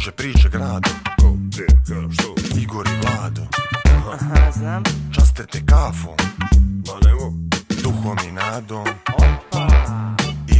[0.00, 2.34] Kruže priče grado Ko, gdje, kada, što?
[2.60, 3.42] Igor i Vlado.
[4.12, 4.82] Aha, znam.
[5.14, 6.16] Časte te kafom.
[6.86, 7.32] Ma nemo,
[7.82, 8.86] Duhom i nadom.
[9.14, 9.66] Opa.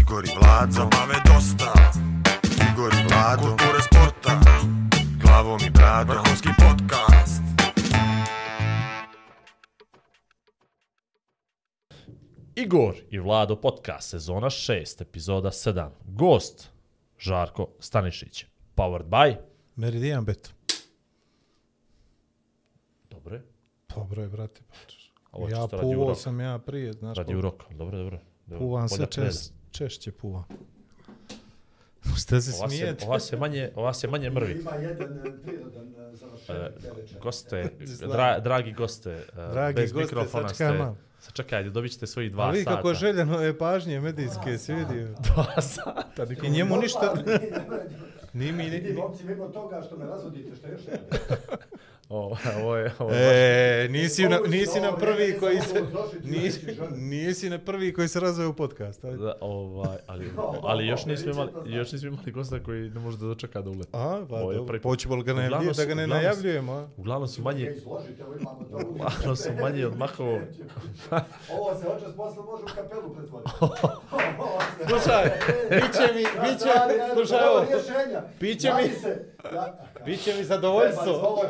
[0.01, 0.73] Igor i Vlado.
[0.73, 1.73] Zabave dosta.
[2.73, 3.43] Igor i Vlado.
[3.43, 4.41] Kulture sporta.
[5.23, 6.17] Glavom i bradom.
[6.17, 7.43] Vrhunski podcast.
[12.55, 15.89] Igor i Vlado podcast, sezona 6, epizoda 7.
[16.05, 16.71] Gost,
[17.19, 18.50] Žarko Stanišić.
[18.81, 19.37] Powered by...
[19.77, 20.53] Meridian bet.
[23.11, 23.43] Dobro je.
[23.95, 24.61] Dobro je, brate.
[25.33, 27.39] Ovo je ja puvao sam ja prije, znaš Radi kako.
[27.39, 27.67] uroka.
[27.71, 28.19] Dobro, dobro.
[28.47, 28.59] dobro.
[28.59, 29.07] Puvam preda.
[29.07, 29.35] češ,
[29.71, 30.45] češće puvam.
[32.21, 33.07] Šta se Ova se, smijete?
[33.07, 34.61] ova se manje, ova se manje mrvi.
[34.61, 37.21] Ima jedan e, prirodan e, E, završetak te večeri.
[37.21, 37.71] goste,
[38.13, 40.95] dra, dragi goste, Dragi bez goste, mikrofona sačekajmo.
[40.95, 41.11] ste.
[41.21, 42.77] Sačekajte, dobit ćete svojih dva sata.
[42.77, 45.09] kako željeno je pažnje medijske, si vidio.
[45.35, 46.27] Dva sata.
[46.43, 47.15] I njemu ništa...
[48.33, 48.93] Ni mi, Vidi, ni...
[48.93, 50.99] momci, mimo toga što me razvodite, što još ne?
[52.11, 55.83] Ovo, ovo je, ovo je E, nisi na, nisi na prvi koji se...
[56.23, 59.05] Nisi, Nisi, na prvi koji se razvoje u podcast.
[59.05, 59.17] ajde.
[59.17, 60.31] Da, ovaj, ali,
[60.63, 63.91] ali još nismo imali, još nismo imali gosta koji ne može da dočeka da uleti.
[63.93, 64.67] A, pa Ovo je dobro.
[64.69, 66.89] prvi li ga Uglavnom najavljivati, da ga ne uglavnom su- najavljujemo, a?
[66.97, 67.75] Uglavnom su manje,
[68.91, 70.41] uglavnom su manje od mahovo.
[71.51, 73.51] Ovo se očas posle može u kapelu pretvoriti.
[74.89, 75.25] Slušaj,
[75.71, 76.71] biće mi, biće,
[77.15, 77.65] slušaj ovo,
[78.41, 78.91] Biće mi-
[80.05, 81.13] biće mi zadovoljstvo.
[81.13, 81.43] Ovo.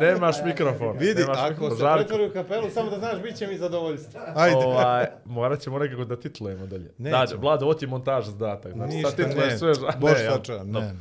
[0.00, 0.98] Nemaš mikrofon.
[0.98, 1.70] Vidi, Nemaš ako mikrofon.
[1.70, 1.98] se Žarko.
[1.98, 4.20] pretvori u kapelu, samo da znaš, bit će mi zadovoljstvo.
[4.36, 4.56] Ajde.
[4.56, 6.90] Ovaj, morat ćemo nekako da titlujemo dalje.
[6.98, 7.26] Nećemo.
[7.26, 8.72] Da, Vlado, ovo ti je montaž zadatak.
[8.72, 9.58] Znači, Ništa, sad titluješ ne.
[9.58, 10.94] sve ža- Bož sačuvam, ne, ne.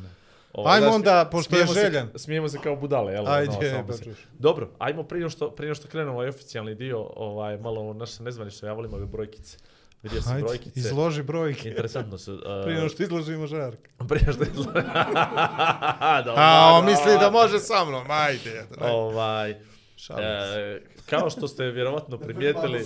[0.54, 2.06] Ovaj, Ajmo onda, pošto je smijemo se-.
[2.16, 3.28] Smijemo se kao budale, jel?
[3.28, 4.18] Ajde, ono, samo pa se- čuš.
[4.32, 8.68] Dobro, ajmo prije što, prije što krenemo ovaj oficijalni dio, ovaj, malo ovo naše nezvanično,
[8.68, 9.58] ja volim ove brojkice.
[10.04, 10.80] Vidio sam Ajde, brojkice.
[10.80, 11.70] izloži brojke.
[11.70, 12.34] Interesantno su.
[12.34, 13.80] Uh, Prije nego što izložimo žark.
[14.10, 14.70] prije što izloži.
[16.26, 18.66] Dobro, A, on misli da može sa mnom, ajde.
[18.82, 19.56] Ovaj,
[19.96, 20.60] Šalim se.
[20.60, 22.86] e, kao što ste vjerovatno primijetili,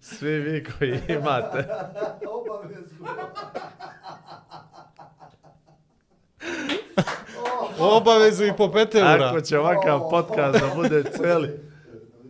[0.00, 1.68] svi vi koji imate,
[2.28, 3.06] Obavezno.
[7.78, 9.28] Obavezu i po pet eura.
[9.28, 11.60] ako će ovakav podcast da bude celi,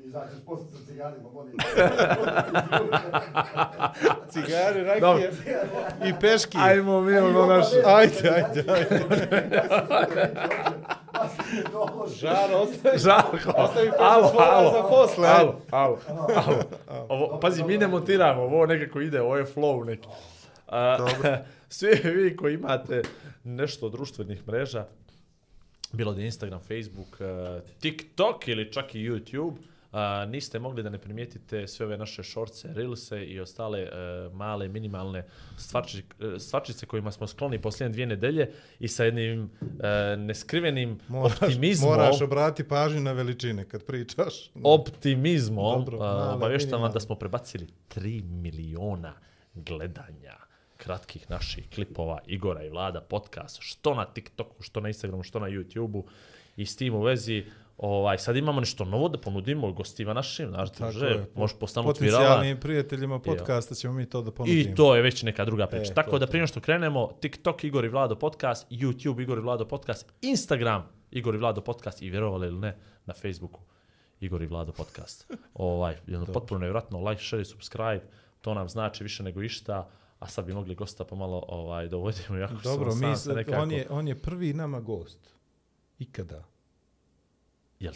[0.05, 1.50] Izađeš posle sa cigarima, vodi.
[4.31, 5.23] Cigare, rakije Dobro.
[6.09, 6.59] i peški.
[6.61, 7.77] ajmo mi ono naše.
[7.87, 9.11] Ajde, ajde, ajde.
[12.21, 12.99] Žar, ostavi.
[12.99, 15.53] Žarko, Ostavi alo, alo, za posle, ajde.
[15.71, 15.99] alo, alo,
[16.37, 16.63] alo.
[17.09, 20.09] Ovo, pazi, mi ne montiramo, ovo nekako ide, ovo je flow neki.
[20.69, 20.99] A,
[21.69, 23.03] svi vi koji imate
[23.45, 24.87] nešto od društvenih mreža,
[25.93, 29.55] bilo da je Instagram, Facebook, eh, TikTok ili čak i YouTube,
[29.93, 33.89] a, niste mogli da ne primijetite sve ove naše šorce, reelse i ostale e,
[34.33, 35.25] male, minimalne
[35.57, 41.43] stvarči, e, stvarčice kojima smo skloni posljednje dvije nedelje i sa jednim e, neskrivenim Moraš,
[41.43, 44.51] optimizmom, moraš obrati pažnju na veličine kad pričaš.
[44.65, 46.93] optimizmom, Dobro, a, male, obavještavam minimalne.
[46.95, 49.15] da smo prebacili 3 miliona
[49.55, 50.37] gledanja
[50.77, 55.47] kratkih naših klipova Igora i Vlada podcast, što na TikToku, što na Instagramu, što na
[55.47, 56.03] YouTubeu
[56.57, 57.45] i s tim u vezi
[57.83, 61.27] Ovaj, sad imamo nešto novo da ponudimo gostima našim, znaš, Tako že, je.
[61.35, 62.25] možeš postanuti virala.
[62.25, 64.73] Potencijalnim prijateljima podcasta ćemo mi to da ponudimo.
[64.73, 65.93] I to je već neka druga priča.
[65.93, 69.69] E, Tako da prije što krenemo, TikTok Igor i Vlado podcast, YouTube Igor i Vlado
[69.69, 72.77] podcast, Instagram Igor i Vlado podcast i vjerovali ili ne,
[73.07, 73.61] na Facebooku
[74.21, 75.31] Igor i Vlado podcast.
[75.55, 78.03] ovaj, jedno potpuno nevjerojatno, like, share, subscribe,
[78.41, 79.89] to nam znači više nego išta,
[80.19, 81.85] a sad bi mogli gosta pomalo ovaj,
[82.41, 83.63] jako Dobro, sam mi, sad- nekako...
[83.63, 85.35] on, je, on je prvi nama gost.
[85.99, 86.50] Ikada.
[87.81, 87.95] Jel,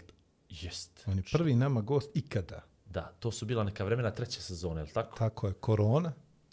[0.49, 1.05] jest.
[1.07, 2.63] On je prvi nama gost ikada.
[2.87, 5.17] Da, to su bila neka vremena treće sezone, jel tako?
[5.17, 6.13] Tako je, korona,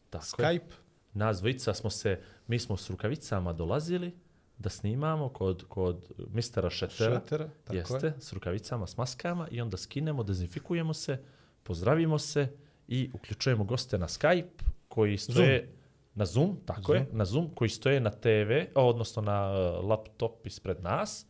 [0.09, 0.47] tako je.
[0.47, 0.71] Skype.
[1.13, 4.17] Nas dvojica smo se, mi smo s rukavicama dolazili
[4.57, 7.19] da snimamo kod, kod mistera Šetera.
[7.19, 8.13] Šetera, tako Jeste, je.
[8.19, 11.23] s rukavicama, s maskama i onda skinemo, dezinfikujemo se,
[11.63, 12.47] pozdravimo se
[12.87, 15.73] i uključujemo goste na Skype koji stoje
[16.15, 20.83] na Zoom, tako je, na Zoom koji stoje na TV, odnosno na uh, laptop ispred
[20.83, 21.25] nas.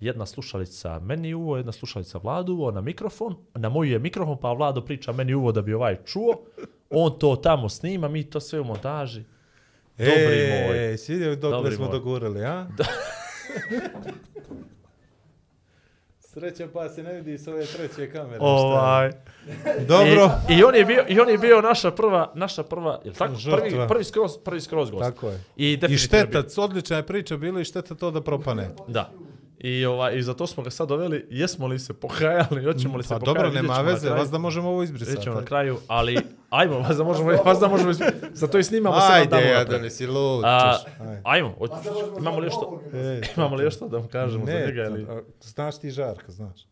[0.00, 3.36] Jedna slušalica meni uvo, jedna slušalica Vladu uvo na mikrofon.
[3.54, 6.40] Na moju je mikrofon, pa Vlado priča meni uvo da bi ovaj čuo.
[6.90, 9.22] On to tamo snima, mi to sve u montaži.
[9.98, 10.14] Dobri
[10.66, 10.92] moj.
[10.92, 11.92] E, si vidio dok Dobri smo moj.
[11.92, 12.66] dogurali, a?
[12.76, 12.84] Da.
[16.22, 18.34] Sreća pa se ne vidi s ove treće kamere.
[18.34, 18.40] je.
[18.40, 19.10] Ovaj.
[19.80, 20.30] Dobro.
[20.48, 23.34] I, I on je bio i on je bio naša prva naša prva, jel tako?
[23.34, 23.58] Žrtva.
[23.60, 25.02] Prvi prvi skroz prvi skroz gost.
[25.04, 25.40] Tako je.
[25.56, 28.70] I I definitivno je bio- šteta, odlična je priča bila i šteta to da propane.
[28.88, 29.10] Da.
[29.60, 33.08] I, ovaj, I zato smo ga sad doveli, jesmo li se pokajali, hoćemo li se
[33.08, 33.38] Pa pokajati.
[33.38, 35.10] dobro, nema veze, vas da možemo ovo izbrisati.
[35.10, 36.18] Vidjet ćemo na kraju, ali
[36.50, 37.92] ajmo, vas da možemo, vas da možemo,
[38.32, 40.44] zato i snimamo Ajde, sedam dana ja da nisi lud.
[40.44, 40.78] A.
[41.00, 41.20] Ajde.
[41.24, 41.80] ajmo, Pa
[42.18, 42.54] imamo li još.
[42.94, 45.06] E, imamo li još što da vam kažemo za ne, njega ili...
[45.40, 46.69] znaš ti Žarka, znaš.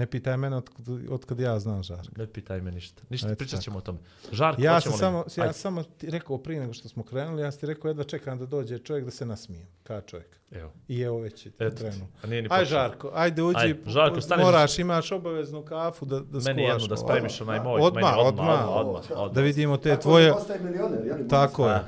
[0.00, 0.70] Ne pitaj mene od,
[1.10, 2.12] od kad ja znam Žarka.
[2.16, 3.62] Ne pitaj me ništa, ništa, Eto pričat tako.
[3.62, 3.98] ćemo o tome.
[4.32, 7.42] Žarko, Ja sam li- samo, ja Ajde, samo ti rekao prije nego što smo krenuli,
[7.42, 9.66] ja sam ti rekao jedva čekam da dođe čovjek da se nasmijem.
[9.82, 10.40] Ka čovjek.
[10.52, 12.08] Evo, I evo već je krenuo.
[12.50, 12.64] Aj.
[12.64, 14.42] Žarko, ajde uđi, Ajde, Žarko, stani.
[14.42, 17.80] moraš, imaš obaveznu kafu da, da Meni jednu da spremiš onaj moj.
[17.80, 18.46] Odmah, meni odmah.
[18.48, 19.34] odmah, odmah, odmah.
[19.34, 21.18] Da vidimo te Tako tvoje, milioner, jel?
[21.28, 21.80] tako je.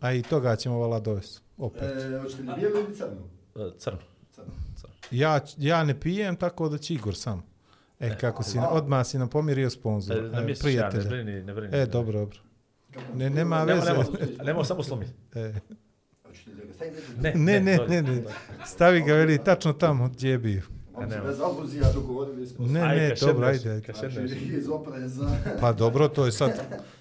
[0.00, 1.40] A, i toga ćemo vala dovesti.
[1.58, 1.82] Opet.
[1.82, 3.28] E, hoćete li bijelu ili crnu?
[3.56, 3.98] e, Crno.
[5.10, 7.42] Ja, ja ne pijem, tako da će Igor sam.
[8.00, 11.08] E, kako si, odmah si nam pomirio E, sponzor, Na e, ja, ne prijatelja.
[11.08, 11.76] brini, ne brini.
[11.76, 12.38] E, dobro, dobro.
[13.14, 13.92] Ne, nema veze.
[13.92, 14.04] nemo,
[14.44, 15.06] nemo, samo slomi.
[15.34, 15.52] E,
[17.16, 17.32] da?
[17.34, 18.22] Ne, ne, ne, ne, ne.
[18.66, 20.62] Stavi ga, veli, tačno tamo gdje je bio.
[21.26, 21.38] Bez
[21.94, 22.72] dogovorili smo se.
[22.72, 23.80] Ne, ne, kad dobro, ajde.
[23.98, 24.20] Znači,
[24.58, 25.30] iz opreza.
[25.60, 26.50] Pa dobro, to je sad,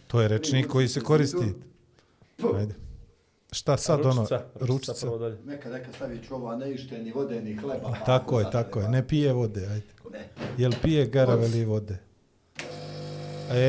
[0.08, 1.54] to je rečnik koji se koristi.
[2.56, 2.74] Ajde.
[3.54, 5.06] Šta sad ono, Ručica, ručica ručica?
[5.06, 5.38] prvo dalje.
[5.46, 7.94] Neka, neka stavit ću ovo, a ne ište ni vode, ni hleba.
[8.06, 8.98] Tako je, tako je, treba.
[8.98, 9.86] ne pije vode, ajde.
[10.12, 10.30] Ne.
[10.58, 11.98] Jel pije garaveli vode?
[13.52, 13.60] E,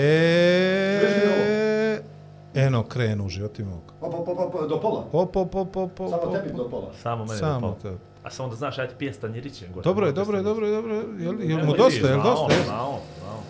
[2.54, 3.82] eno, krenu životi mog.
[4.00, 5.04] Pa, pa, pa, pa, pa, do pola.
[5.12, 6.56] Op, op, op, op, op, Samo tebi op.
[6.56, 6.90] do pola.
[7.02, 7.98] Samo mene Samo Samo to.
[8.22, 9.68] A samo da znaš, ja ti pijem stanjirićem.
[9.84, 11.04] Dobro je, dobro je, dobro je, dobro je.
[11.48, 12.54] Jel, mu dosta, jel znao, dosta?
[12.54, 12.64] jel?
[12.64, 13.40] Znao, znao.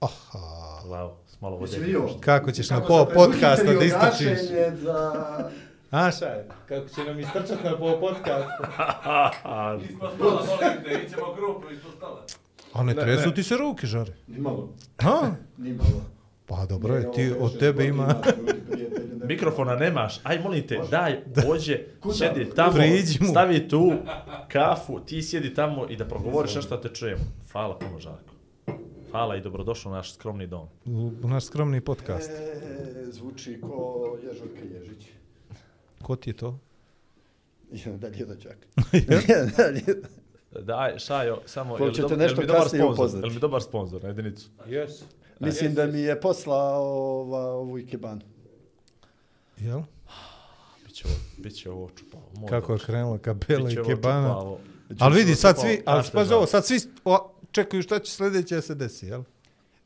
[0.00, 1.18] Aha.
[1.26, 1.84] S malo Jesi vode.
[1.84, 2.08] vidio?
[2.20, 4.28] Kako ćeš na Kako pol se podcasta da istrčiš?
[4.28, 5.12] gašenje za...
[5.90, 6.48] A šta je?
[6.66, 8.58] Kako će nam istrčati na pol podcasta?
[9.84, 12.22] Ispod stola, molim te, ićemo grupu ispod stola.
[12.72, 14.12] A ne tresu ti se ruke, žare.
[14.26, 14.68] Nimalo.
[14.98, 15.30] Ha?
[15.58, 16.02] Nimalo.
[16.46, 18.06] Pa dobro je, ti od tebe ima...
[18.06, 18.54] ne-
[19.26, 22.14] Mikrofona nemaš, aj molim te, daj, dođe, Kuda?
[22.14, 22.72] sjedi tamo,
[23.30, 23.92] stavi tu
[24.48, 27.20] kafu, ti sjedi tamo i da progovoriš nešto da te čujemo.
[27.52, 28.27] Hvala puno, Žarko.
[29.10, 30.68] Hvala i dobrodošao u naš skromni dom.
[30.86, 32.30] U u naš skromni podcast.
[32.30, 32.60] E,
[33.10, 35.06] zvuči ko Ježurka Ježić.
[36.02, 36.58] Ko ti je to?
[37.72, 38.56] Jedan dalje rođak.
[40.60, 42.94] Daj, Šajo, samo, Ko ćete nešto dobar kasnije sponsor?
[42.94, 43.26] upoznati?
[43.26, 44.48] Jel mi dobar sponsor na jedinicu?
[44.66, 45.02] Yes.
[45.40, 46.82] Mislim da mi je poslao
[47.20, 48.20] ova, ovu ikebanu.
[49.58, 49.80] Jel?
[50.86, 52.46] Biće ovo, biće ovo čupavo.
[52.48, 54.28] Kako je krenula kapela Biće i ovo kebana.
[54.28, 54.58] čupavo.
[54.98, 56.38] Ali vidi, sad svi, ali kažete pazi žal.
[56.38, 59.22] ovo, sad svi o, čekaju šta će sljedeće da se desi, jel?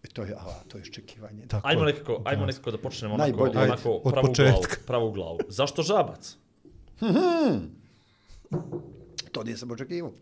[0.04, 1.42] E, to je, a, to je iščekivanje.
[1.48, 1.86] Tako Ajmo je.
[1.86, 3.50] nekako, ajmo nekako da počnemo onako, Najbolje.
[3.52, 4.52] Ajde, onako od pravu početka.
[4.52, 5.38] glavu, pravu glavu.
[5.50, 6.36] Zašto žabac?
[9.32, 10.12] To nisam očekivao.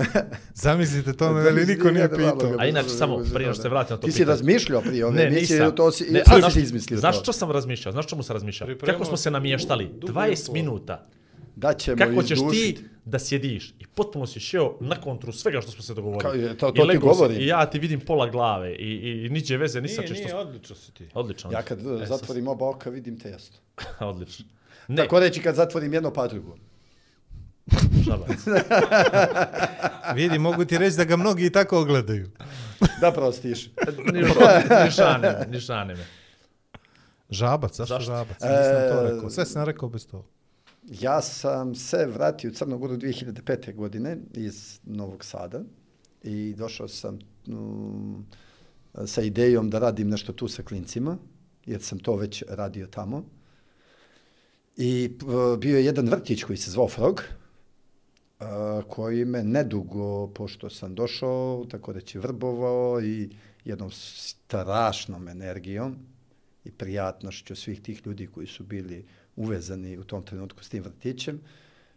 [0.54, 2.54] Zamislite to me, veli niko nije pitao.
[2.58, 4.30] A inače, samo prije što se vratim na to Ti si pitanje.
[4.30, 7.22] razmišljao prije ove Ne, emisije, to si, ne, a znaš, si izmislio Znaš to.
[7.22, 7.92] što sam razmišljao?
[7.92, 8.66] Znaš čemu sam razmišljao?
[8.66, 9.90] Pripremao Kako smo se namještali?
[9.90, 10.54] dugo 20 i pol.
[10.54, 11.06] minuta.
[11.60, 12.76] Da ćemo Kako ćeš izdužit.
[12.76, 16.22] ti da sjediš i potpuno si šeo na kontru svega što smo se dogovorili.
[16.22, 17.40] Kao je, to- I to ti govorim.
[17.40, 20.28] I ja ti vidim pola glave i, i, i niđe veze, ni sa čim što...
[20.28, 21.08] smo- odlično si ti.
[21.14, 21.50] Odlično.
[21.52, 23.56] Ja kad E, zatvorim oba oka vidim te jasno.
[24.02, 24.44] Odlično.
[24.88, 26.56] Ne, Tako reći kad zatvorim jedno pa drugo.
[28.06, 28.30] žabac.
[30.14, 32.30] Vidi, mogu ti reći da ga mnogi i tako ogledaju.
[33.00, 33.66] Da prostiš.
[34.12, 34.22] Ni,
[34.90, 36.04] šane me, ni šane me.
[37.30, 38.04] Žabac, zašto, Zašto?
[38.06, 38.28] žabac?
[38.32, 38.52] Nisam
[38.90, 39.30] to E, rekao.
[39.30, 40.28] Sve sam rekao bez toga.
[40.88, 43.74] Ja sam se vratio u Crnu Goru 2005.
[43.74, 45.62] godine iz Novog Sada
[46.22, 48.26] i došao sam um,
[49.06, 51.18] sa idejom da radim nešto tu sa klincima,
[51.66, 53.24] jer sam to već radio tamo.
[54.76, 57.22] I uh, bio je jedan vrtić koji se zvao Frog,
[58.40, 58.46] uh,
[58.88, 63.30] koji me nedugo, pošto sam došao, tako reći, vrbovao i
[63.64, 65.96] jednom strašnom energijom
[66.64, 69.04] i prijatnošću svih tih ljudi koji su bili
[69.40, 71.40] uvezani u tom trenutku s tim vrtićem,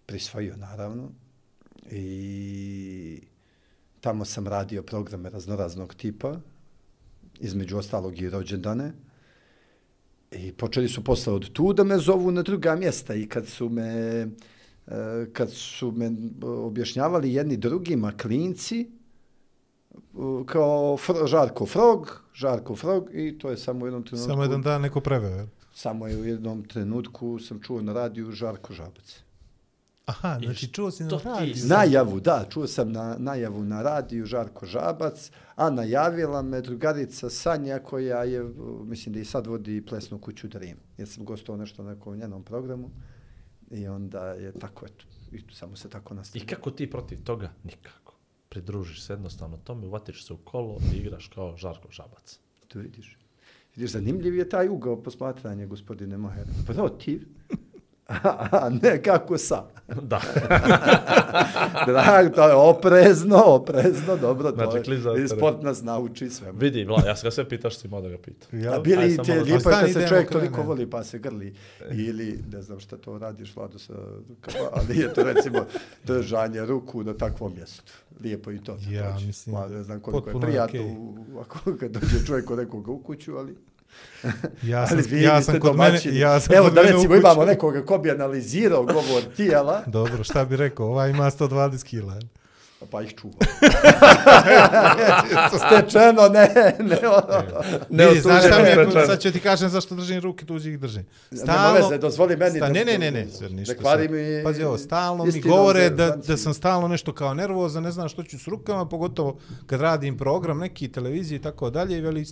[0.06, 1.10] prisvojio naravno
[1.92, 3.22] i
[4.02, 6.40] tamo sam radio programe raznoraznog tipa,
[7.40, 8.94] između ostalog i rođendane,
[10.36, 13.70] I počeli su posle od tu da me zovu na druga mjesta i kad su
[13.70, 13.88] me,
[14.88, 18.88] e, kad su me objašnjavali jedni drugima klinci, e,
[20.46, 24.30] kao Fr Žarko Frog, Žarko Frog i to je samo u jednom trenutku.
[24.30, 25.48] Samo jedan dan neko preveo, jel?
[25.74, 29.20] Samo je u jednom trenutku sam čuo na radiju Žarko Žabac.
[30.06, 31.54] Aha, I znači čuo si na radiju.
[31.56, 37.30] zna- Najavu, da, čuo sam na, najavu na radiju Žarko Žabac, a najavila me drugarica
[37.30, 38.44] Sanja koja je,
[38.84, 42.44] mislim da i sad vodi plesnu kuću Dream, jer sam gostao nešto na nekom njenom
[42.44, 42.90] programu
[43.72, 46.46] i onda je tako, eto, i samo se tako I nastavio.
[46.50, 47.50] kako ti protiv toga?
[47.64, 48.14] Nikako.
[48.50, 52.40] Pridružiš se jednostavno tome, uvatiš se u kolo i igraš kao Žarko Žabac.
[52.68, 53.18] Tu vidiš.
[53.76, 56.46] Vidiš, zanimljiv je taj ugao posmatranja, gospodine Moher.
[56.68, 57.26] Pa Protiv,
[58.52, 59.64] a ne kako sa.
[60.02, 60.22] Da.
[61.88, 64.84] Drag, to je oprezno, oprezno, dobro, to Znači, je.
[64.84, 66.52] klizaste, I sport nas nauči sve.
[66.52, 68.48] Vidi, Vla, ja sam ga sve si imao da ga pita.
[68.52, 71.04] A Ja, bili ti je malo- lijepo je Stani, kad se čovjek toliko voli pa
[71.04, 71.56] se grli.
[71.92, 73.94] Ili, ne znam šta to radiš, Vlado, sa,
[74.42, 75.66] kao- ali je to recimo
[76.06, 77.94] držanje ruku na takvom mjestu.
[78.20, 78.78] Lijepo i to.
[78.82, 79.28] Ja, također.
[79.28, 80.96] mislim, Ma, ne znam koliko je potpuno je prijatno okej.
[81.34, 83.56] u- ako kad dođe čovjek kod nekoga u kuću, ali...
[84.72, 87.16] ja sam, ali vi ja sam kod mene, ja sam Evo kod da mene recimo
[87.16, 92.20] imamo nekoga ko bi analizirao govor tijela, Dobro, šta bi rekao, ovaj ima 120 kila.
[92.92, 93.34] Pa ih čuva.
[95.68, 97.44] Stečeno, ne, ne, ono.
[97.90, 100.80] Ne Vidi, znaš šta mi je, sad ću ti kažem zašto držim ruke, tuđi ih
[100.80, 101.06] držim.
[101.32, 103.76] Nema veze, dozvoli meni Sta, da- ne, ne, ne, ne, sve, ništa.
[103.76, 104.12] kvari sad.
[104.12, 106.28] mi Pazi ovo, stalno mi govore da, zebanci.
[106.28, 110.18] da sam stalno nešto kao nervozan, ne znam što ću s rukama, pogotovo kad radim
[110.18, 112.26] program, neki televiziji i tako dalje, i veli,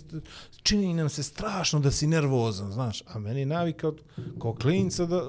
[0.62, 4.00] čini nam se strašno da si nervozan, znaš, a meni je navika od,
[4.42, 5.22] kao klinca da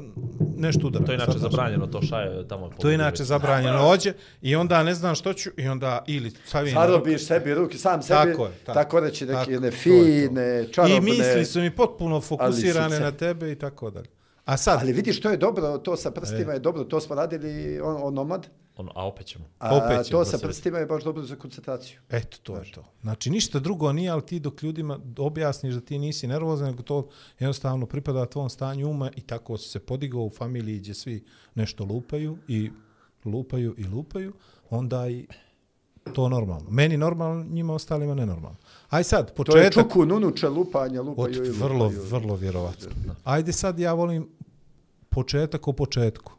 [0.57, 1.05] nešto udara.
[1.05, 2.69] To je inače zabranjeno, to šaje tamo.
[2.69, 6.32] po To je inače zabranjeno ođe i onda ne znam što ću i onda ili
[6.53, 6.72] na ruku.
[6.74, 9.00] Zarobiš sebi ruke, sam sebi, Tako je, tako, tako.
[9.00, 10.98] reći neke Tako, jedne fine, čarobne.
[10.98, 14.08] I misli su mi potpuno fokusirane na tebe i tako dalje.
[14.46, 16.13] A sad, Ali vidiš, to je dobro, to sa E.
[16.13, 19.46] prstima je dobro, to smo radili on, on nomad, Ono, a opet ćemo.
[19.60, 22.00] a Opet ćemo to sa prstima je baš dobro za koncentraciju.
[22.10, 22.84] Eto, to je to.
[23.01, 27.10] Znači, ništa drugo nije, ali ti dok ljudima objasniš da ti nisi nervozan, nego to
[27.39, 31.24] jednostavno pripada tvom stanju uma i tako si se podigao u familiji gdje svi
[31.55, 32.72] nešto lupaju i
[33.25, 34.34] lupaju i lupaju,
[34.73, 35.27] onda i
[36.13, 36.69] to normalno.
[36.69, 38.57] Meni normalno, njima ostalima nenormalno.
[38.89, 39.73] Aj sad, To je početak...
[39.73, 42.03] čuku, nunuče, lupanje, lupaju Od, i vrlo, lupaju.
[42.03, 42.89] vrlo vjerovatno.
[43.23, 44.29] Ajde sad, ja volim
[45.09, 46.31] početak o početku.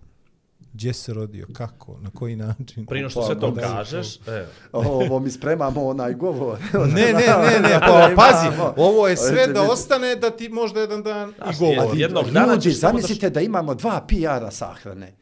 [0.73, 2.87] Gdje se rodio, kako, na koji način.
[2.87, 6.59] Prije što sve to da, kažeš, e, Ovo mi spremamo onaj govor.
[6.95, 11.03] Ne, ne, ne, ne, pa pazi, ovo je sve da ostane da ti možda jedan
[11.03, 12.01] dan i Znaš, govori.
[12.01, 15.15] jednog dana Ljudi, zamislite da imamo dva PR-a sahrane.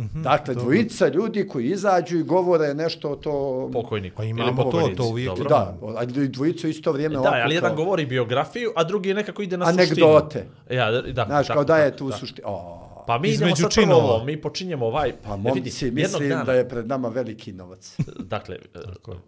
[0.00, 3.70] Mhm, dakle, dvojica ljudi koji izađu i govore nešto o to...
[3.72, 4.14] pokojnik.
[4.14, 5.28] Pa imamo to, pokojnici, to uvijek.
[5.28, 5.48] dobro.
[5.48, 9.56] Da, a dvojica isto vrijeme Da, ali jedan kao govori biografiju, a drugi nekako ide
[9.56, 10.38] na Anegdote.
[10.38, 10.78] suštinu.
[10.78, 12.16] Ja, da, Znaš, tako, kao da je tu da.
[12.16, 12.48] suština.
[12.48, 14.04] O, Pa mi Između idemo sad činova.
[14.04, 15.12] ovo, mi počinjemo ovaj...
[15.22, 17.96] pa e, momci, vidi, mislim dana- da je pred nama veliki novac.
[18.34, 18.78] Dakle, e,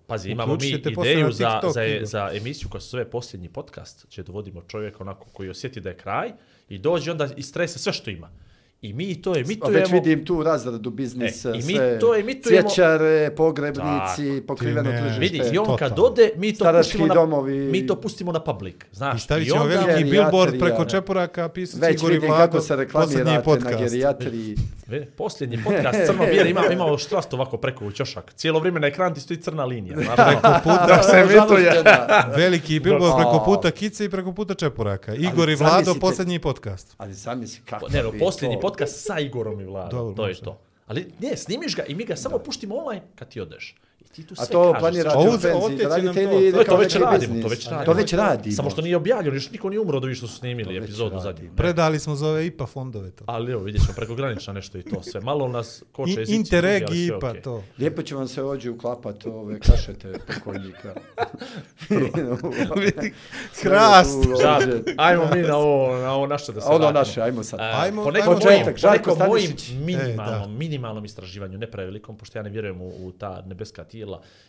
[0.06, 4.22] pazi, imamo mi Uključite ideju za, za, za emisiju koja se zove Posljednji podcast, će
[4.22, 6.32] dovodimo čovjeka onako koji osjeti da je kraj
[6.68, 8.30] i dođe onda istrese sve što ima.
[8.80, 9.78] I mi to emitujemo...
[9.80, 13.82] već vidim tu razradu biznisa, E, i mi sve to emitujemo- cjećare, pogrebnici,
[14.30, 14.46] Tako.
[14.46, 15.20] pokriveno ne- tržište.
[15.20, 17.58] Vidi, i on kad ode, mi to, Starački pustimo na, domovi.
[17.58, 18.74] mi to pustimo na public.
[18.92, 20.22] Znaš, I stavit ćemo onda- veliki Gerijatrija.
[20.22, 23.78] billboard preko čepuraka, pisat Već Igor i Vlado, kako se posljednji reklamirate na podcast.
[23.84, 24.56] gerijatriji.
[24.86, 28.32] Vidi, Posljednji podcast crno-bijeli ima, imao štrast ovako preko u ćošak.
[28.34, 29.94] Cijelo vrijeme na ekran ti stoji crna linija.
[29.96, 31.72] Preko puta, da se emituje.
[32.36, 35.14] Veliki billboard preko puta Kice i preko puta Čepuraka.
[35.14, 36.94] Igor i Vlado, posljednji podcast.
[36.98, 39.98] Ali zamisli kako Ne, posljednji to- podcast sa Igorom i Vladom.
[39.98, 40.58] Dobro, to je to.
[40.86, 43.74] Ali ne, snimiš ga i mi ga samo puštimo online kad ti odeš.
[44.08, 44.80] Ti tu sve A to kažeš.
[44.80, 47.42] planirate Ovo- otjeci da radite ili To, je- to kao već radimo, biznis?
[47.42, 47.84] to već radimo.
[47.84, 48.56] To već radimo.
[48.56, 51.50] Samo što nije objavljeno, još niko nije umro da vidiš što su snimili epizodu zadnju.
[51.56, 53.24] Predali smo za ove IPA fondove to.
[53.26, 55.20] Ali evo, vidjet ćemo prekogranično nešto i to sve.
[55.20, 57.62] Malo nas koče I, jezici, Interreg i IPA to.
[57.78, 60.94] Lijepo će vam se ođe uklapati ove kašete pokojnika.
[63.54, 64.18] Hrast.
[64.42, 64.58] Da,
[64.98, 67.60] ajmo mi na ovo, na ovo naše da se Ono naše, ajmo sad.
[67.60, 69.70] E, Ajmo- po nekom ajmo mojim, početak, po Žarko nekom mojim Stanišić.
[69.70, 70.58] E, minimalnom, da.
[70.58, 73.97] minimalnom istraživanju, ne prevelikom, pošto ja ne vjerujem u, u ta nebeska tijela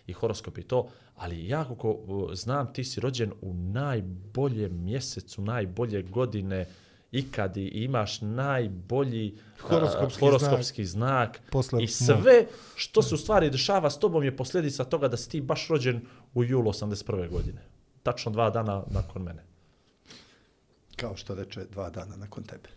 [0.07, 1.99] i horoskop i to, ali ja kako
[2.33, 6.65] znam, ti si rođen u najboljem mjesecu, najbolje godine
[7.11, 13.49] ikad i imaš najbolji uh, Horoskopski horoskopski znak, Posle i sve što se u stvari
[13.49, 16.01] dešava s tobom je posljedica toga da si ti baš rođen
[16.33, 17.29] u julu 81.
[17.29, 17.61] godine.
[18.03, 19.43] Tačno dva dana nakon mene.
[20.95, 22.69] Kao što reče dva dana nakon tebe.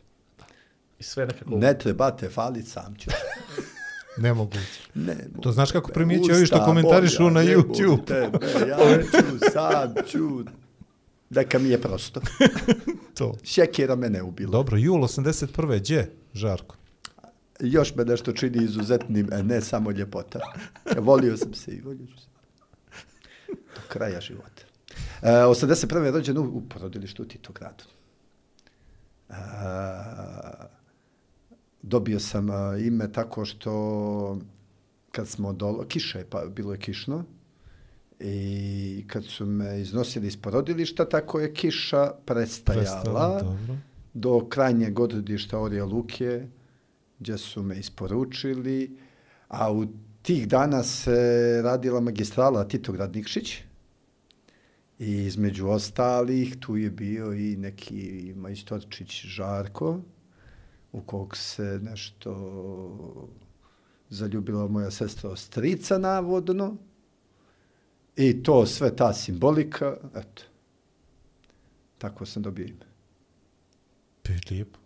[0.99, 1.57] I sve nekako...
[1.57, 3.11] Ne trebate falit sam ću.
[4.17, 4.81] Nemoguće.
[4.95, 8.05] Ne, To znaš kako primjećuju ovi što komentarišu na YouTube.
[8.05, 8.39] Tebe,
[8.69, 10.45] ja ću, sam ću.
[11.31, 12.21] Neka mi je prosto.
[13.15, 13.35] To.
[13.43, 14.53] Šekira me ne ubilo.
[14.53, 15.79] Dobro, jul 81.
[15.79, 16.77] Gdje, Žarko?
[17.61, 20.41] Još me nešto čini izuzetnim, a ne samo ljepota.
[20.99, 22.27] Volio sam se i volio ću se.
[23.49, 24.63] Do kraja života.
[25.23, 26.05] E, 81.
[26.05, 27.85] je rođen u, u porodilištu u Titogradu.
[29.31, 29.35] E,
[31.83, 32.49] dobio sam
[32.81, 34.39] ime tako što
[35.11, 37.25] kad smo dolo, kiše, je, pa bilo je kišno,
[38.21, 43.57] i kad su me iznosili iz porodilišta, tako je kiša prestajala, Prestala,
[44.15, 46.47] do krajnjeg odredišta Orija Luke,
[47.19, 48.97] gdje su me isporučili,
[49.49, 49.87] a u
[50.23, 53.59] tih dana se radila magistrala Titograd Nikšić,
[54.99, 60.01] i između ostalih tu je bio i neki majstorčić Žarko,
[60.93, 62.31] u kog se nešto
[64.09, 66.77] zaljubila moja sestra od strica, navodno.
[68.17, 70.43] I to sve ta simbolika, eto.
[71.99, 72.87] Tako sam dobio ime.
[74.51, 74.79] Lijepo.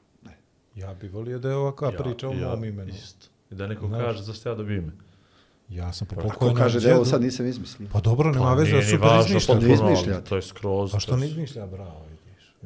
[0.74, 2.90] Ja bi volio da je ovakva priča o mom imenu.
[2.90, 3.26] Isto.
[3.50, 4.00] I da neko Znaš.
[4.00, 4.92] kaže zašto ja dobijem ime.
[5.70, 7.88] Ja sam po Ko pokojnom kaže da je ovo djedu- sad nisam izmislio?
[7.92, 9.54] Pa dobro, nema veze, nije da ni super važno, izmišlja.
[9.54, 10.28] ne potpuno, ali izmišljate.
[10.28, 10.92] To je skroz.
[10.92, 12.04] Pa što to ne izmišlja, bravo,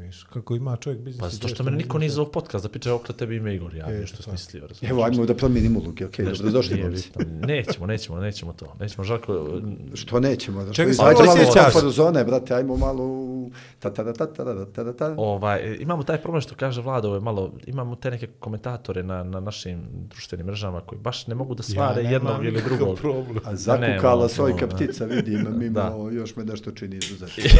[0.00, 1.20] Viš, kako ima čovjek biznis.
[1.20, 3.86] Pa zato što mene niko nije zvao podcast da piče okle tebi ime Igor, ja
[3.86, 4.66] nešto smislio.
[4.66, 4.90] Razumiju.
[4.90, 6.06] Evo ajmo da promijenimo uloge.
[6.06, 7.10] Okej, okay, dobro, došli gosti.
[7.46, 8.76] Nećemo, nećemo, nećemo to.
[8.80, 9.60] Nećemo žako.
[9.94, 10.64] Što nećemo?
[10.64, 13.30] Da što ajmo malo u fazu zone, brate, ajmo malo
[13.78, 15.14] ta ta ta ta ta ta ta ta.
[15.16, 19.40] Ovaj imamo taj problem što kaže Vlado, ovaj malo imamo te neke komentatore na na
[19.40, 22.98] našim društvenim mrežama koji baš ne mogu da svare ja, jednog ili drugog.
[22.98, 23.44] Problem.
[23.44, 25.16] A zakukala svoj kaptica, ovaj.
[25.16, 27.44] vidim, mimo još me nešto čini izuzetno.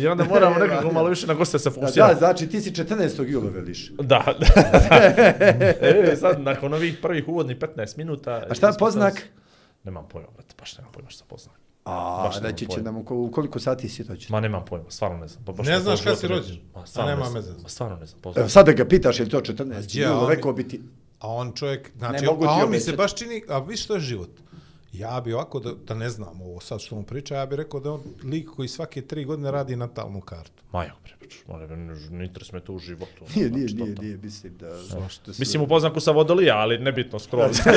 [0.00, 2.14] I onda mora moramo nekako malo više na goste se Da, fokusirati.
[2.14, 3.22] da, znači ti si 14.
[3.22, 3.92] jula veliš.
[4.02, 4.24] Da.
[5.80, 8.46] e, sad, nakon ovih prvih uvodnih 15 minuta...
[8.50, 9.22] A šta je poznak?
[9.84, 11.54] Nemam pojma, brate, baš nemam pojma šta poznak.
[11.84, 14.26] A, Baš reći će nam u ko- u koliko sati si rođen.
[14.30, 15.44] Ma nemam pojma, stvarno ne znam.
[15.44, 16.56] Pa baš Ne me znaš to kad si rođen?
[16.74, 17.48] Ma, stvarno A nema ne veze.
[17.48, 17.62] znam.
[17.62, 19.98] Ma, stvarno ne znam, Evo, sad da ga pitaš je li to 14.
[19.98, 20.80] Ja, jula, rekao bi ti.
[21.20, 24.00] A on čovjek, znači, mogu a on mi se baš čini, a vi što je
[24.00, 24.30] život?
[24.94, 27.80] Ja bi ovako, da, da ne znam ovo sad što mu priča, ja bi rekao
[27.80, 30.62] da je on lik koji svake tri godine radi natalnu kartu.
[30.72, 31.76] Ma jako prepričaš, ma ne, ne,
[32.10, 33.24] ne interes me to u životu.
[33.34, 34.02] Nije, ono, nije, što nije, tamo.
[34.04, 34.68] nije, mislim da...
[34.68, 34.78] da
[35.10, 37.60] su- Mislim u poznaku sa Vodolija, ali nebitno skroz.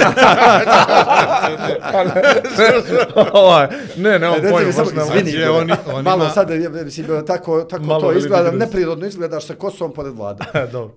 [3.34, 5.08] ovaj, ne, nemam E, reci pojma, mi samo, baš nemam.
[5.08, 8.52] izvini, Znači, Igore, on- on malo ima- sad, je, mislim, tako, tako Malo to izgleda,
[8.54, 10.46] neprirodno izgledaš sa kosom pored vlada.
[10.72, 10.94] Dobro.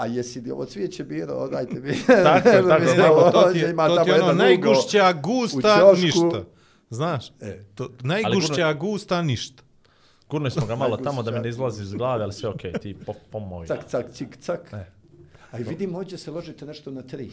[0.00, 1.92] A jesi li ovo cvijeće birao, dajte mi.
[2.06, 5.92] Tako je, tako Nego, to ti je, ima to tamo ti je ono najgušća gusta
[6.02, 6.44] ništa.
[6.90, 7.32] Znaš?
[7.40, 7.64] E.
[7.74, 9.62] To, najgušća gusta ništa.
[10.30, 12.96] Gurnuli smo ga malo tamo da mi ne izlazi iz glave, ali sve okej, ti
[13.06, 13.66] po, pomovi.
[13.66, 14.72] Cak, cak, cik, cak.
[14.72, 14.84] E.
[15.50, 17.30] A i vidim, hoće se ložite nešto na tri.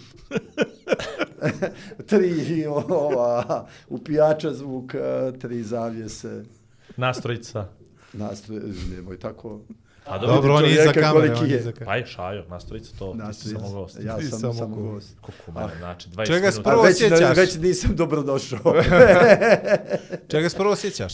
[2.09, 6.43] tri ova, upijača zvuka, tri zavjese.
[6.97, 7.67] Nastrojica.
[8.13, 8.61] Nastroje,
[8.95, 9.59] nemoj tako.
[10.09, 11.59] Pa dobro, Dobro, on je iza kamere, on je je.
[11.59, 11.85] iza kamere.
[11.85, 13.99] Pa je šajo, nastrojica to, ti si samo gost.
[14.03, 15.19] Ja sam samo samo gost.
[15.21, 16.69] Kuku mene, znači 20 Čega si minuta.
[16.69, 17.37] A Prvo već, sjećaš.
[17.37, 18.59] već nisam dobro došao.
[20.31, 21.13] Čega se prvo sjećaš?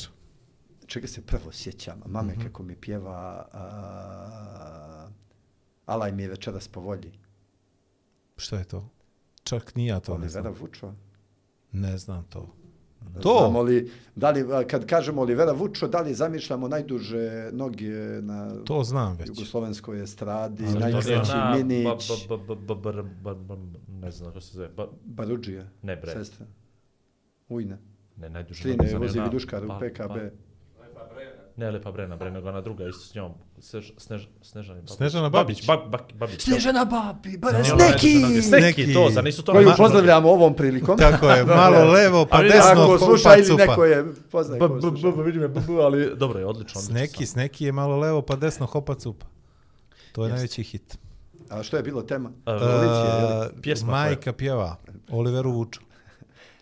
[0.85, 2.01] Čega se prvo sjećam?
[2.05, 5.07] Mame kako mi pjeva a,
[5.85, 7.11] Alaj mi je večeras po volji.
[8.37, 8.89] Šta je to?
[9.43, 10.53] Čak ni ja to ne Olivera znam.
[10.53, 10.93] Vučo.
[11.71, 12.55] Ne znam to.
[13.11, 13.21] Znamo
[13.53, 13.61] To?
[13.61, 13.77] li,
[14.15, 17.89] da li, kad kažemo Olivera Vučo, da li zamišljamo najduže noge
[18.21, 19.27] na To znam već.
[19.29, 20.63] jugoslovenskoj estradi,
[21.33, 21.85] Ali minić,
[22.29, 23.57] ba- ba- ba- ba- ba- ba- ba-
[23.89, 24.69] ne znam kako se zove.
[24.69, 26.45] Ba, Baruđija, ne bre, sestra.
[27.49, 27.77] Ujna.
[28.17, 28.61] ne, najduže.
[28.61, 30.31] Trine noge, vozi na- viduškar u pa- PKB.
[31.57, 33.31] Ne, Lepa Brena, Brena, nego ona druga, isto s njom.
[33.59, 34.95] Snež, Snež, Snežana Babić.
[34.95, 35.67] Snežana Babić.
[35.67, 36.41] Babić, ba, ba, Babić.
[36.41, 38.41] Snježana babi, ba, sneki!
[38.41, 39.51] Sneki, to, zar nisu to?
[39.51, 40.97] Koju pozdravljamo ovom prilikom.
[40.97, 43.65] Tako je, malo levo pa Ali desno Ako pa sluša pa ili cupa.
[43.65, 45.11] neko je poznaje B, ko b, sluša.
[45.11, 46.79] b, vidi me, b, b, ali dobro je, odlično.
[46.79, 47.33] odlično Sneki, sam.
[47.33, 49.25] sneki je malo levo pa desno hopa cupa.
[50.11, 50.97] To je najveći hit.
[51.49, 52.31] A što je bilo tema?
[52.47, 52.55] Je?
[52.55, 54.75] Uh, Pjesma majka pjeva.
[55.11, 55.81] Oliveru Vuču.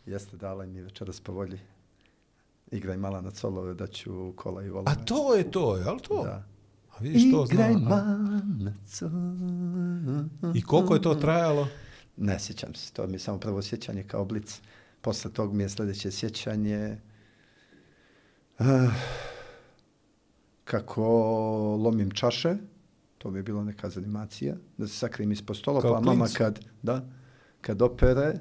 [0.06, 1.60] Jeste, dala mi večeras po volji.
[2.71, 4.91] Igraj mala na solove da ću kola i volove.
[4.91, 6.23] A to je to, je li to?
[6.23, 6.43] Da.
[6.91, 7.89] A vidiš to Igraj zna.
[7.89, 8.17] mala
[8.60, 10.29] na solove.
[10.55, 11.67] I koliko je to trajalo?
[12.17, 14.62] Ne sjećam se, to mi je samo prvo sjećanje kao blic.
[15.01, 16.97] Posle tog mi je sljedeće sjećanje
[18.60, 18.65] uh,
[20.63, 21.03] kako
[21.84, 22.55] lomim čaše,
[23.17, 26.60] to bi je bilo neka zanimacija, da se sakrim ispod stola, Kao pa mama kad,
[26.81, 27.05] da,
[27.62, 28.34] kad opere,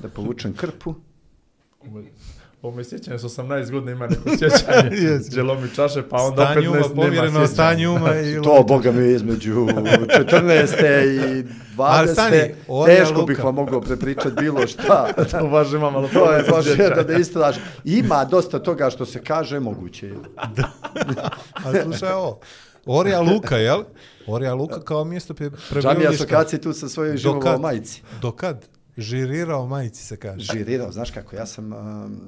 [0.00, 0.94] da povučem krpu,
[2.66, 4.90] Ovo me sjećanje, su 18 godina ima neko sjećanje.
[5.06, 5.62] Yes.
[5.62, 7.46] Mi čaše, pa onda opet Stanje ne, uma, nema povjereno sjećanja.
[7.46, 8.42] stanje uma i...
[8.42, 11.40] to, boga mi, između 14.
[11.40, 11.46] i 20.
[11.76, 12.40] Ali stani,
[12.86, 15.12] teško bih vam mogao prepričati bilo šta.
[15.30, 17.56] To baš ima malo To je baš jedan da istraž.
[17.84, 20.14] Ima dosta toga što se kaže, moguće je.
[21.64, 22.40] A slušaj ovo.
[22.86, 23.82] Orja Luka, jel?
[24.26, 26.24] Orja Luka kao mjesto pre Džamija prebivališta.
[26.24, 27.60] Sokaci tu sa svojoj kad?
[27.60, 28.02] majici.
[28.20, 28.75] Do kad?
[28.96, 30.52] Žirirao majici se kaže.
[30.52, 32.20] Žirirao, znaš kako, ja sam um,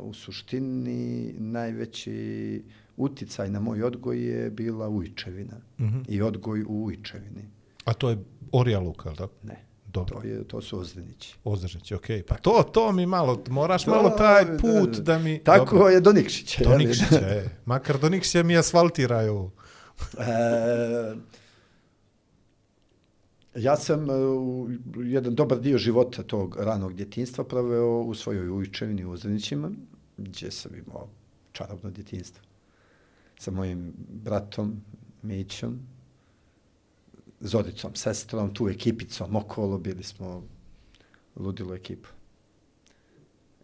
[0.00, 2.62] u suštini najveći
[2.96, 5.56] uticaj na moj odgoj je bila Ujčevina.
[5.80, 5.98] Mhm.
[6.08, 7.50] I odgoj u Ujčevini.
[7.84, 8.18] A to je
[8.52, 9.34] Orja Luka, tako?
[9.42, 10.20] Ne, Dobro.
[10.20, 11.36] to, je, to su Ozdrnići.
[11.44, 12.22] Ozrnić, okej.
[12.22, 15.38] Pa to, to mi malo, moraš malo taj To, put da, da mi...
[15.38, 15.88] Tako Dobro.
[15.88, 16.64] je do Nikšića.
[16.64, 16.78] Do je?
[16.78, 17.48] Nikšića, e.
[17.64, 19.50] Makar do Nikšića mi asfaltiraju.
[20.18, 21.14] E,
[23.54, 29.10] ja sam uh, jedan dobar dio života tog ranog djetinstva proveo u svojoj ujčevini u
[29.10, 29.70] Ozrenićima,
[30.16, 31.08] gdje sam imao
[31.52, 32.42] čarobno djetinstvo.
[33.38, 34.80] Sa mojim bratom,
[35.22, 35.78] Mićom,
[37.40, 40.42] Zoricom, sestrom, tu ekipicom okolo, bili smo
[41.36, 42.08] ludilo ekipa.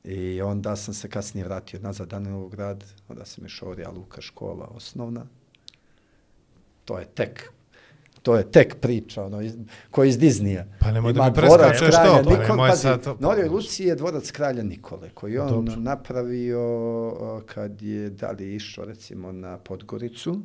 [0.04, 4.66] I onda sam se kasnije vratio nazad Danilov grad, onda sam išao Orija Luka škola
[4.66, 5.26] osnovna.
[6.84, 7.52] To je tek
[8.28, 9.56] to je tek priča, ono, iz,
[9.90, 10.66] ko iz Diznija.
[10.80, 13.48] Pa nemoj da Ima mi preskačeš kralja to, pa nemoj pazi, sad to- Na Orjoj
[13.48, 15.76] Luci je dvorac kralja Nikole, koji on Dobro.
[15.76, 16.62] napravio
[17.46, 20.40] kad je, da li je išao recimo na Podgoricu,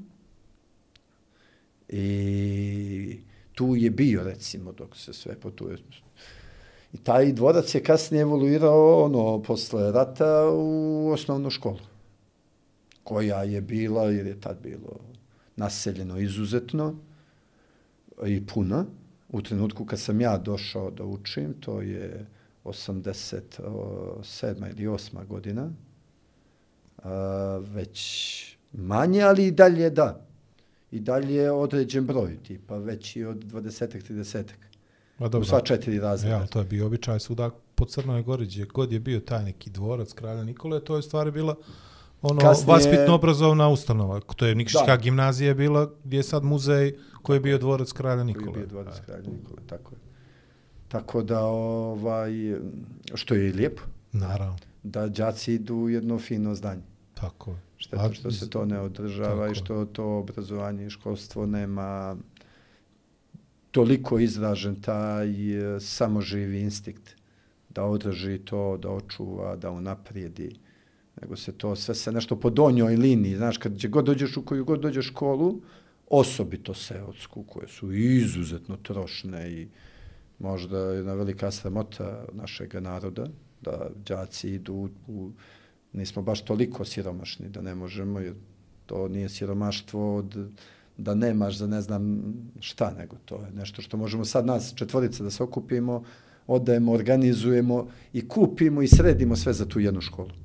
[1.89, 3.19] i
[3.53, 5.77] tu je bio recimo dok se sve potuje.
[6.93, 11.79] I taj dvorac je kasnije evoluirao ono posle rata u osnovnu školu
[13.03, 14.99] koja je bila, jer je tad bilo
[15.55, 16.95] naseljeno izuzetno
[18.25, 18.85] i puno.
[19.29, 22.25] U trenutku kad sam ja došao da učim, to je
[22.63, 24.69] 87.
[24.69, 25.27] ili 8.
[25.27, 25.71] godina,
[26.97, 30.25] a, već manje, ali i dalje da.
[30.91, 34.43] I dalje je određen broj, tipa veći od 20-30.
[35.19, 36.35] Ma U dobro, sva četiri razreda.
[36.35, 39.69] Ja, to je bio običaj svuda po Crnoj Gori, gdje god je bio taj neki
[39.69, 41.55] dvorac kralja Nikole, to je stvari bila
[42.23, 44.19] ono Kasnije- vaspitno-obrazovna ustanova.
[44.19, 48.31] To je Nikšićka gimnazija bila gdje je sad muzej koji je bio dvorac kralja koji
[48.31, 48.57] je Nikole.
[48.57, 49.99] bio dvorac kralja Nikole, tako je.
[50.87, 52.31] Tako da, ovaj,
[53.13, 53.81] što je i lijepo,
[54.11, 56.81] Naravno, da đaci idu u jedno fino zdanje.
[57.13, 57.57] tako je.
[57.77, 62.15] Šteta što se to ne održava i što to obrazovanje i školstvo nema
[63.71, 65.29] toliko izražen taj
[65.75, 67.15] e, samoživi instinkt
[67.69, 70.55] da održi to, da očuva, da unaprijedi,
[71.21, 74.45] nego se to sve se nešto po donjoj liniji, znaš, kad će god dođeš u
[74.45, 75.61] koju god dođeš školu,
[76.09, 79.67] osobito seotsku, koje su izuzetno trošne i
[80.39, 83.27] možda jedna velika sramota našeg naroda,
[83.61, 85.31] da đaci idu u, u
[85.93, 88.33] nismo baš toliko siromašni da ne možemo, jer
[88.85, 90.37] to nije siromaštvo od
[90.97, 92.23] da nemaš za ne znam
[92.59, 96.03] šta, nego to je nešto što možemo sad nas četvorica da se okupimo,
[96.47, 100.42] odajemo, organizujemo i kupimo i sredimo sve za tu jednu školu.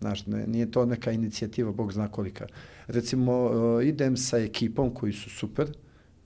[0.00, 2.46] Znaš, ne, nije to neka inicijativa, Bog zna kolika.
[2.86, 5.72] Recimo, e, idem sa ekipom koji su super,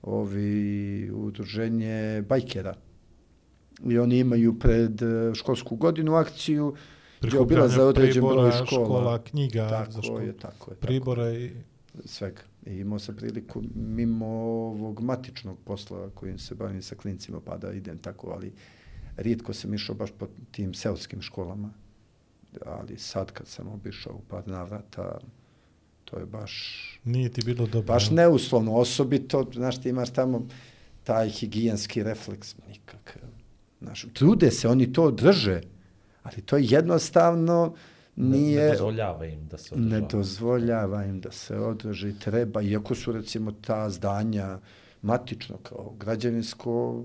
[0.01, 2.75] ovi udruženje bajkera.
[3.85, 6.75] I oni imaju pred e, školsku godinu akciju
[7.21, 8.65] gdje obilaze određen broj škola.
[8.65, 10.21] škola, knjiga tako za školu.
[10.21, 10.75] je, tako je.
[10.75, 11.51] Tako Pribora i
[12.05, 12.41] svega.
[12.65, 17.71] I imao sam priliku mimo ovog matičnog posla kojim se bavim sa klincima, pa da
[17.71, 18.53] idem tako, ali
[19.17, 21.73] rijetko sam išao baš po tim seoskim školama.
[22.65, 25.17] Ali sad kad sam obišao u par navrata,
[26.05, 27.93] to je baš, nije ti bilo dobro.
[27.93, 28.75] baš neuslovno.
[28.75, 30.47] Osobito, znaš, ti imaš tamo
[31.03, 33.29] taj higijenski refleks nikakav.
[33.81, 35.61] Znaš, trude se, oni to drže,
[36.23, 37.75] ali to jednostavno
[38.15, 38.61] nije...
[38.61, 40.01] Ne, ne dozvoljava im da se održava.
[40.01, 44.59] Ne dozvoljava im da se održi, treba, iako su recimo ta zdanja
[45.01, 47.03] matično kao građevinsko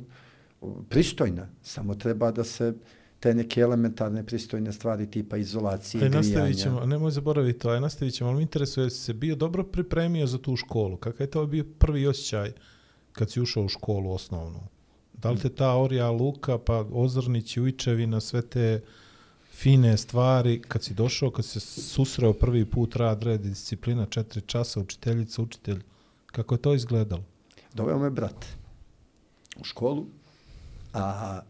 [0.88, 2.74] pristojna, samo treba da se
[3.20, 6.28] te neke elementarne pristojne stvari tipa izolacije, Aj, grijanja.
[6.28, 10.26] nastavit ćemo, nemoj zaboraviti to, aj nastavit ćemo, ali me interesuje, se bio dobro pripremio
[10.26, 10.96] za tu školu?
[10.96, 12.52] Kakav je to bio prvi osjećaj
[13.12, 14.60] kad si ušao u školu osnovnu?
[15.12, 18.80] Da li te ta Orija Luka, pa Ozrnić, Ujčevina, sve te
[19.52, 24.40] fine stvari, kad si došao, kad se susreo prvi put rad, red, i disciplina, četiri
[24.40, 25.82] časa, učiteljica, učitelj,
[26.26, 27.22] kako je to izgledalo?
[27.74, 28.46] Doveo me brat
[29.60, 30.06] u školu,
[30.92, 31.40] a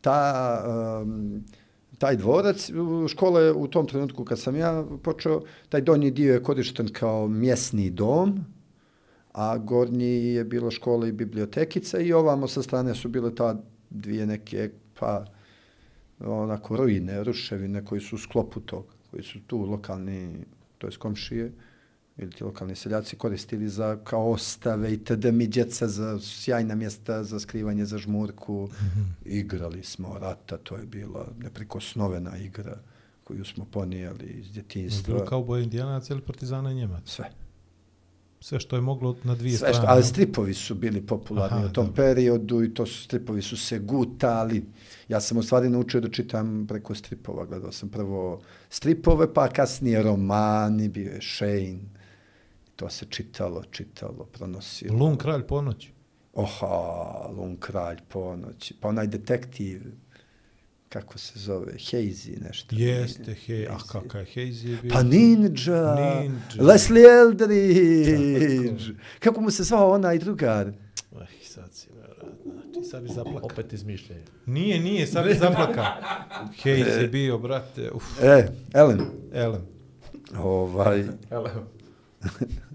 [0.00, 1.44] ta, um,
[1.98, 2.70] taj dvorac,
[3.08, 7.28] škola je u tom trenutku kad sam ja počeo, taj donji dio je korišten kao
[7.28, 8.44] mjesni dom,
[9.32, 13.56] a gornji je bilo škola i bibliotekica i ovamo sa strane su bile ta
[13.90, 15.24] dvije neke, pa
[16.20, 20.44] onako ruine, ruševine koji su u sklopu tog, koji su tu lokalni,
[20.78, 21.52] to je komšije,
[22.18, 25.24] ili ti lokalni seljaci koristili za kao ostave i td.
[25.32, 28.68] mi djeca za sjajna mjesta za skrivanje za žmurku.
[29.24, 32.76] Igrali smo rata, to je bila neprikosnovena igra
[33.24, 35.14] koju smo ponijeli iz Je djetinjstva.
[35.14, 37.02] bilo kao boje indijanac ili partizana i njemac?
[37.06, 37.24] Sve.
[38.40, 39.92] Sve što je moglo na dvije Sve što, strane.
[39.92, 42.02] ali stripovi su bili popularni Aha, u tom dobro.
[42.04, 44.64] periodu i to su stripovi su se gutali.
[45.08, 47.44] Ja sam u stvari naučio da čitam preko stripova.
[47.44, 51.95] Gledao sam prvo stripove, pa kasnije romani, bio je Shane.
[52.76, 54.98] To se čitalo, čitalo, pronosilo.
[54.98, 55.92] Lun kralj ponoći.
[56.34, 56.66] Oha,
[57.28, 58.74] Lun kralj ponoći.
[58.80, 59.82] Pa onaj detektiv,
[60.88, 62.76] kako se zove, Hazy nešto.
[62.76, 63.88] Jeste, hej, a Hazy.
[63.88, 64.90] kakav je Hazy bio?
[64.92, 65.48] Pa Ninja,
[65.94, 66.40] Ninja.
[66.60, 68.92] Leslie Eldridge.
[69.18, 70.68] Kako mu se zvao onaj drugar?
[70.68, 70.72] Eh,
[71.42, 71.88] sad si.
[72.44, 73.44] Znači, sad bi zaplakao.
[73.44, 74.22] Opet izmišljaju.
[74.46, 75.84] Nije, nije, sad bi zaplakao.
[76.64, 79.00] Hazy je bio, brate, uf, E, Ellen.
[79.32, 79.62] Ellen.
[80.36, 81.48] Ovaj, Evo,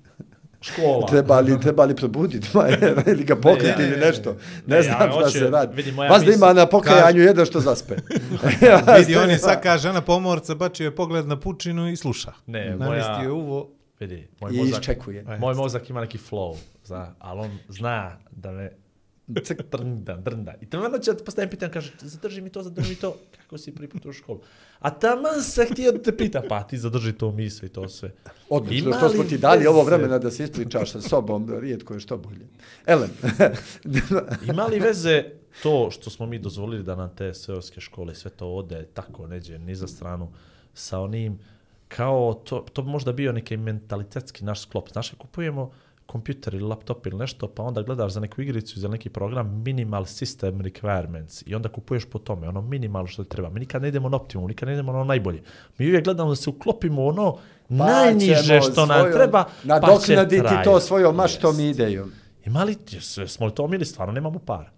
[0.61, 1.07] škola.
[1.07, 4.35] Treba li, treba li probuditi Majera ili ga pokriti Ne, ili ne, nešto.
[4.67, 5.75] Ne, Ne, znam ja šta hoću- se radi.
[5.75, 7.95] vidi, moja Vas da ima na pokajanju jedan što zaspe.
[8.97, 12.31] Vidi, on je sad kaže, žena pomorca, bačio je pogled na pučinu i sluša.
[12.47, 13.69] Ne, Namestio moja- je uvo.
[13.99, 15.25] Vidi, moj I mozak, iščekuje.
[15.39, 18.71] moj mozak ima neki flow, zna, ali on zna da me
[19.43, 20.53] cik, drnda, drnda.
[20.61, 23.75] I tamo će ti postavim pitanje, kaže, zadrži mi to, zadrži mi to, kako si
[23.75, 24.39] prvi put u školu.
[24.79, 28.11] A tamo se htio da te pita, pa ti zadrži to misle i to sve.
[28.49, 32.17] Odlično, što smo ti dali ovo vremena da se ispričaš sa sobom, rijetko je što
[32.17, 32.47] bolje.
[32.85, 33.09] Elem,
[34.49, 35.23] Ima li veze
[35.63, 39.59] to što smo mi dozvolili da nam te seoske škole sve to ode tako neđe
[39.59, 40.31] ni za stranu
[40.73, 41.39] sa onim
[41.87, 44.89] kao to, to bi možda bio neki mentalitetski naš sklop.
[44.91, 45.71] Znaš, kad kupujemo
[46.11, 50.03] kompjuter ili laptop ili nešto, pa onda gledaš za neku igricu, za neki program minimal
[50.03, 53.49] system requirements i onda kupuješ po tome, ono minimalno što ti treba.
[53.49, 55.41] Mi nikad ne idemo na optimum, nikad ne idemo na ono najbolje.
[55.77, 60.39] Mi uvijek gledamo da se uklopimo ono pa najniže što nam treba, pa će nadoknaditi
[60.39, 60.63] trajati.
[60.63, 62.11] to svojom maštom i idejom.
[62.45, 62.75] Ima li,
[63.27, 64.71] smo li to mili, stvarno nemamo para.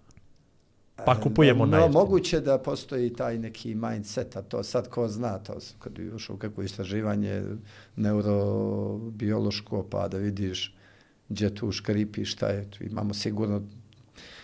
[1.06, 5.38] Pa kupujemo no, na moguće da postoji taj neki mindset, a to sad ko zna,
[5.38, 7.42] to kad bi ušao u kako istraživanje
[7.96, 10.74] neurobiološko, pa da vidiš
[11.28, 12.84] gdje tu škripi, šta je tu.
[12.84, 13.62] Imamo sigurno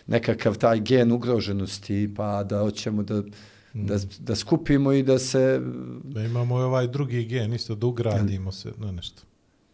[0.07, 3.23] nekakav taj gen ugroženosti, pa da hoćemo da,
[3.75, 5.61] da, da skupimo i da se...
[6.05, 9.23] Da imamo i ovaj drugi gen, isto da ugradimo se na nešto.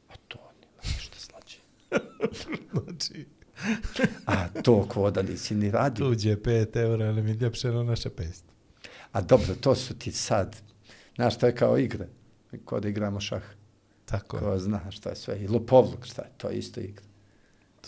[0.08, 1.58] A to nema ništa slađe.
[2.86, 3.26] Znači,
[4.26, 6.08] A to ko da nisi ni radio.
[6.08, 8.42] tuđe 5 eura, ali mi ljepše na naše 500.
[9.12, 10.56] A dobro, to su ti sad.
[11.14, 12.08] Znaš, to je kao igre.
[12.64, 13.42] Ko da igramo šah.
[14.06, 14.42] Tako je.
[14.42, 15.38] Ko zna šta je sve.
[15.40, 17.04] I lupovluk, šta je, to je isto igra.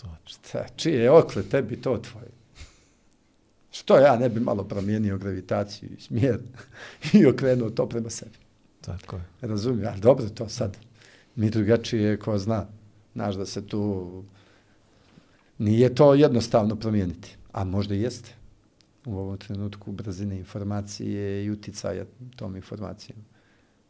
[0.01, 0.07] To.
[0.25, 2.39] Šta, čije je okle, tebi to tvoje.
[3.71, 6.39] Što ja ne bi malo promijenio gravitaciju i smjer
[7.13, 8.37] i okrenuo to prema sebi.
[8.81, 9.23] Tako je.
[9.41, 10.77] Razumijem, ali dobro to sad.
[11.35, 12.67] Mi drugačije, ko zna.
[13.13, 14.23] Znaš da se tu...
[15.57, 17.37] Nije to jednostavno promijeniti.
[17.51, 18.35] A možda i jeste.
[19.05, 22.05] U ovom trenutku brzine informacije i uticaja
[22.35, 23.19] tom informacijom.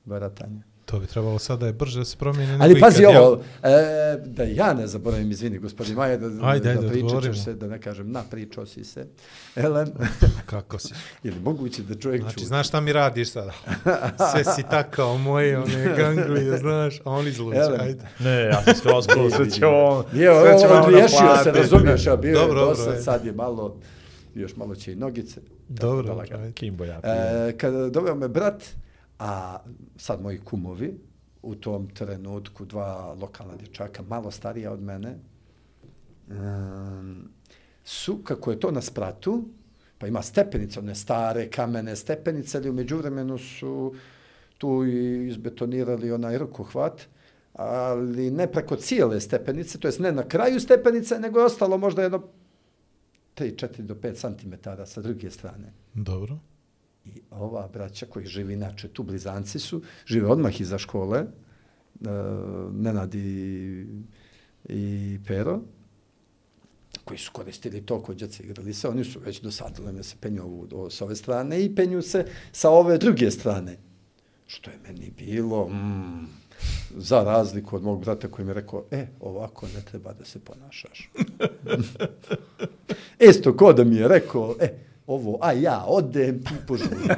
[0.05, 0.61] Baratanja.
[0.89, 2.57] To bi trebalo sada je brže da se promijeni.
[2.61, 3.13] Ali pazi ikad.
[3.13, 3.69] Ja- ovo, e,
[4.25, 7.81] da ja ne zaboravim, izvini, gospodin Maja, da, Ajde, da ajde, ćeš se, da ne
[7.81, 9.07] kažem, napričao si se.
[9.55, 9.87] Elem,
[10.45, 10.93] Kako si?
[11.23, 12.45] je li moguće da čovjek Znači, čuje?
[12.47, 13.51] znaš šta mi radiš sada?
[14.31, 17.81] Sve si takao moje, one ganglije, znaš, a on izluče, Elem.
[17.81, 18.07] ajde.
[18.19, 22.07] Ne, ja sam skroz sve će on, Nije, sve će ovo vam odriješio se, razumiješ,
[22.07, 23.77] a bio Dobro, je dobro, dosad, sad je malo,
[24.35, 25.41] još malo će i nogice.
[25.69, 26.25] Dobro, dobro.
[26.53, 26.99] Kimbo ja.
[27.03, 28.63] E, kada doveo me brat,
[29.19, 29.59] a
[29.97, 30.99] sad moji kumovi,
[31.41, 35.15] u tom trenutku dva lokalna dječaka, malo starija od mene,
[36.27, 37.29] um,
[37.83, 39.45] su, kako je to na spratu,
[39.97, 43.93] pa ima stepenice, one stare kamene stepenice, ali umeđu vremenu su
[44.57, 44.83] tu
[45.27, 47.01] izbetonirali onaj rukohvat,
[47.53, 52.03] ali ne preko cijele stepenice, to jest ne na kraju stepenice, nego je ostalo možda
[52.03, 52.23] jedno
[53.35, 54.53] 3, 4 do 5 cm
[54.85, 55.73] sa druge strane.
[55.93, 56.37] Dobro.
[57.05, 62.07] I ova braća koji živi inače tu blizanci su, žive odmah iza škole, uh,
[62.73, 63.85] Nenad i,
[64.69, 65.61] i Pero,
[67.05, 70.43] koji su koristili to kod djece igrali se, oni su već dosadili me se penju
[70.43, 73.77] ovu, o, s ove strane i penju se sa ove druge strane.
[74.47, 76.27] Što je meni bilo, mm,
[76.97, 80.39] za razliku od mog brata koji mi je rekao, e, ovako ne treba da se
[80.39, 81.11] ponašaš.
[83.29, 87.09] Isto ko da mi je rekao, e, ovo, a ja odem, ti požurim.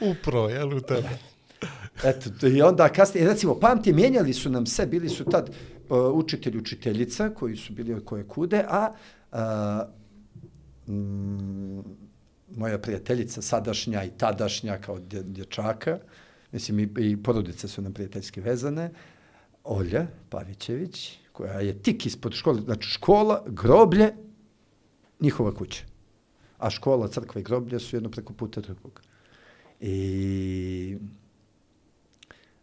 [0.10, 1.08] Upro, jel u tebe?
[2.04, 5.50] Eto, to- i onda kasnije, recimo, pamti, mijenjali su nam sve, bili su tad
[5.88, 8.90] uh, učitelj, učiteljica, koji su bili od koje kude, a
[9.32, 9.38] uh,
[10.94, 11.80] mm,
[12.56, 15.98] moja prijateljica, sadašnja i tadašnja, kao dje, dječaka,
[16.52, 18.90] mislim, i, i porodice su nam prijateljski vezane,
[19.64, 24.12] Olja Pavićević, koja je tik ispod škole, znači škola, groblje,
[25.20, 25.84] njihova kuća.
[26.58, 29.00] A škola, crkva i groblje su jedno preko puta drugog.
[29.80, 30.96] I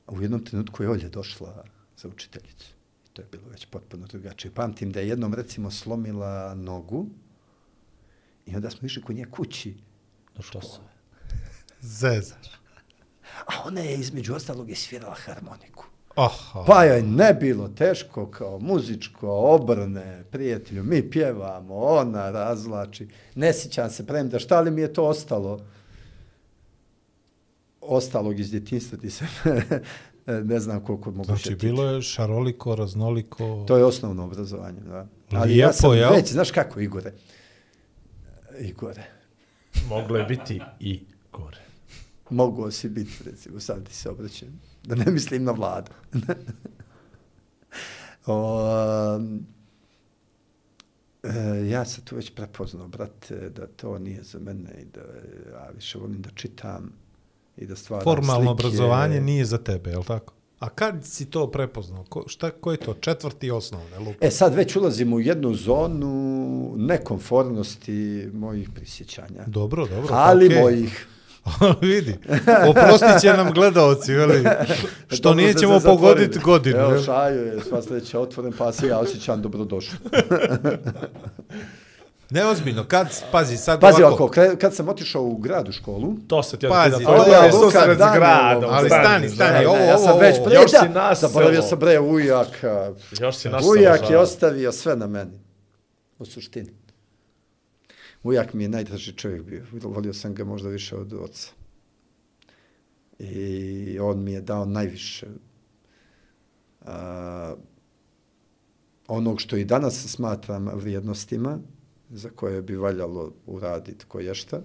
[0.07, 1.65] u jednom trenutku je Olja došla
[1.97, 2.73] za učiteljicu.
[3.05, 4.51] I to je bilo već potpuno drugačije.
[4.51, 7.05] Pamtim da je jednom, recimo, slomila nogu
[8.45, 9.75] i onda smo išli kod nje kući.
[10.35, 10.79] Došlo se.
[11.81, 12.47] Zezaš.
[13.45, 15.85] A ona je između ostalog i svirala harmoniku.
[16.15, 16.63] Oho.
[16.65, 23.07] Pa joj ne bilo teško kao muzičko, obrne, prijatelju, mi pjevamo, ona razlači.
[23.35, 25.59] Ne sjećam se, premda šta li mi je to ostalo?
[27.81, 29.25] Ostalog iz djetinstva ti se
[30.43, 31.65] ne znam koliko mogu Znači, sjetiti.
[31.65, 33.65] bilo je šaroliko, raznoliko.
[33.67, 35.07] To je osnovno obrazovanje, da.
[35.31, 36.13] Ali Lijepo, ja sam jel?
[36.13, 37.13] već, znaš kako, Igore?
[38.59, 39.03] Igore,
[39.89, 40.99] Moglo je biti i
[41.31, 41.57] gore.
[42.29, 44.61] moguo si biti, recimo, sad ti se obraćam.
[44.83, 45.91] Da ne mislim na vladu.
[48.25, 48.59] O,
[51.23, 55.01] e, ja sam tu već prepoznao, brate, da to nije za mene i da
[55.51, 56.91] ja više volim da čitam
[57.57, 58.51] i da stvaram Formalno slike.
[58.51, 60.33] obrazovanje nije za tebe, je li tako?
[60.59, 62.03] A kad si to prepoznao?
[62.09, 62.93] Ko, šta, ko je to?
[62.93, 64.25] Četvrti osnovne, lupa?
[64.27, 69.43] E sad već ulazimo u jednu zonu nekonformnosti mojih prisjećanja.
[69.47, 70.07] Dobro, dobro.
[70.11, 70.61] Ali okej.
[70.61, 71.07] mojih.
[71.81, 72.17] Vidi,
[72.69, 74.43] oprostit će nam gledalci, veli,
[75.11, 76.79] što Dobro ste nećemo pogoditi godinu.
[76.79, 79.97] Evo, šaju je sva sljedeća otvoren, pa se ja osjećam dobrodošlo.
[82.29, 86.13] Neozbiljno, kad, pazi, sad Pazi ovako, ovako, kre- kad sam otišao u grad u školu,
[86.27, 88.69] To se ti Pazi, odpida, to je susret s gradom.
[88.69, 90.45] ali stani, stani, ovo, Ne, ja sam ovo, već ovo.
[90.45, 92.91] pre, Još si da, nas zaboravio sam bre ujaka.
[93.19, 95.39] Još si naš Ujak je ostavio sve na meni.
[96.19, 96.82] U suštini.
[98.23, 99.65] Ujak mi je najdraži čovjek bio.
[99.71, 101.51] Volio sam ga možda više od oca.
[103.19, 105.27] I on mi je dao najviše
[106.81, 107.55] a,
[109.07, 111.59] onog što i danas smatram vrijednostima
[112.09, 114.61] za koje bi valjalo uraditi koje šta.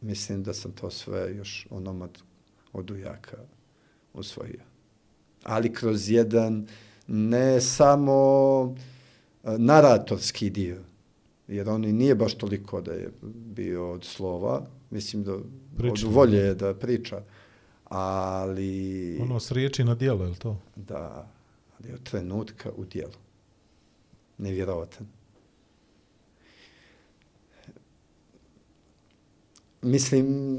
[0.00, 2.22] Mislim da sam to sve još onom od,
[2.72, 3.36] od ujaka
[4.14, 4.60] usvojio.
[5.42, 6.66] Ali kroz jedan
[7.06, 8.74] ne samo
[9.44, 10.78] e, naratorski dio,
[11.50, 15.38] jer on i nije baš toliko da je bio od slova, mislim da
[15.76, 16.06] Priča.
[16.06, 17.22] od volje je da priča,
[17.84, 20.60] ali Ono s riječi na dijelo, je li to?
[20.76, 21.32] da,
[21.78, 23.12] ali od trenutka u dijelu.
[24.38, 25.06] Nevjerovatan.
[29.82, 30.58] Mislim,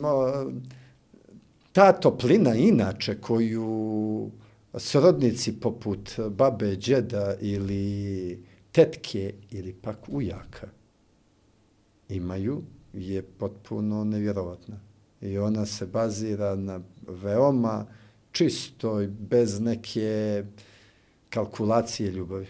[1.71, 4.32] ta toplina inače koju
[4.73, 10.81] srodnici poput babe, džeda ili tetke ili pak ujaka
[12.15, 12.62] imaju
[12.93, 14.80] je potpuno nevjerovatna.
[15.21, 17.86] I ona se bazira na veoma
[18.32, 20.43] čistoj, bez neke
[21.30, 22.47] kalkulacije ljubavi.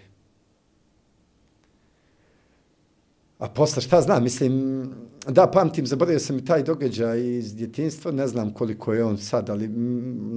[3.39, 4.83] A posle šta znam, mislim,
[5.27, 9.49] da, pamtim, zaboravio sam i taj događaj iz djetinstva, ne znam koliko je on sad,
[9.49, 9.67] ali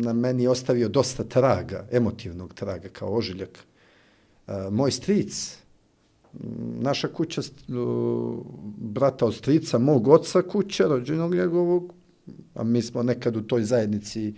[0.00, 3.58] na meni je ostavio dosta traga, emotivnog traga, kao ožiljak.
[4.46, 5.58] Uh, moj stric,
[6.80, 7.42] naša kuća,
[8.76, 11.94] brata od strica, mog oca kuća, rođenog njegovog,
[12.54, 14.34] a mi smo nekad u toj zajednici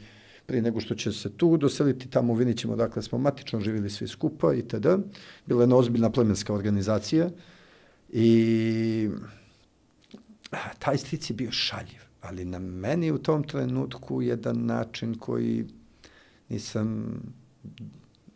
[0.47, 4.09] prije nego što će se tu doseliti, tamo u Vinićima, dakle smo matično živjeli svi
[4.09, 4.99] skupa i tada.
[5.47, 7.31] Bila je jedna ozbiljna plemenska organizacija
[8.13, 9.11] i
[10.79, 15.65] taj stric je bio šaljiv, ali na meni u tom trenutku jedan način koji
[16.49, 17.21] nisam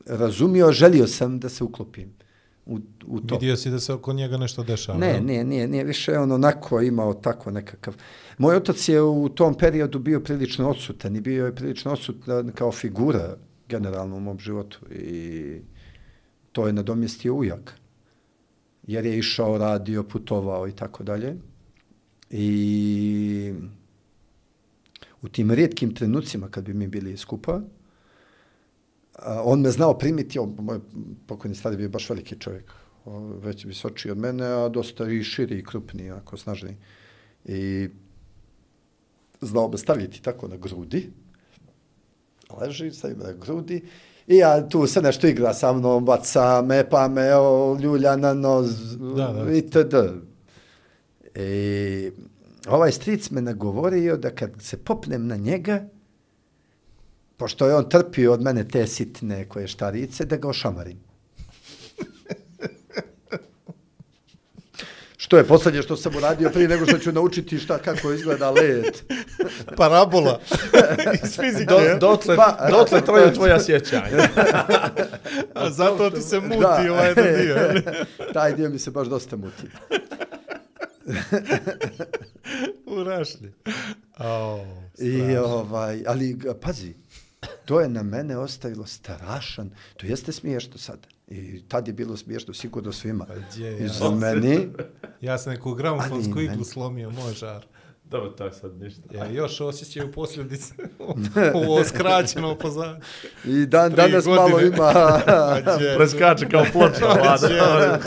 [0.06, 2.19] razumio, želio sam da se uklopim
[2.70, 3.34] u, u to.
[3.34, 4.98] Vidio si da se oko njega nešto dešava.
[4.98, 5.24] Ne, jel?
[5.24, 7.96] nije, nije, više on onako imao tako nekakav...
[8.38, 12.72] Moj otac je u tom periodu bio prilično odsutan i bio je prilično odsutan kao
[12.72, 13.36] figura
[13.68, 15.60] generalno u mom životu i
[16.52, 17.74] to je nadomjestio ujak.
[18.86, 21.36] Jer je išao, radio, putovao i tako dalje.
[22.30, 23.54] I
[25.22, 27.60] u tim rijetkim trenucima kad bi mi bili skupa,
[29.26, 30.80] on me znao primiti, on, moj
[31.26, 32.72] pokojni stari bio baš veliki čovjek,
[33.42, 36.76] već visočiji od mene, a dosta i širi i krupniji, ako snažniji.
[37.44, 37.88] I
[39.40, 41.10] znao me staviti tako na grudi,
[42.60, 43.82] leži, stavi me na grudi,
[44.26, 48.34] i ja tu se nešto igra sa mnom, baca me, pa me o, ljulja na
[48.34, 48.70] nos,
[49.16, 49.52] Da, da.
[49.52, 49.94] itd.
[51.34, 52.10] I
[52.68, 55.84] ovaj stric me nagovorio da kad se popnem na njega,
[57.40, 60.98] pošto je on trpio od mene te sitne koje štarice, da ga ošamarim.
[65.16, 68.84] Što je posljednje što sam uradio prije nego što ću naučiti šta kako izgleda led.
[69.76, 70.40] Parabola
[71.24, 71.64] iz fizike.
[71.66, 74.28] Do, dotle, Pa- dotle traju tvoja sjećanja.
[75.54, 76.86] A zato ti se muti Da.
[76.90, 77.56] ovaj jedan dio.
[78.32, 79.62] Taj dio mi se baš dosta muti.
[82.86, 83.52] U rašlji.
[84.18, 84.60] Oh,
[84.98, 86.94] I ovaj, ali pazi,
[87.64, 90.98] to je na mene ostavilo strašan, to jeste smiješno sad.
[91.28, 93.24] I tad je bilo smiješno sigurno svima.
[93.24, 93.88] Pa gdje, I ja.
[93.88, 94.68] za meni,
[95.20, 97.66] ja sam neku gramofonsku Ali iglu meni- slomio, moj žar.
[98.04, 99.00] Dobro, to je sad ništa.
[99.10, 100.74] Ja još osjećaju posljedice
[101.54, 103.00] ovo skraćeno pozadnje.
[103.46, 104.36] i dan, danas godine.
[104.40, 105.20] malo ima...
[105.96, 107.98] Preskače kao ploča, vlada.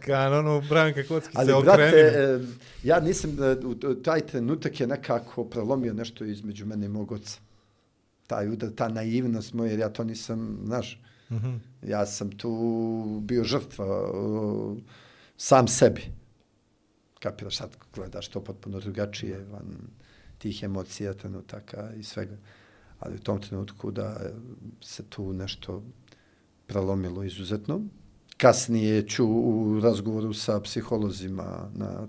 [0.00, 2.18] Kan ono Branka Kocki Ali, se brate, okrenimo.
[2.18, 2.40] e,
[2.82, 7.12] ja nisam, e, u- u- taj trenutak je nekako prelomio nešto između mene i mog
[7.12, 7.38] oca.
[8.32, 10.98] Taj udar, ta naivnost moja, jer ja to nisam, znaš,
[11.30, 11.56] Mhm.
[11.82, 12.50] ja sam tu
[13.22, 14.76] bio žrtva o,
[15.36, 16.02] sam sebi.
[17.20, 19.76] Kapiraš sad, gledaš to potpuno drugačije, van
[20.38, 22.36] tih emocija, trenutaka i svega.
[23.00, 24.20] Ali u tom trenutku da
[24.80, 25.82] se tu nešto
[26.66, 27.80] prelomilo izuzetno.
[28.36, 32.08] Kasnije ću u razgovoru sa psiholozima na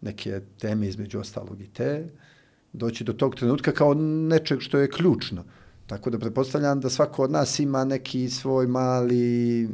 [0.00, 2.08] neke teme između ostalog i te,
[2.72, 5.44] doći do tog trenutka kao nečeg što je ključno.
[5.86, 9.68] Tako da pretpostavljam da svako od nas ima neki svoj mali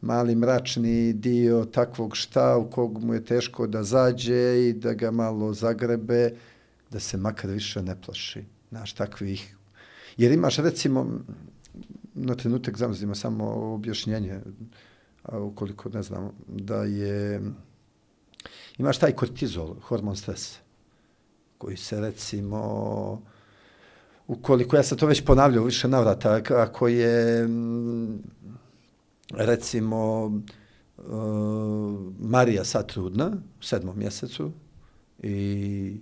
[0.00, 5.10] mali mračni dio takvog šta u kog mu je teško da zađe i da ga
[5.10, 6.30] malo zagrebe,
[6.90, 8.44] da se makar više ne plaši.
[8.70, 9.56] Znaš, takvih.
[10.16, 11.20] Jer imaš, recimo,
[12.14, 13.44] na trenutak zamrzimo samo
[13.74, 14.40] objašnjenje,
[15.22, 17.42] a ukoliko ne znam, da je,
[18.78, 20.58] imaš taj kortizol, hormon stresa,
[21.58, 23.22] koji se recimo,
[24.26, 28.18] ukoliko, ja sam to već ponavljao više navrata, ako je, mm,
[29.30, 30.34] recimo, uh,
[32.18, 34.52] Marija sad trudna, u sedmom mjesecu,
[35.22, 35.96] i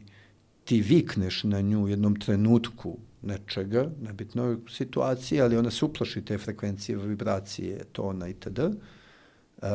[0.65, 6.39] ti vikneš na nju u jednom trenutku nečega, nebitnoj situaciji, ali ona se uplaši te
[6.39, 8.75] frekvencije, vibracije, tona itd., uh,
[9.63, 9.69] e,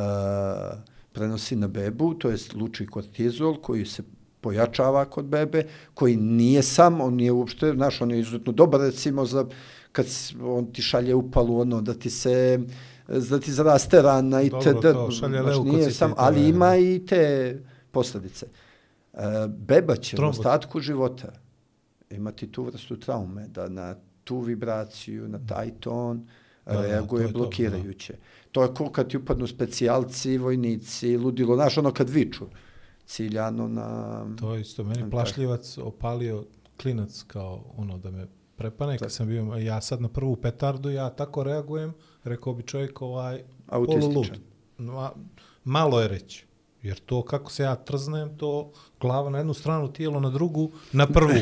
[1.11, 4.03] prenosi na bebu, to je luči kortizol koji se
[4.41, 5.63] pojačava kod bebe,
[5.93, 9.45] koji nije sam, on nije uopšte, znaš, on je izuzetno dobar, recimo, za,
[9.91, 10.05] kad
[10.43, 12.59] on ti šalje upalu, ono, da ti se,
[13.07, 16.75] da ti zaraste rana i te, to šalje znaš, nije sam, to ali je- ima
[16.75, 17.57] i te
[17.91, 18.45] posljedice.
[19.13, 21.31] Uh, beba će u ostatku života
[22.09, 26.27] imati tu vrstu traume, da na tu vibraciju, na taj ton,
[26.65, 28.13] Da, da, reaguje to je to, blokirajuće.
[28.51, 32.45] To je ko kad ti upadnu specijalci, vojnici, ludilo, znaš, ono kad viču,
[33.09, 34.25] ciljano na...
[34.39, 36.45] To je isto, meni plašljivac opalio
[36.81, 41.09] klinac kao ono da me prepane, kad sam bio, ja sad na prvu petardu, ja
[41.09, 41.93] tako reagujem,
[42.23, 44.31] rekao bi čovjek ovaj, polulud.
[44.77, 45.11] Ma,
[45.63, 46.45] malo je reći.
[46.81, 51.07] Jer to kako se ja trznem, to glava na jednu stranu, tijelo na drugu, na
[51.07, 51.41] prvu.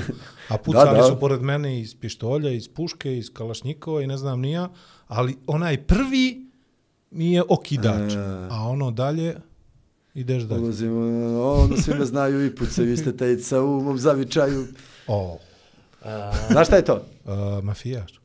[0.50, 1.04] A pucali Da, da.
[1.04, 4.70] su pored mene iz pištolja, iz puške, iz kalašnjikova i ne znam nija,
[5.08, 6.52] ali onaj prvi
[7.12, 8.14] mi je okidač.
[8.14, 8.48] E.
[8.52, 9.36] A ono dalje,
[10.18, 10.62] ideš dalje.
[10.62, 11.00] Ulazimo,
[11.44, 14.66] ono svi me znaju i puce, vi ste tejica u mom zavičaju.
[15.08, 15.38] O,
[16.50, 16.96] Znaš šta je to?
[17.26, 17.32] uh,
[17.64, 18.20] mafijaš.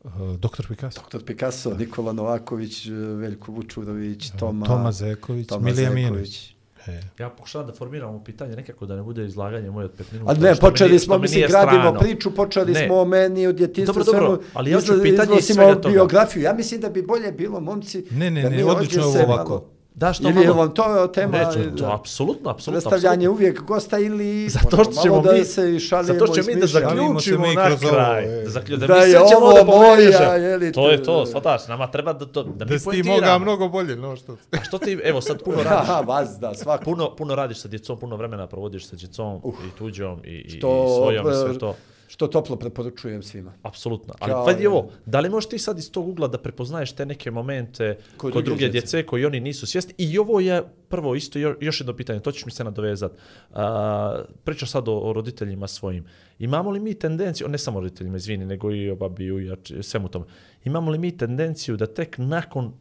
[0.00, 1.00] Uh, doktor Picasso.
[1.08, 1.24] Dr.
[1.24, 2.86] Picasso, Nikola Novaković,
[3.16, 5.94] Veljko Vučurović, Toma, Toma Zeković, Toma Milija Zeković.
[5.96, 6.54] Mijenović.
[6.86, 7.00] E.
[7.18, 10.30] Ja pokušavam da formiram ovo pitanje nekako da ne bude izlaganje moje od 5 minuta.
[10.30, 12.00] A ne, mi počeli smo, mi mislim, nije gradimo strano.
[12.00, 12.86] priču, počeli Ne.
[12.86, 15.74] smo o meni, o djetinstvu, Dobro, dobro, svemu, ali ja hoću izla- pitanje iz svega
[15.74, 15.88] toga.
[15.88, 16.42] biografiju.
[16.42, 19.50] Ja mislim da bi bolje bilo, momci, Ne, ne, da ne, mi odlično ovo ovako.
[19.50, 20.58] malo- Da, što Ili je malo...
[20.58, 21.38] vam to tema...
[21.38, 22.90] Ne, to, to, apsolutno, apsolutno.
[22.90, 23.32] predstavljanje apsolutno.
[23.32, 26.66] uvijek gosta ili Zato što ćemo da mi, se i šalimo zato ćemo mi da
[26.66, 28.40] zaključimo mi na ovo, kraj.
[28.40, 28.42] e.
[28.44, 31.20] Da, zaklju, da, Da mi je sad ćemo da je li To je to, to,
[31.20, 31.26] da.
[31.26, 34.32] shvataš, nama treba da, to, da mi Da si ti mogao mnogo bolje, no što.
[34.52, 36.84] A što ti, evo sad puno radiš, Aha, vas da, svako.
[36.84, 40.84] puno, puno radiš sa djecom, puno vremena provodiš sa djecom i tuđom i, i, To,
[40.86, 41.74] i svojom i sve e, to.
[42.12, 43.52] Što toplo preporučujem svima.
[43.62, 44.14] Apsolutno.
[44.18, 44.68] Ali Kao, vidi je.
[44.68, 48.32] ovo, da li možeš ti sad iz tog ugla da prepoznaješ te neke momente Kod
[48.32, 48.72] kod, druge druge djece.
[48.72, 49.94] djece koji oni nisu svjesni?
[49.98, 53.12] I ovo je prvo isto jo- još jedno pitanje, to ćeš mi se nadovezat.
[53.52, 56.04] A, pričaš sad o, o roditeljima svojim.
[56.38, 60.24] Imamo li mi tendenciju, ne samo roditeljima, izvini, nego i o babi, i svemu tome.
[60.64, 62.72] Imamo li mi tendenciju da tek nakon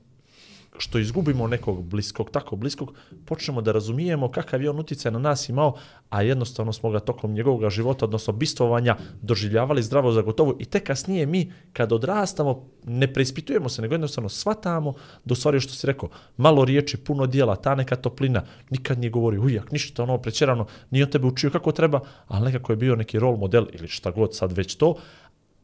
[0.81, 2.93] što izgubimo nekog bliskog, tako bliskog,
[3.25, 5.75] počnemo da razumijemo kakav je on utjecaj na nas imao,
[6.09, 10.55] a jednostavno smo ga tokom njegovog života, odnosno bistvovanja, doživljavali zdravo za gotovo.
[10.59, 14.93] I tek kasnije mi, kad odrastamo, ne preispitujemo se, nego jednostavno shvatamo
[15.25, 19.09] da u stvari, što si rekao, malo riječi, puno dijela, ta neka toplina, nikad nije
[19.09, 22.95] govori ujak, ništa ono prećerano, nije on tebe učio kako treba, ali nekako je bio
[22.95, 24.95] neki rol model ili šta god sad već to,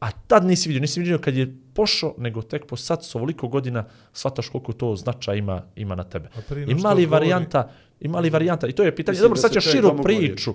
[0.00, 3.48] A tad nisi vidio, nisi vidio kad je pošao, nego tek po sad s ovoliko
[3.48, 6.28] godina shvataš koliko to značaj ima, ima na tebe.
[6.68, 7.70] Ima li varijanta,
[8.00, 10.54] ima li varijanta, i to je pitanje, Mislim dobro, sad ćeš širu priču,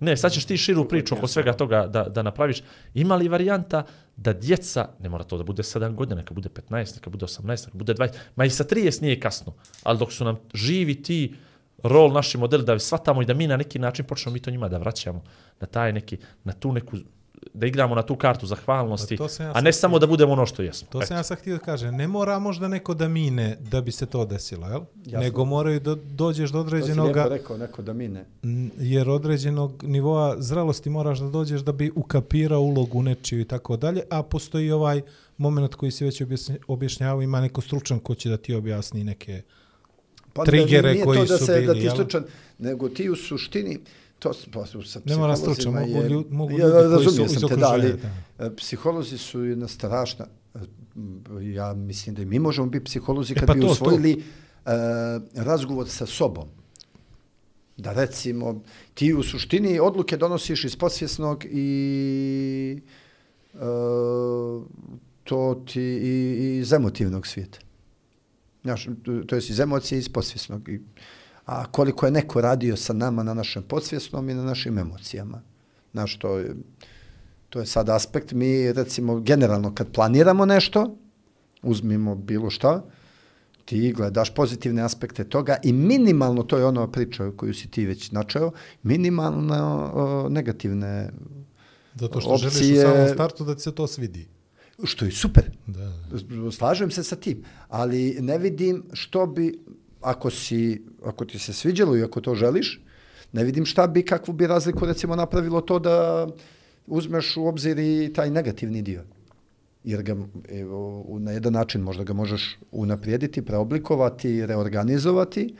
[0.00, 2.62] ne, sad ćeš ti širu priču oko svega toga da, da napraviš.
[2.94, 3.84] Ima li varijanta
[4.16, 7.66] da djeca, ne mora to da bude 7 godina, neka bude 15, neka bude 18,
[7.66, 11.34] neka bude 20, ma i sa 30 nije kasno, ali dok su nam živi ti
[11.82, 14.68] rol naši modeli da shvatamo i da mi na neki način počnemo mi to njima
[14.68, 15.22] da vraćamo
[15.60, 16.96] na taj neki, na tu neku
[17.54, 20.46] da igramo na tu kartu zahvalnosti, Pa to ja a ne samo da budemo ono
[20.46, 20.88] što jesmo.
[20.90, 21.06] To Eto.
[21.06, 21.96] sam ja sad htio da kažem.
[21.96, 24.80] Ne mora možda neko da mine da bi se to desilo, jel?
[25.04, 25.20] Jasno.
[25.20, 28.24] Nego moraju da dođeš do To si lijepo određenog rekao, neko da mine.
[28.78, 34.02] Jer određenog nivoa zrelosti moraš da dođeš da bi ukapirao ulogu nečiju i tako dalje,
[34.10, 35.02] a postoji ovaj
[35.38, 39.42] moment koji si već objašnj- objašnjavao, ima neko stručan ko će da ti objasni neke...
[40.32, 41.94] Pa Trigere nije koji to da su se, da bili, ti jel?
[41.94, 42.24] stručan,
[42.58, 43.78] nego ti u suštini,
[44.18, 47.06] to s- pa, su sa Ne mora stručan, mogu je- lju- mogu ja, ljudi koji
[47.06, 50.58] su iz te, da, ali okruženja, e, psiholozi su jedna strašna, e,
[51.44, 53.72] ja mislim da i mi možemo biti psiholozi kad pa bi to, to.
[53.72, 54.70] usvojili e,
[55.34, 56.48] razgovor sa sobom.
[57.76, 58.62] Da recimo,
[58.94, 62.80] ti u suštini odluke donosiš iz podsvjesnog i
[63.54, 63.58] e,
[65.24, 67.58] to ti i, iz emotivnog svijeta.
[68.62, 70.68] Znaš, to- to je iz emocije i iz podsvjesnog.
[70.68, 70.80] I,
[71.46, 75.40] a koliko je neko radio sa nama na našem podsvjesnom i na našim emocijama.
[75.92, 76.54] Znaš, to je,
[77.48, 78.32] to je sad aspekt.
[78.32, 80.96] Mi, recimo, generalno kad planiramo nešto,
[81.62, 82.82] uzmimo bilo šta,
[83.64, 88.10] ti gledaš pozitivne aspekte toga i minimalno, to je ono priča koju si ti već
[88.10, 88.50] načeo,
[88.82, 91.10] minimalno o, negativne,
[91.94, 94.26] Zato što želiš Opcije- u samom startu da ti se to svidi.
[94.84, 95.44] što je super.
[95.66, 96.50] Da, da.
[96.50, 99.58] Slažem se sa tim, ali ne vidim što bi,
[100.06, 102.80] ako, si, ako ti se sviđalo i ako to želiš,
[103.32, 106.26] ne vidim šta bi, kakvu bi razliku recimo napravilo to da
[106.86, 109.02] uzmeš u obzir i taj negativni dio.
[109.84, 110.16] Jer ga
[110.48, 115.54] evo, na jedan način možda ga možeš unaprijediti, preoblikovati, reorganizovati,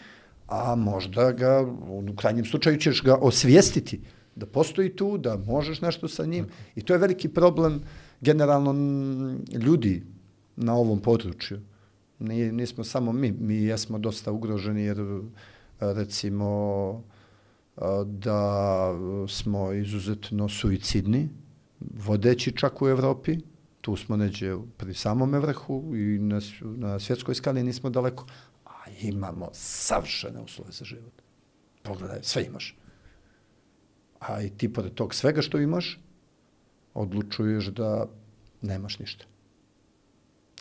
[0.47, 4.01] a možda ga, u krajnjem slučaju ćeš ga osvijestiti
[4.37, 6.47] da postoji tu, da možeš nešto sa njim.
[6.77, 7.81] I to je veliki problem
[8.21, 8.75] generalno
[9.59, 10.03] ljudi
[10.57, 11.61] na ovom području.
[12.19, 14.99] Nije, nismo samo mi, mi jesmo dosta ugroženi jer
[15.81, 17.05] recimo
[18.05, 18.93] da
[19.29, 21.29] smo izuzetno suicidni,
[21.81, 23.39] vodeći čak u Evropi,
[23.81, 28.27] tu smo neđe pri samome vrhu i na, na svjetskoj skali nismo daleko,
[28.65, 31.23] a imamo savršene uslove za život.
[31.83, 32.77] Pogledaj, sve imaš.
[34.21, 36.01] A i ti pored tog svega što imaš,
[36.95, 38.07] odlučuješ da
[38.63, 39.25] nemaš ništa.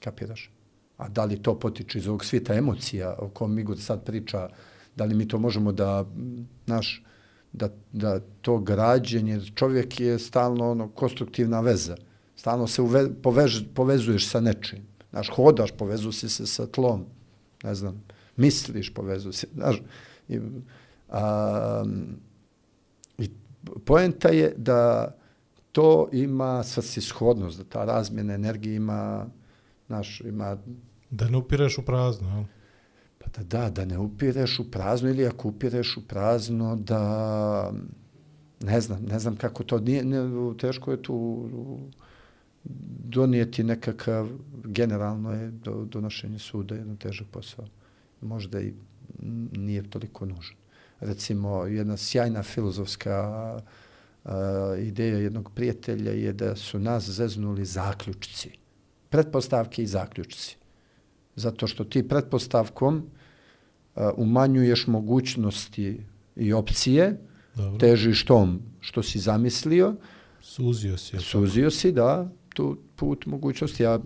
[0.04, 0.55] Kapiraš?
[0.98, 4.50] A da li to potiče iz ovog svijeta emocija o kom Igor sad priča,
[4.96, 6.06] da li mi to možemo da,
[6.66, 7.04] naš,
[7.54, 11.96] da, da to građenje, čovjek je stalno ono, konstruktivna veza.
[12.36, 14.88] Stalno se uve, povež, povezuješ sa nečim.
[15.10, 17.06] Znaš, hodaš, povezu si se sa tlom.
[17.64, 18.04] Ne znam,
[18.36, 19.48] misliš, povezu se.
[19.54, 19.82] Znaš,
[20.28, 20.40] i,
[21.10, 21.86] a,
[23.18, 23.30] i
[23.86, 25.12] poenta je da
[25.72, 29.26] to ima svrsishodnost, da ta razmjena energije ima,
[29.88, 30.58] znaš, ima
[31.16, 32.44] Da ne upireš u prazno, jel?
[33.18, 37.74] Pa da, da, da ne upireš u prazno ili ako upireš u prazno da
[38.60, 40.18] ne znam, ne znam kako to nije, ne,
[40.58, 41.50] teško je tu
[43.04, 44.30] donijeti nekakav
[44.64, 47.66] generalno je do, donošenje suda jedan težak posao.
[48.22, 48.74] Možda i
[49.52, 50.58] nije toliko nužno.
[51.00, 53.14] Recimo, jedna sjajna filozofska
[54.24, 58.52] a, ideja jednog prijatelja je da su nas zeznuli zaključci.
[59.10, 60.65] Pretpostavke i zaključci
[61.36, 63.04] zato što ti pretpostavkom uh,
[64.18, 66.02] umanjuješ mogućnosti
[66.36, 67.18] i opcije,
[67.56, 67.80] Dobro.
[67.80, 69.96] težiš tom što si zamislio,
[70.42, 71.16] Suzio si.
[71.16, 71.30] jel tako?
[71.32, 74.00] suzio si, da, tu put mogućnosti, a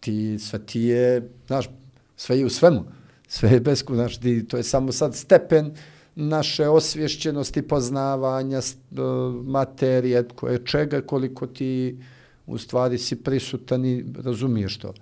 [0.00, 1.06] ti, sve ti je,
[1.46, 1.68] znaš,
[2.16, 2.84] sve je u svemu,
[3.28, 5.74] sve je besku, znaš, ti, to je samo sad stepen
[6.14, 11.98] naše osvješćenosti, poznavanja, s- do- materije, koje čega, koliko ti
[12.46, 14.94] u stvari si prisutan i razumiješ to.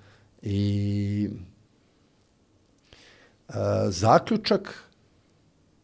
[0.44, 1.28] I
[3.48, 4.84] a, zaključak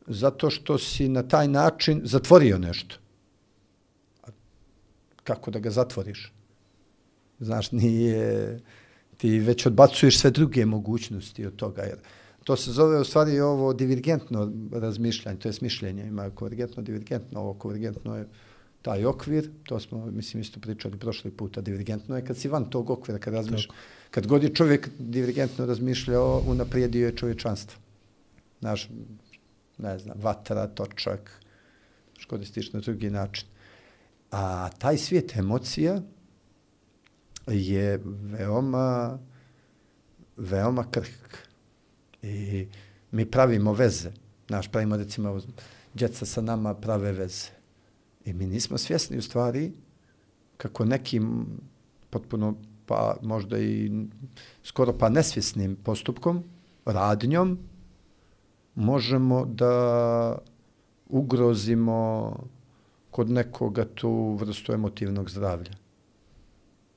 [0.07, 2.97] zato što si na taj način zatvorio nešto.
[4.23, 4.29] A
[5.25, 6.33] Kako da ga zatvoriš?
[7.41, 8.61] Znaš, nije,
[9.17, 11.99] ti već odbacuješ sve druge mogućnosti od toga, jer
[12.45, 17.55] to se zove u stvari ovo divergentno razmišljanje, to je mišljenje, ima konvergentno, divergentno, ovo
[17.55, 18.29] konvergentno je
[18.83, 22.91] taj okvir, to smo, mislim, isto pričali prošli puta, divergentno je kad si van tog
[22.91, 23.69] okvira, kad razmišljaš,
[24.11, 27.81] kad god je čovjek divergentno razmišljao, unaprijedio je čovječanstvo.
[28.61, 28.89] Naš,
[29.79, 31.41] ne znam, vatra, točak,
[32.19, 33.49] škodistiš na drugi način.
[34.31, 36.03] A taj svijet emocija
[37.47, 39.19] je veoma,
[40.37, 41.37] veoma krhk.
[42.23, 42.67] I
[43.11, 44.11] mi pravimo veze.
[44.49, 45.41] Naš, pravimo recimo,
[45.95, 47.49] djeca sa nama prave veze.
[48.25, 49.73] I mi nismo svjesni u stvari
[50.57, 51.47] kako nekim
[52.11, 52.55] potpuno
[52.91, 53.91] pa možda i
[54.63, 56.43] skoro pa nesvjesnim postupkom,
[56.85, 57.59] radnjom,
[58.75, 60.39] možemo da
[61.09, 62.37] ugrozimo
[63.11, 65.71] kod nekoga tu vrstu emotivnog zdravlja.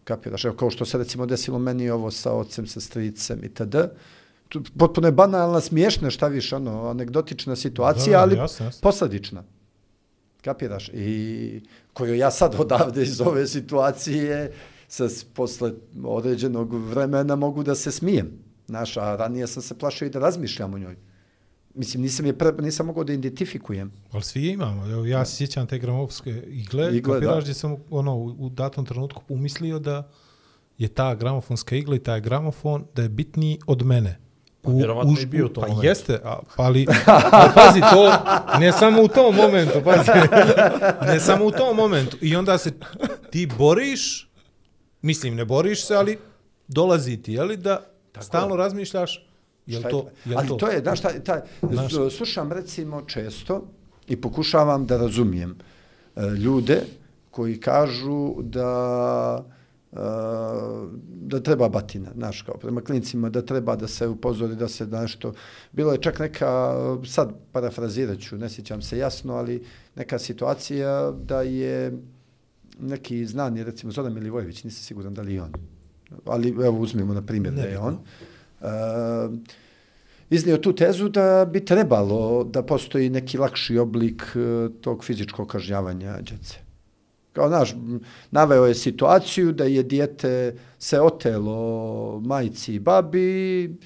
[0.03, 0.45] Kapiraš?
[0.45, 3.75] Evo, kao što se recimo desilo meni ovo sa ocem, sa stricem i td.
[4.49, 8.81] Tu, potpuno je banalna, smiješna, šta više, ono, anegdotična situacija, Da, da, ali jasno, jasno.
[8.81, 9.43] posledična.
[10.41, 10.89] Kapiraš?
[10.93, 11.61] I
[11.93, 14.51] koju ja sad odavde iz ove situacije
[14.87, 15.71] sa, s- posle
[16.03, 18.31] određenog vremena mogu da se smijem.
[18.67, 20.95] Znaš, a ranije sam se plašio i da razmišljam o njoj.
[21.75, 23.91] Mislim, nisam, je pre, nisam mogao da identifikujem.
[24.11, 24.85] Ali svi imamo.
[24.85, 27.41] Evo, ja se sjećam te gramovske igle, Igle, kapiraš da.
[27.41, 30.09] gdje sam ono, u, u datom trenutku umislio da
[30.77, 34.19] je ta gramofonska igla i taj gramofon da je bitniji od mene.
[34.61, 35.87] Pa vjerovatno i bio u tom pa momentu.
[35.87, 36.85] jeste, a, pa ali,
[37.31, 38.11] ali pazi to,
[38.59, 40.09] ne samo u tom momentu, pazi,
[41.07, 42.17] ne samo u tom momentu.
[42.21, 42.71] I onda se
[43.29, 44.29] ti boriš
[45.03, 46.17] mislim, ne boriš se, ali
[46.67, 47.85] dolazi ti, je li da
[48.21, 49.27] stalno razmišljaš,
[49.65, 50.55] je li Šta je to, je li Ali to?
[50.55, 51.39] to je, znaš, taj, taj,
[51.71, 51.91] Znaš.
[52.17, 53.67] slušam recimo često
[54.07, 55.55] i pokušavam da razumijem
[56.15, 56.81] e, ljude
[57.31, 59.45] koji kažu da
[59.93, 59.97] e,
[61.05, 65.33] da treba batina, znaš, kao prema klincima, da treba da se upozori, da se nešto...
[65.71, 66.75] Bilo je čak neka,
[67.05, 69.63] sad parafrazirat ću, ne sjećam se jasno, ali
[69.95, 71.93] neka situacija da je
[72.79, 75.53] neki znani, recimo Zoran Milivojević, nisam siguran da li je on,
[76.25, 77.93] ali evo uzmimo na primjer da je on,
[78.61, 78.69] uh,
[80.29, 86.17] iznio tu tezu da bi trebalo da postoji neki lakši oblik uh, tog fizičkog kažnjavanja
[86.21, 86.57] djece.
[87.33, 87.99] Kao, znaš, m,
[88.31, 93.77] naveo je situaciju da je dijete se otelo majci i babi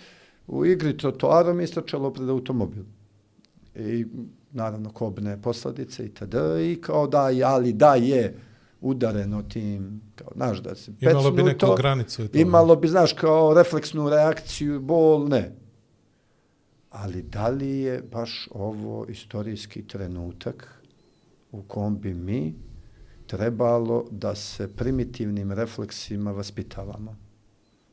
[0.47, 2.83] u igri trotoarom istračalo pred automobil.
[3.75, 4.05] I
[4.51, 8.35] naravno kobne posledice i tada i kao da, ali da je
[8.81, 12.87] udareno tim, kao, znaš, da se Imalo bi pecnuto, neku granicu i to, Imalo bi,
[12.87, 15.55] znaš, kao refleksnu reakciju, bol, ne.
[16.89, 20.83] Ali da li je baš ovo istorijski trenutak
[21.51, 22.55] u kom bi mi
[23.27, 27.17] trebalo da se primitivnim refleksima vaspitavamo?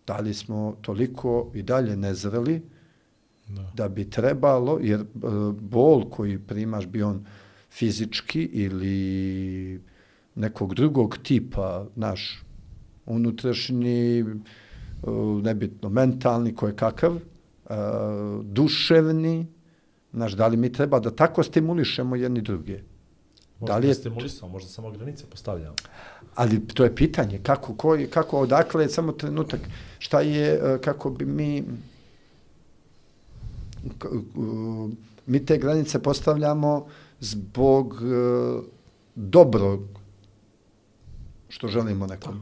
[0.06, 2.62] Da li smo toliko i dalje nezreli
[3.48, 3.70] Da.
[3.74, 5.04] da bi trebalo, jer e,
[5.60, 7.26] bol koji primaš bi on
[7.70, 9.80] fizički ili
[10.34, 12.42] nekog drugog tipa, naš
[13.06, 14.24] unutrašnji, e,
[15.42, 17.20] nebitno mentalni, koje kakav, e,
[18.44, 19.46] duševni,
[20.12, 22.80] znaš, da li mi treba da tako stimulišemo jedni druge?
[23.60, 25.74] Možda Da li je- stimulisao, možda samo granice postavljamo.
[26.34, 29.60] Ali to je pitanje, kako, koji, kako odakle, samo trenutak,
[29.98, 31.64] šta je, e, kako bi mi,
[35.26, 36.86] mi te granice postavljamo
[37.20, 38.02] zbog
[39.14, 39.80] dobrog
[41.54, 42.40] što želimo nekom.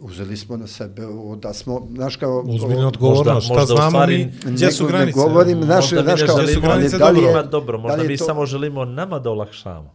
[0.00, 2.40] Uzeli smo na sebe o, da smo, znaš kao...
[2.40, 5.12] Uzbiljno o- odgovornost, šta možda znamo stvari mi, gdje su ne granice?
[5.14, 7.30] govorim, znaš, možda mi znaš ne kao, Gdje su želimo granice da li dobro?
[7.32, 9.94] je- dobro, da možda mi to- samo želimo nama da olakšamo.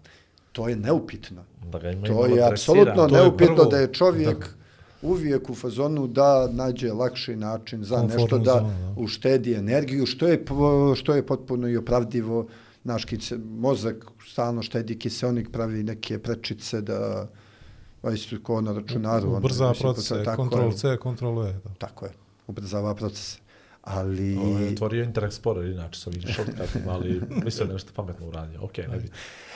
[0.51, 1.41] To je neupitno.
[1.63, 3.67] Da ga imamo To je apsolutno To je neupitno prvo.
[3.67, 4.49] da je čovjek
[5.03, 9.01] uvijek u fazonu da nađe lakši način za Komfortnu nešto da zonu, da.
[9.01, 10.45] uštedi energiju, što je,
[10.95, 12.47] što je potpuno i opravdivo.
[12.83, 17.27] Naš kise, mozak stalno štedi kiseonik, pravi neke prečice da
[18.01, 19.29] pa isto ko na računaru.
[19.29, 21.53] ono, Brza mislim, procese, tako kontrol C, kontrol E.
[21.53, 21.73] Da.
[21.77, 22.11] Tako je,
[22.47, 23.39] ubrzava proces.
[23.81, 24.37] Ali...
[24.37, 28.27] Ovo je otvorio Internet Explorer, inače sa ovim shortcutima, ali mislim da je nešto pametno
[28.27, 28.59] uradio.
[28.63, 29.09] Ok, ne bi.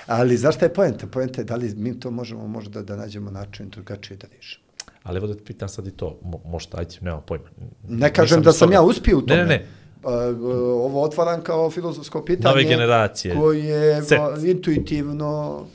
[0.07, 1.07] Ali zašto je poenta?
[1.07, 4.65] Poenta je da li mi to možemo možda da nađemo način drugačije da riješimo.
[5.03, 7.45] Ali evo da te pitam sad i to, mo, možda, ajde, nema pojma.
[7.87, 8.75] Ne kažem Nisam da sam toga.
[8.75, 9.39] ja uspio u tome.
[9.39, 9.67] Ne, ne, ne.
[10.03, 10.07] E,
[10.63, 12.49] ovo otvaram kao filozofsko pitanje.
[12.55, 13.35] Nove generacije.
[13.35, 14.19] Koje Set.
[14.45, 15.65] intuitivno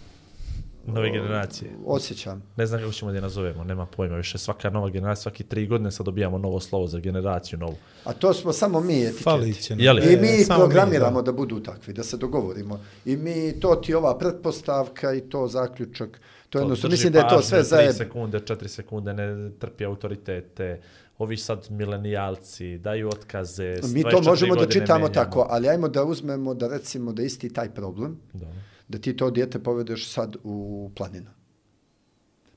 [0.86, 1.70] Nove generacije.
[1.86, 2.42] osjećam.
[2.56, 4.16] Ne znam kako ćemo da je nazovemo, nema pojma.
[4.16, 7.76] Više svaka nova generacija, svaki tri godine sad dobijamo novo slovo za generaciju novu.
[8.04, 9.84] A to smo samo mi etiketi.
[10.12, 12.80] I mi samo programiramo da budu takvi, da se dogovorimo.
[13.04, 16.20] I mi, to ti ova pretpostavka i to zaključak.
[16.50, 17.92] To je jednostavno, mislim da je to sve tri zajedno.
[17.92, 20.80] sekunde, četiri sekunde, ne trpi autoritete.
[21.22, 23.80] Ovi sad milenijalci daju otkaze.
[23.94, 25.14] Mi to 24 možemo da čitamo menjamo.
[25.14, 28.46] tako, ali ajmo da uzmemo da recimo da isti taj problem, Da.
[28.88, 31.30] da ti to dijete povedeš sad u planinu.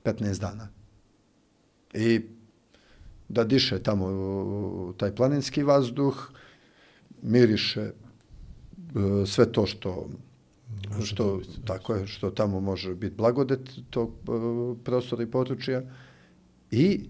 [0.03, 0.67] 15 dana.
[1.93, 2.21] I
[3.29, 6.29] da diše tamo taj planinski vazduh,
[7.21, 7.91] miriše e,
[9.25, 10.09] sve to što
[11.03, 14.25] što tako je što tamo može biti blagodet tog e,
[14.83, 15.81] prostora i područja
[16.71, 17.09] i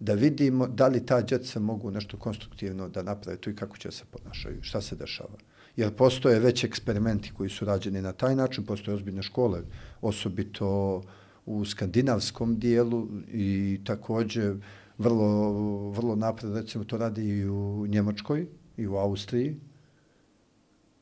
[0.00, 3.90] da vidimo da li ta djeca mogu nešto konstruktivno da naprave tu i kako će
[3.90, 5.36] se ponašaju, šta se dešava.
[5.76, 9.62] Jer postoje već eksperimenti koji su rađeni na taj način, postoje ozbiljne škole,
[10.00, 11.02] osobito
[11.46, 14.56] u skandinavskom dijelu i također
[14.98, 15.52] vrlo,
[15.90, 19.56] vrlo napred, recimo to radi i u Njemačkoj i u Austriji.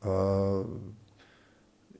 [0.02, 0.08] Uh,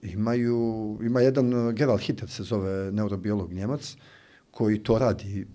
[0.03, 3.97] imaju, ima jedan Gerald Hitter se zove neurobiolog Njemac
[4.51, 5.47] koji to radi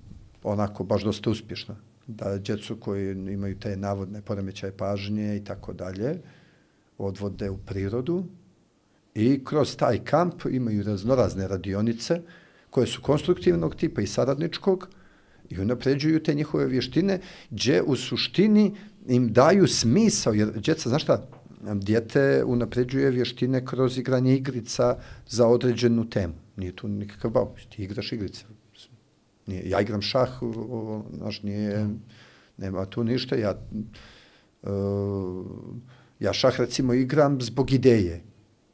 [0.51, 1.75] onako baš dosta uspješno
[2.07, 6.19] da djecu koji imaju te navodne poremećaje pažnje i tako dalje
[6.97, 8.23] odvode u prirodu
[9.15, 12.21] i kroz taj kamp imaju raznorazne radionice
[12.69, 14.89] koje su konstruktivnog tipa i saradničkog
[15.49, 17.19] i unapređuju te njihove vještine
[17.49, 18.75] gdje u suštini
[19.07, 21.27] im daju smisao jer djeca, znaš šta,
[21.73, 26.33] dijete unapređuje vještine kroz igranje igrica za određenu temu.
[26.55, 28.45] Nije tu nikakav bauk, ti igraš igrice.
[29.47, 30.29] Nije, ja igram šah,
[31.13, 31.89] znaš, nije,
[32.57, 33.35] nema tu ništa.
[33.35, 33.61] Ja,
[34.61, 35.45] uh,
[36.19, 38.23] ja šah recimo igram zbog ideje.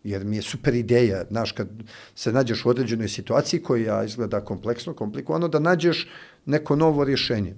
[0.04, 1.68] jer mi je super ideja, znaš, kad
[2.16, 6.08] se nađeš u određenoj situaciji koja izgleda kompleksno, komplikovano, da nađeš
[6.46, 7.56] neko novo rješenje.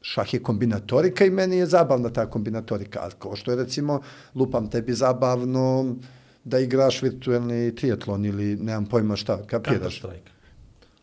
[0.00, 4.00] Šah je kombinatorika i meni je zabavna ta kombinatorika, ali kao što je recimo,
[4.34, 5.96] lupam tebi zabavno
[6.44, 9.98] da igraš virtualni triatlon ili nemam pojma šta, Counter kapiraš.
[9.98, 10.37] Strike.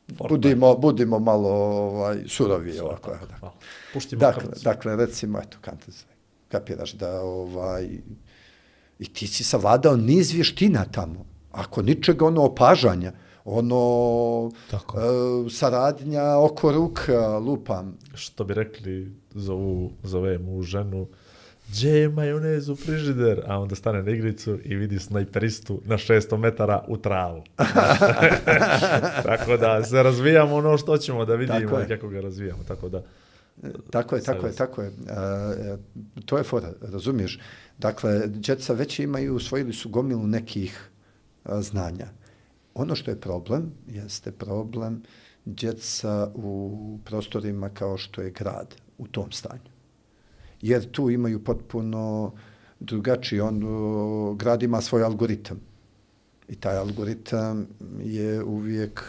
[0.08, 3.12] Budimo, budimo malo ovaj, surovi ovako.
[3.42, 3.52] Da.
[3.94, 4.64] Puštimo Dakle, krvcu.
[4.64, 6.16] dakle, recimo, eto, Strike.
[6.48, 7.90] Kapiraš da, ovaj,
[9.00, 11.26] i ti si savladao niz vještina tamo.
[11.52, 13.12] Ako ničega, ono, opažanja,
[13.46, 15.00] ono, Tako.
[15.00, 17.98] e, saradnja oko ruka, lupam.
[18.14, 21.08] Što bi rekli, zovu, zove mu ženu,
[21.70, 23.42] gdje je majonez u frižider?
[23.48, 27.44] A onda stane na igricu i vidi snajperistu na 600 metara u travu.
[29.30, 32.64] Tako da se razvijamo ono što ćemo da vidimo Tako i kako ga razvijamo.
[32.64, 33.04] Tako da,
[33.90, 34.88] Tako je, tako je, tako je.
[34.88, 35.78] E,
[36.26, 37.40] to je fora, razumiješ?
[37.78, 40.90] Dakle, djeca već imaju, usvojili su gomilu nekih
[41.44, 42.08] a, znanja.
[42.74, 45.04] Ono što je problem, jeste problem
[45.46, 49.75] djeca u prostorima kao što je grad, u tom stanju.
[50.66, 52.32] Jer tu imaju potpuno
[52.80, 53.62] drugačiji, on,
[54.38, 55.60] grad ima svoj algoritam.
[56.50, 57.68] I taj algoritam
[58.02, 59.04] je uvijek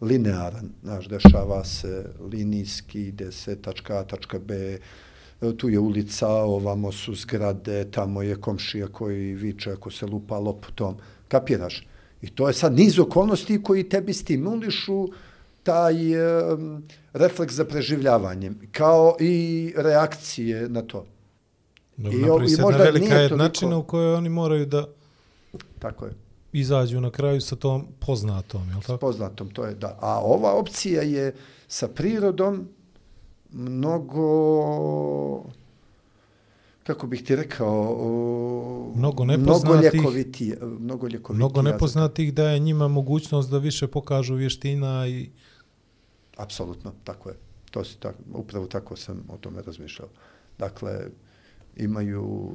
[0.00, 6.28] linearan, znaš, dešava se linijski, ide se tačka A, tačka B, e, tu je ulica,
[6.28, 10.96] ovamo su zgrade, tamo je komšija koji viče ako se lupa loputom,
[11.28, 11.86] kapiraš?
[12.22, 15.08] I to je sad niz okolnosti koji tebi stimulišu
[15.62, 15.94] taj
[16.52, 16.82] um,
[17.12, 19.34] refleks za preživljavanje, kao i
[19.76, 21.06] reakcije na to.
[21.96, 24.86] Dobro, I napravi i se jedna velika jednačina u kojoj oni moraju da
[25.78, 26.12] Tako je.
[26.52, 28.98] izađu na kraju sa tom poznatom, je li S tako?
[28.98, 29.98] poznatom, to je da.
[30.00, 31.34] A ova opcija je
[31.68, 32.68] sa prirodom
[33.50, 35.44] mnogo
[36.82, 41.36] kako bih ti rekao, o, Mnogo mnogo nepoznatih- ljekovitije, mnogo ljekovitije.
[41.36, 45.30] Mnogo nepoznatih daje njima mogućnost da više pokažu vještina i
[46.40, 47.36] Apsolutno, tako je.
[47.70, 50.08] To si tako, upravo tako sam o tome razmišljao.
[50.58, 51.00] Dakle,
[51.76, 52.50] imaju,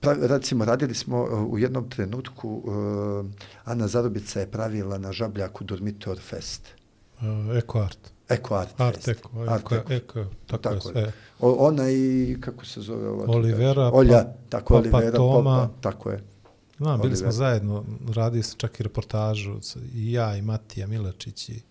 [0.00, 3.26] pra, recimo, radili smo uh, u jednom trenutku, uh,
[3.64, 6.62] Ana Zarubica je pravila na Žabljaku Dormitor Fest.
[7.16, 7.98] uh, Eko Art.
[8.28, 9.08] Eko Art, Art Fest.
[9.08, 10.24] Eko, Art Eko, Eko.
[10.46, 11.02] Tako, Tako je.
[11.02, 11.08] je.
[11.08, 13.24] E, O, ona i, kako se zove ova?
[13.28, 15.58] Olivera, Olja, pa- tako, Papa Olivera, Toma.
[15.58, 16.22] Popa, tako je.
[16.78, 19.54] Znam, bili smo zajedno, radio sam čak i reportažu,
[19.94, 21.62] i ja i Matija Milačić i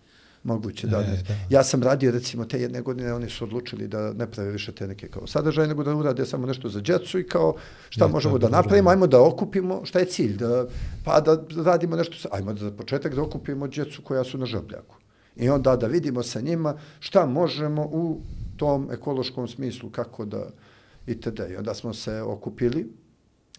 [0.44, 1.22] Moguće, da, E, ne.
[1.28, 1.34] da.
[1.50, 4.86] Ja sam radio, recimo, te jedne godine, oni su odlučili da ne prave više te
[4.86, 7.54] neke kao sadržaje, nego da urade samo nešto za djecu i kao
[7.88, 8.92] šta Je, to možemo je da napravimo, da.
[8.92, 10.66] ajmo da okupimo, šta je cilj, da,
[11.04, 14.46] pa da radimo nešto, sa, ajmo da za početak da okupimo djecu koja su na
[14.46, 14.96] žabljaku.
[15.36, 18.20] I onda da vidimo sa njima šta možemo u
[18.56, 20.50] tom ekološkom smislu, kako da
[21.06, 21.40] itd.
[21.50, 22.80] I onda smo se okupili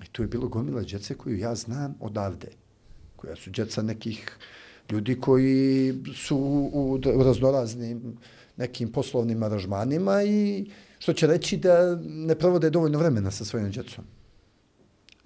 [0.04, 2.48] i tu je bilo gomila djece koju ja znam odavde,
[3.16, 4.38] koja su djeca nekih
[4.92, 6.38] ljudi koji su
[6.74, 8.18] u, raznoraznim
[8.58, 14.06] nekim poslovnim aranžmanima i što će reći da ne provode dovoljno vremena sa svojom djecom.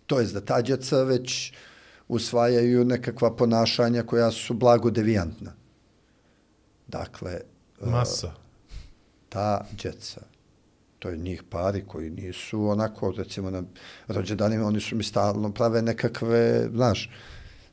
[0.07, 1.53] To je da ta djeca već
[2.07, 5.53] usvajaju nekakva ponašanja koja su blago devijantna.
[6.87, 7.31] Dakle,
[7.81, 8.31] e, masa.
[9.29, 10.21] ta djeca,
[10.99, 13.63] to je njih pari koji nisu onako, recimo na
[14.07, 17.09] rođendanima, oni su mi stalno prave nekakve, znaš,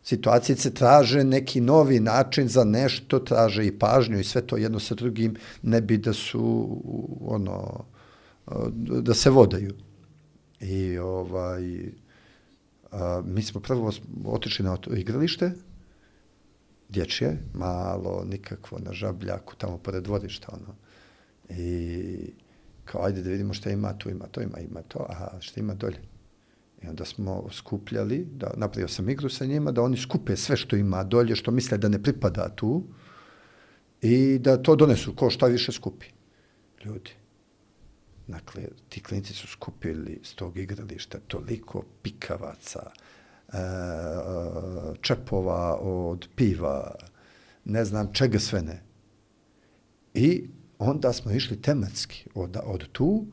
[0.02, 4.94] situacijice traže neki novi način za nešto, traže i pažnju i sve to jedno sa
[4.94, 6.68] drugim, ne bi da su,
[7.20, 7.84] ono,
[9.02, 9.74] da se vodaju.
[10.60, 11.92] I ovaj,
[12.92, 13.92] a, mi smo prvo
[14.24, 15.52] otišli na igralište,
[16.88, 20.74] dječje, malo, nikakvo, na žabljaku, tamo pored dvorišta, ono.
[21.58, 22.32] I
[22.84, 25.74] kao, ajde da vidimo šta ima, tu ima to, ima, ima to, a šta ima
[25.74, 26.00] dolje.
[26.82, 30.76] I onda smo skupljali, da napravio sam igru sa njima, da oni skupe sve što
[30.76, 32.84] ima dolje, što misle da ne pripada tu,
[34.02, 36.06] i da to donesu, ko šta više skupi.
[36.84, 37.10] Ljudi.
[38.26, 42.90] Dakle, ti klinci su skupili s tog igrališta toliko pikavaca,
[43.48, 43.54] e,
[45.00, 46.94] čepova od piva,
[47.64, 48.82] ne znam čega sve ne.
[50.14, 53.26] I onda smo išli tematski od, od tu,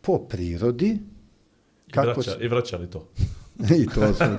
[0.00, 0.98] po prirodi,
[2.02, 3.08] I, vraća, I vraćali to.
[3.82, 4.36] I to smo...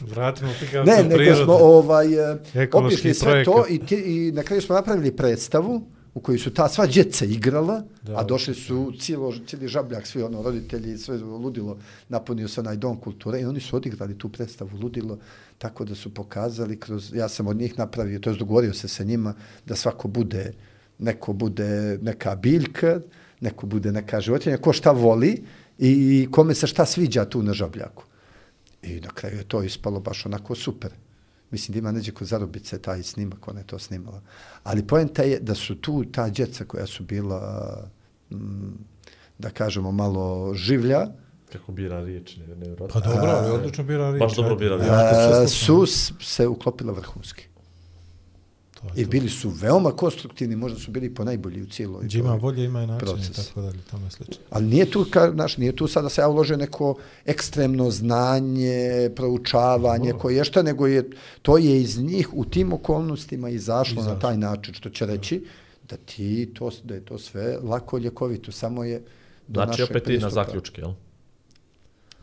[0.00, 1.44] Vratimo pikavce ne, nego prirodu.
[1.44, 3.54] smo ovaj, e, obišli sve projekat.
[3.54, 5.82] to i, ti, i na kraju smo napravili predstavu
[6.14, 10.22] u kojoj su ta sva djeca igrala, da, a došli su cijelo, cijeli žabljak, svi
[10.22, 11.78] ono, roditelji, sve ludilo,
[12.08, 15.18] napunio se onaj dom kulture i oni su odigrali tu predstavu ludilo,
[15.58, 19.04] tako da su pokazali kroz, ja sam od njih napravio, to je dogovorio se sa
[19.04, 19.34] njima,
[19.66, 20.52] da svako bude,
[20.98, 23.00] neko bude neka biljka,
[23.40, 25.44] neko bude neka životinja, ko šta voli
[25.78, 28.04] i kome se šta sviđa tu na žabljaku.
[28.82, 30.90] I na kraju je to ispalo baš onako super.
[31.50, 34.22] Mislim da ima neđe kod zarobice taj snimak, ona je to snimala.
[34.62, 37.76] Ali poenta je da su tu ta djeca koja su bila,
[39.38, 41.06] da kažemo, malo življa,
[41.52, 44.20] Kako bira riječ, ne, ne, Pa dobro, ali odlično bira riječ.
[44.20, 44.90] Baš dobro bira riječ.
[44.90, 45.86] A, su
[46.20, 47.51] se uklopila vrhunski.
[48.82, 49.10] To je I to.
[49.10, 52.04] bili su veoma konstruktivni, možda su bili po najbolji u cijeloj.
[52.04, 53.46] Gdje ima volje, ima i način i proces.
[53.46, 54.42] tako dalje, tome slično.
[54.50, 58.80] Ali nije tu, ka, znaš, nije tu sada se ja uložio neko ekstremno znanje,
[59.16, 60.18] proučavanje, Dobro.
[60.18, 61.10] koje je šta, nego je,
[61.42, 64.14] to je iz njih u tim okolnostima izašlo, Izašlo.
[64.14, 65.46] na taj način, što će reći
[65.88, 68.98] da ti to, da je to sve lako ljekovito, samo je
[69.48, 70.44] do Znači, našeg opet ti na pristupa.
[70.44, 70.92] zaključke, jel?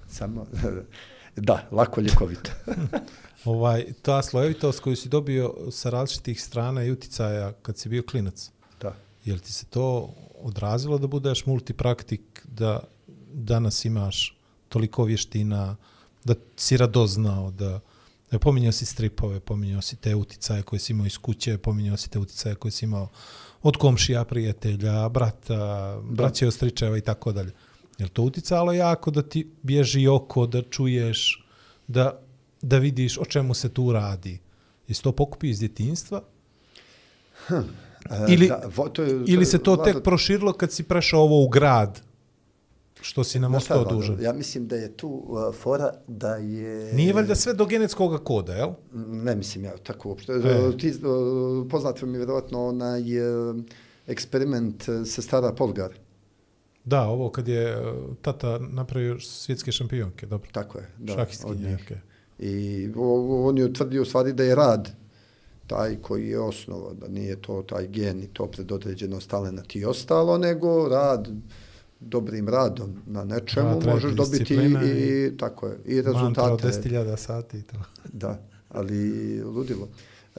[0.08, 0.46] Samo,
[1.38, 2.52] da, lako ljekovito.
[3.46, 8.52] Ovaj, ta slojevitost koju si dobio sa različitih strana i uticaja kad si bio klinac,
[8.82, 8.96] da.
[9.26, 12.80] je li ti se to odrazilo da budeš multipraktik, da
[13.34, 14.38] danas imaš
[14.70, 15.76] toliko vještina,
[16.24, 17.80] da si radoznao, da,
[18.32, 22.10] da pominjao si stripove, pominjao si te uticaje koje si imao iz kuće, pominjao si
[22.10, 23.08] te uticaje koje si imao
[23.62, 27.52] od komšija, prijatelja, brata, braće, ostričeva i tako dalje.
[27.98, 31.46] Je to uticalo jako da ti bježi oko, da čuješ,
[31.88, 32.20] da,
[32.62, 34.40] da vidiš o čemu se tu radi?
[34.88, 36.22] Jesi to pokupi iz djetinstva?
[38.10, 41.22] E, Ili- da, vo, to je, Ili se to Vlado, tek proširilo kad si prešao
[41.22, 42.02] ovo u grad,
[43.02, 44.22] što si nam ostao dužan?
[44.22, 46.94] Ja mislim da je tu uh, fora da je...
[46.94, 48.70] Nije valjda sve do genetskog koda, jel?
[49.08, 50.34] Ne mislim ja tako uopšte.
[50.34, 50.78] E.
[50.78, 53.54] Ti, o, poznat vam je vjerovatno onaj e,
[54.08, 55.92] eksperiment e, sestara Polgar.
[56.86, 57.78] Da, ovo kad je e,
[58.22, 60.50] tata napravio svjetske šampionke, dobro.
[60.52, 60.88] Tako je.
[60.98, 61.78] Da, Šahistkinje.
[62.40, 64.92] I on je utvrdio u stvari da je rad
[65.68, 70.38] taj koji je osnova, da nije to taj gen i to predodređenost talent i ostalo,
[70.38, 71.28] nego rad
[72.00, 74.76] dobrim radom na nečemu Rad, možeš dobiti i,
[75.28, 76.90] i- tako je, i Mantra od rezultate.
[76.90, 77.76] 10.000 sati i to.
[78.14, 79.12] Da, ali
[79.44, 79.88] ludilo.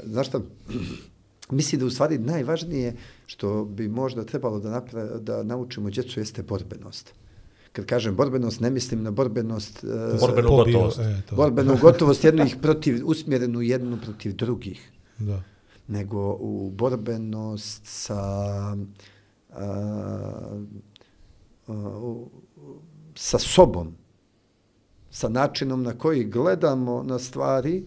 [0.05, 0.41] Znaš šta,
[1.51, 2.97] mislim da u stvari najvažnije
[3.27, 7.13] što bi možda trebalo da, napra, da naučimo djecu jeste borbenost.
[7.73, 10.99] Kad kažem borbenost, ne mislim na borbenost, e, Borbenu Pobio, gotovost.
[10.99, 11.37] E, to.
[11.37, 15.43] borbenu gotovost jednih protiv, usmjerenu jednu protiv drugih, Da.
[15.89, 18.21] nego u borbenost sa
[19.51, 19.65] a,
[21.67, 22.29] a, u-
[23.15, 23.95] sa sobom,
[25.11, 27.85] sa načinom na koji gledamo na stvari,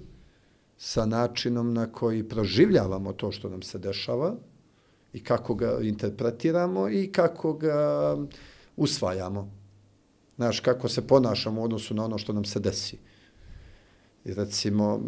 [0.77, 4.36] sa načinom na koji proživljavamo to što nam se dešava
[5.13, 8.17] i kako ga interpretiramo i kako ga
[8.77, 9.62] usvajamo.
[10.36, 12.97] Znaš, kako se ponašamo u odnosu na ono što nam se desi.
[14.25, 15.01] I recimo,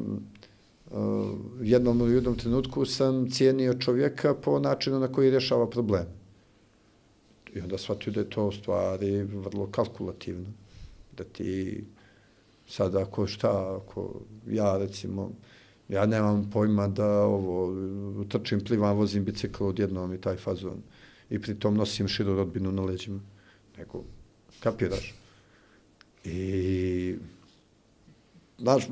[1.60, 6.06] u jednom u jednom trenutku sam cijenio čovjeka po načinu na koji rješava problem.
[7.54, 10.48] I onda shvatio da je to u stvari vrlo kalkulativno.
[11.18, 11.84] Da ti
[12.68, 15.32] sad ako šta, ako ja recimo,
[15.90, 17.76] ja nemam pojma da ovo,
[18.30, 20.82] trčim, plivam, vozim bicikl odjednom i taj fazon.
[21.30, 23.20] I pritom nosim širu rodbinu na leđima.
[23.78, 24.04] Nego,
[24.60, 25.14] kapiraš?
[26.24, 27.16] I
[28.60, 28.84] znaš,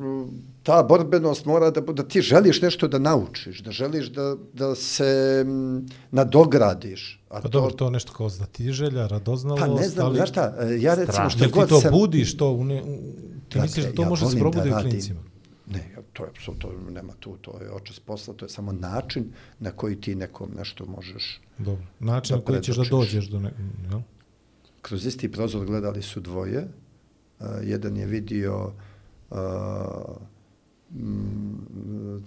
[0.63, 5.43] ta borbenost mora da, da ti želiš nešto da naučiš, da želiš da, da se
[5.47, 7.21] mm, nadogradiš.
[7.29, 10.95] A Pa dobro, to nešto kao znatiželja, radoznalost, Pa ne znam, znaš šta, e, ja
[10.95, 11.91] recimo što Jel ti god to sam...
[11.91, 12.51] budiš to?
[12.51, 12.97] U ne, u,
[13.49, 14.91] ti Brate, misliš da to ja može se volim da probudi u radim.
[14.91, 15.19] klincima?
[15.67, 19.25] Ne, to je apsolutno, nema tu, to je očas posla, to je samo način
[19.59, 21.41] na koji ti nekom nešto možeš.
[21.57, 21.85] Dobro.
[21.99, 23.51] Način na koji ćeš da dođeš do ne...
[23.89, 23.99] Jel?
[24.83, 26.67] Kroz isti prozor gledali su dvoje.
[27.39, 28.73] Uh, jedan je vidio
[29.29, 29.37] uh,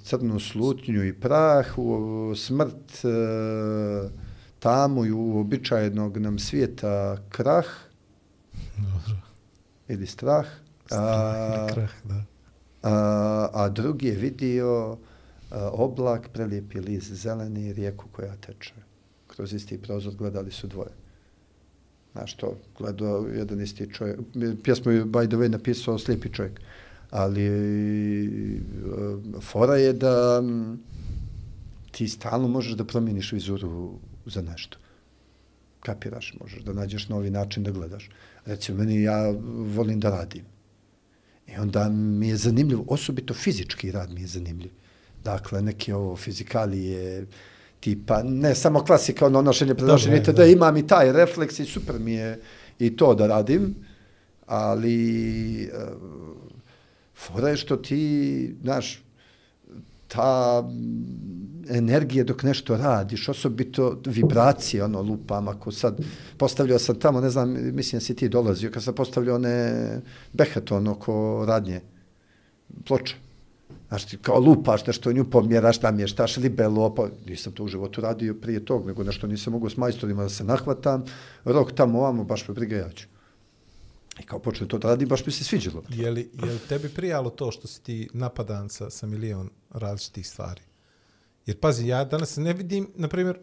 [0.03, 4.11] crnu slutnju i prah, u smrt, uh,
[4.59, 7.67] tamu i uobičajenog nam svijeta krah
[8.77, 9.21] Dobro.
[9.89, 10.47] ili strah.
[10.91, 12.25] A, Krah, da.
[12.83, 14.97] a, a drugi je vidio
[15.51, 18.75] a, oblak, prelijepi list zeleni rijeku koja teče.
[19.27, 21.06] Kroz isti prozor gledali su dvoje.
[22.17, 24.19] Znaš to, gledao jedan isti čovjek.
[24.63, 26.61] Pjesmu je, by the way, napisao slijepi čovjek.
[27.11, 28.61] Ali eh,
[29.41, 30.79] fora je da mm,
[31.91, 34.79] ti stalno možeš da promijeniš vizuru za nešto.
[35.81, 38.11] Kapiraš, možeš da nađeš novi način da gledaš.
[38.45, 39.31] Recimo, meni ja
[39.77, 40.45] volim da radim.
[41.47, 44.71] I onda mi je zanimljivo, osobito fizički rad mi je zanimljiv.
[45.25, 47.27] Dakle, neke ovo fizikalije,
[47.87, 50.47] tipa, ne samo klasika, ono nošenje, prenošenje, da da.
[50.47, 52.41] imam i taj refleks i super mi je
[52.79, 53.75] i to da radim,
[54.47, 54.97] ali
[55.71, 56.41] uh,
[57.15, 59.03] fora je što ti, znaš,
[60.09, 60.65] ta
[61.71, 66.01] energija dok nešto radiš, osobito vibracije, ono, lupam, ako sad
[66.37, 70.01] postavljao sam tamo, ne znam, mislim da si ti dolazio, kad sam postavljao one
[70.33, 71.81] behaton oko radnje,
[72.85, 73.26] ploča.
[73.89, 78.35] Znaš, ti kao lupaš nešto nju pomjeraš, namještaš libelo, pa nisam to u životu radio
[78.35, 81.05] prije tog, nego nešto nisam mogu s majstorima da se nahvatam,
[81.45, 83.07] rok tamo ovamo, baš me briga ja ću.
[84.21, 85.83] I kao počne to da radi, baš mi se sviđalo.
[85.89, 90.27] Je li, je li tebi prijalo to što si ti napadan sa, sa milion različitih
[90.27, 90.61] stvari?
[91.47, 93.39] Jer pazi, ja danas ne vidim, na primjer,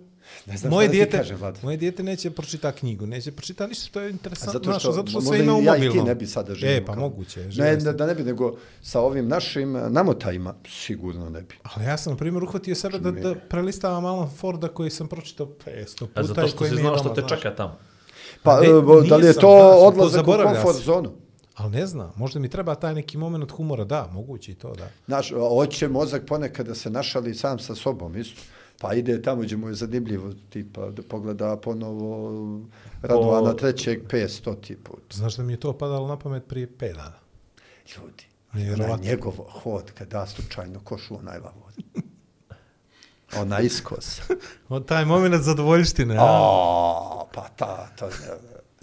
[0.46, 1.60] Ne znam moje dijete, kažem, Vlado.
[1.64, 5.08] moje dijete neće pročita knjigu, neće pročita ništa što je interesantno, Zato što, što, zato
[5.08, 6.78] što sve ima u i ja i ti ne bi sada živimo.
[6.78, 7.40] E, pa kao- moguće.
[7.42, 11.56] je, Ne, ne, da ne bi, nego sa ovim našim namotajima, sigurno ne bi.
[11.66, 15.48] Ali ja sam, na primjer, uhvatio sebe da, da prelistavam Alan Forda koji sam pročitao
[15.66, 16.20] 500 puta.
[16.22, 17.32] A zato što koji si mi je znao što te znaš.
[17.32, 17.78] čeka tamo.
[18.44, 18.72] Pa, Ne, e,
[19.10, 19.50] da li je to znaš, to
[19.80, 21.12] odlazak u zaboravlja komfort zonu?
[21.56, 24.90] Ali ne znam, možda mi treba taj neki moment humora, da, moguće i to, da.
[25.06, 28.42] Znaš, hoće mozak ponekad da se našali sam sa sobom isto.
[28.84, 32.60] Pa ide tamo gdje mu je zanimljivo, tipa da pogleda ponovo
[33.02, 35.04] Radovana trećeg 500 put.
[35.14, 37.20] Znaš da mi je to padalo na pamet prije 5 dana.
[37.96, 38.24] Ljudi,
[38.54, 38.96] Nevjerovatno.
[38.96, 41.74] na njegov hod kada slučajno košu onaj lavod.
[43.38, 44.22] Ona iskos.
[44.70, 47.24] Od taj moment zadovoljštine, a?
[47.34, 48.12] Pa ta, to je...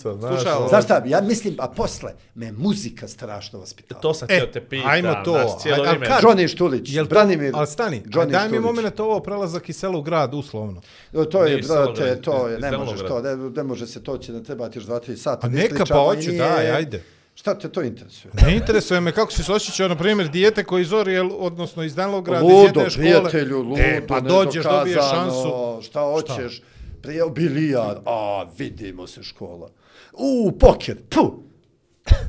[0.01, 4.01] Slušaj, ovo- Znaš šta, ja mislim, a posle me muzika strašno vaspitala.
[4.01, 4.91] To sam E, htio te pitam.
[4.91, 5.33] ajmo to.
[5.33, 7.53] Znaš, cijelo kad- Johnny Štulić, Jel to, Branimir.
[7.55, 8.65] ali stani, Johnny aj, daj mi Štulić.
[8.65, 10.81] moment ovo prelazak iz sela u grad, uslovno.
[11.13, 14.19] No, to je, Nije brate, to je, ne možeš to, ne, ne može se, to
[14.19, 15.47] će da trebati još 2-3 sata.
[15.47, 17.03] A neka pa hoću, daj, ajde.
[17.35, 18.33] Šta te to interesuje?
[18.43, 21.95] Ne interesuje me kako si se osjećao, na primjer, dijete koji iz Orijel, odnosno iz
[21.95, 23.05] Danlograda, iz Ludo, jedne škole.
[23.05, 25.79] prijatelju, ludo, e, pa dođeš, dobiješ šansu.
[25.83, 26.63] Šta hoćeš?
[27.03, 29.69] Prije bilijar, a vidimo se škola.
[30.13, 31.43] U, poker, pu!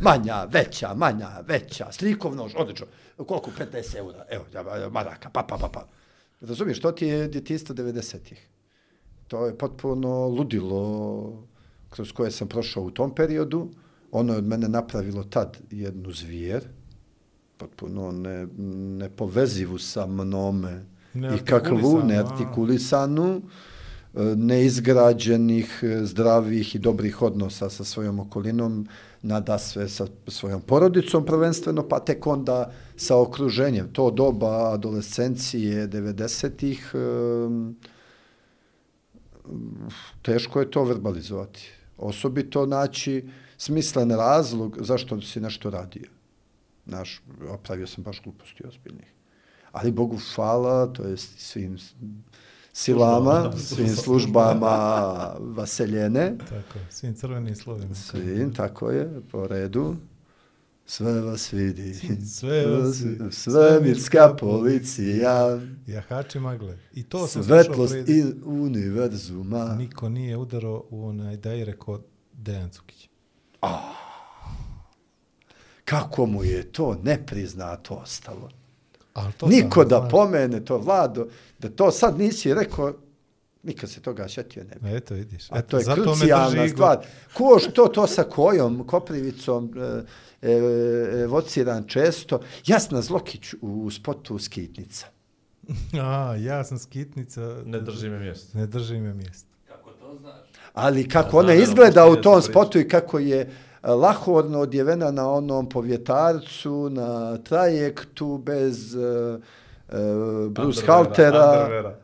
[0.01, 2.85] Manja, veća, manja, veća, slikov nož, odlično.
[3.15, 3.51] Koliko?
[3.59, 4.45] 15 eura, evo,
[4.91, 5.87] maraka, pa, pa, pa, pa.
[6.41, 8.47] Razumiješ, to ti je djetista 90-ih.
[9.27, 11.47] To je potpuno ludilo
[11.89, 13.69] kroz koje sam prošao u tom periodu.
[14.11, 16.67] Ono je od mene napravilo tad jednu zvijer,
[17.57, 18.47] potpuno ne,
[18.97, 23.41] nepovezivu sa mnome i kakvu, Neartikulisanu,
[24.35, 28.87] neizgrađenih, zdravih i dobrih odnosa sa svojom okolinom,
[29.21, 33.93] nada sve sa svojom porodicom prvenstveno, pa tek onda sa okruženjem.
[33.93, 36.93] To doba adolescencije 90-ih,
[40.21, 41.69] teško je to verbalizovati.
[41.97, 46.09] Osobito naći smislen razlog zašto si nešto radio.
[46.85, 49.13] Naš, opravio sam baš gluposti ozbiljnih.
[49.71, 51.77] Ali Bogu hvala, to je svim
[52.73, 54.75] silama, svim službama
[55.39, 57.95] vaseljene, Tako, svim crvenim slovima.
[57.95, 59.95] svim, tako je, po redu.
[60.85, 61.93] Sve vas vidi,
[62.25, 63.31] Sve vas vidi.
[63.31, 66.77] svemirska policija, Jahači magle.
[66.93, 69.75] I to slušao svetlost i univerzuma.
[69.75, 72.01] Niko nije udarao u onaj da je rekao
[72.33, 73.09] Dejan Cukić.
[75.85, 78.49] Kako mu je to nepriznato ostalo.
[79.37, 80.11] To Niko da znaš.
[80.11, 81.27] pomene to, Vlado,
[81.59, 82.93] da to sad nisi rekao,
[83.63, 84.95] nikad se toga šetio ne bi.
[84.95, 85.51] Eto, vidiš.
[85.51, 87.05] A Eto, to je zato me krucijalna stvar.
[87.33, 90.03] Ko što to sa kojom, Koprivicom, e,
[90.47, 92.39] e, evociran često.
[92.65, 95.05] Jasna Zlokić u spotu Skitnica.
[96.01, 97.41] A, ja sam skitnica.
[97.65, 98.57] Ne drži me mjesto.
[98.57, 99.47] Ne drži me mjesto.
[100.73, 103.51] Ali kako ona izgleda u tom spotu i kako je
[103.83, 109.39] e, lahorno odjevena na onom povjetarcu, na trajektu bez uh,
[109.89, 111.95] uh, Bruce Haltera, Underweara.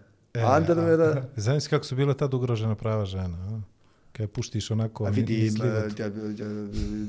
[0.57, 1.21] Underweara.
[1.35, 3.37] Znam kako su bile tad ugrožena prava žena.
[3.37, 3.76] A?
[4.17, 5.05] Kad puštiš onako...
[5.05, 5.65] A vidim, livot.
[5.65, 6.45] e, da, da,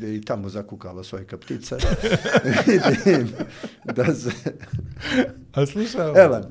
[0.01, 1.77] da je i tamo zakukala svoje kaptice.
[2.67, 3.29] vidim
[3.85, 4.31] da se...
[5.53, 6.43] A slušaj, Elem,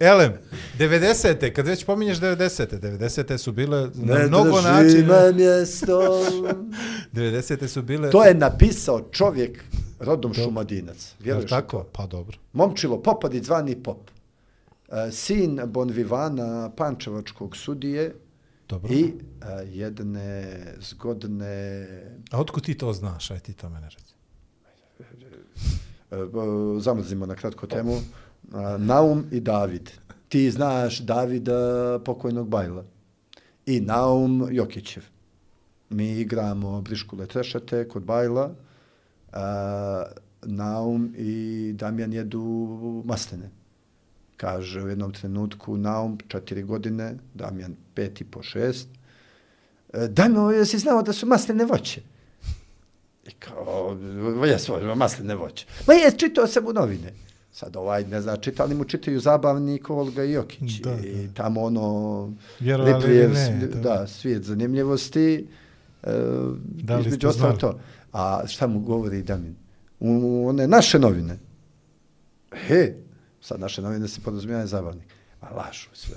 [0.00, 0.32] Elem,
[0.78, 1.52] 90.
[1.52, 2.80] kad već pominješ 90.
[2.80, 3.38] 90.
[3.38, 5.08] su bile na ne mnogo načina.
[5.08, 6.00] me mjesto.
[7.12, 7.66] 90.
[7.66, 8.10] su bile...
[8.10, 9.64] To je napisao čovjek
[10.00, 11.14] rodom šumadinac.
[11.18, 11.86] Jel Vjeruješ li tako?
[11.92, 12.38] Pa dobro.
[12.52, 14.10] Momčilo Popadić, zvani Pop.
[14.88, 18.14] E, Sin Bonvivana, pančevačkog sudije
[18.68, 18.94] Dobro.
[18.94, 21.86] i e, jedne zgodne
[22.30, 23.30] A otkud ti to znaš?
[23.30, 24.14] Aj ti to mene reci.
[26.10, 26.16] E,
[26.80, 28.00] zamrzimo na kratko temu,
[28.52, 29.90] a, Naum i David.
[30.28, 32.84] Ti znaš Davida pokojnog Bajla
[33.66, 35.04] i Naum Jokićev.
[35.90, 38.54] Mi igramo Briškule Trešete kod Bajla,
[39.32, 40.04] a,
[40.42, 43.50] Naum i Damjan jedu masline.
[44.36, 48.88] Kaže u jednom trenutku Naum četiri godine, Damjan pet i po šest.
[49.92, 52.00] E, Damjan, jesi znao da su masline voće?
[53.26, 53.96] I kao,
[54.58, 55.66] svoj, masline voće.
[55.86, 57.12] Ma je, čitao sam u novine.
[57.52, 60.80] Sad ovaj, ne zna, čitali mu čitaju zabavnik Olga Jokić.
[60.80, 65.46] Da, I tamo ono, Vjerovali ili Liplijev, ne, to- da, svijet zanimljivosti.
[66.02, 66.10] E,
[66.64, 67.78] Da li između ste ostalo to.
[68.12, 69.54] A šta mu govori Damjan?
[70.00, 71.38] U one naše novine.
[72.52, 72.94] He,
[73.44, 75.14] sad naše novine se podrazumijaju zabavnik.
[75.40, 76.16] A lažu sve.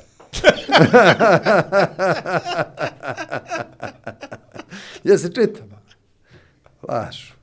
[5.04, 5.70] ja se čitam.
[6.90, 7.34] Lažu.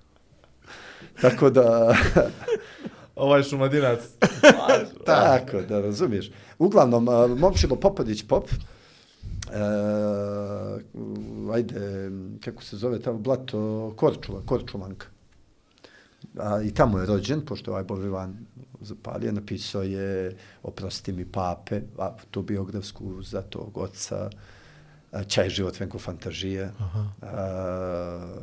[1.20, 1.96] Tako da,
[3.16, 4.00] Ovaj šumadinac.
[5.06, 6.30] tako da, razumiješ.
[6.58, 7.08] Uglavnom,
[7.38, 8.54] Momčilo Popadić Pop, e,
[11.54, 12.10] ajde,
[12.44, 15.06] kako se zove tamo, Blato Korčula, Korčulanka.
[16.38, 18.46] A, I tamo je rođen, pošto je ovaj Bob Ivan
[18.84, 24.30] zapalio, napisao je Oprosti mi pape, a, tu biografsku za tog oca,
[25.26, 26.70] Čaj život venko fantažije,
[27.22, 28.36] a,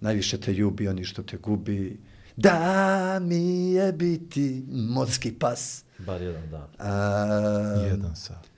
[0.00, 2.00] najviše te ljubi oni što te gubi,
[2.36, 5.84] da mi je biti morski pas.
[5.98, 6.68] Bar jedan dan.
[6.78, 8.48] A, Jedan sat.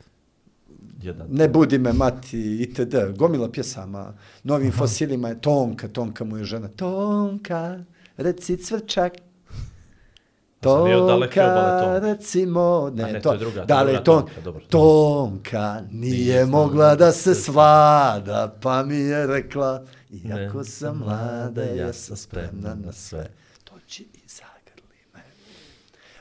[1.03, 1.27] Jedan.
[1.31, 2.95] Ne budi me mati itd.
[3.17, 4.15] Gomila pjesama.
[4.45, 6.69] Novim fosilima je Tonka, Tonka mu je žena.
[6.69, 7.85] Tonka,
[8.17, 9.13] reci cvrčak.
[9.19, 9.39] sam bio
[9.79, 11.99] daleke obale Tonka.
[12.03, 14.65] recimo, ne, ne, to, to je druga, da li ton, Tonka, dobro.
[14.69, 19.85] Tonka nije mogla da se svada, pa mi je rekla,
[20.25, 23.31] iako Ne, sam mlada, ja sam spremna na sve.
[23.71, 25.21] Dođi i zagrli me.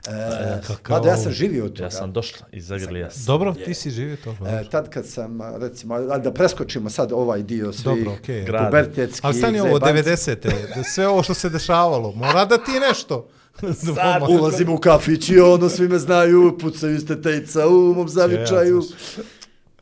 [0.07, 1.83] E, kakav mada ja sam živio od toga.
[1.83, 3.25] Ja sam došla i zagrlija sam.
[3.25, 4.35] Dobro, ti si živio to.
[4.47, 8.17] E, tad kad sam, recimo, ali da preskočimo sad ovaj dio svih Dobro.
[8.45, 8.65] Grad.
[8.65, 10.09] pubertetskih Ali stani ovo, zajebanci.
[10.09, 13.27] 90-te, da sve ovo što se dešavalo, mora da ti nešto.
[13.95, 18.83] Sad Ulazim u kafić i ono, svi me znaju, pucaju ste tejca u mom zavičaju.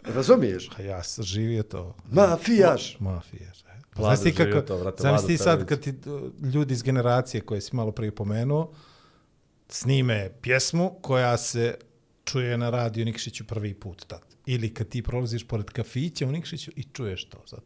[0.03, 0.69] Razumiješ?
[0.77, 1.95] A ja živio to.
[2.11, 2.97] Mafijaš.
[2.99, 3.61] Mafijaš.
[3.61, 3.79] e.
[3.95, 7.61] Pa Znaš ti kako, to, znaš ti sad kad ti uh, ljudi iz generacije koje
[7.61, 8.71] si malo prije pomenuo,
[9.69, 11.75] snime pjesmu koja se
[12.25, 14.21] čuje na radiju Nikšiću prvi put tad.
[14.45, 17.37] Ili kad ti prolaziš pored kafića u Nikšiću i čuješ to.
[17.45, 17.59] Sad.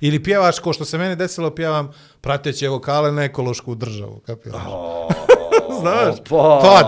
[0.00, 4.20] Ili pjevaš, ko što se meni desilo, pjevam prateće vokale na ekološku državu.
[4.26, 4.62] Kapiraš?
[5.84, 6.16] Znaš?
[6.22, 6.60] Opa.
[6.62, 6.86] Tad.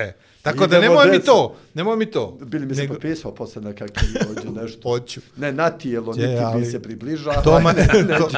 [0.00, 0.12] E,
[0.42, 1.26] tako da Idemo, nemoj mi deco.
[1.26, 2.38] to, nemoj mi to.
[2.40, 4.80] Bili mi se Nego- potpisao posle na kakvi dođe nešto.
[4.84, 5.20] Hoću.
[5.36, 7.32] Ne na tijelo, Je, niti ali- mi se približa.
[7.34, 8.28] Toma, Ajde, to,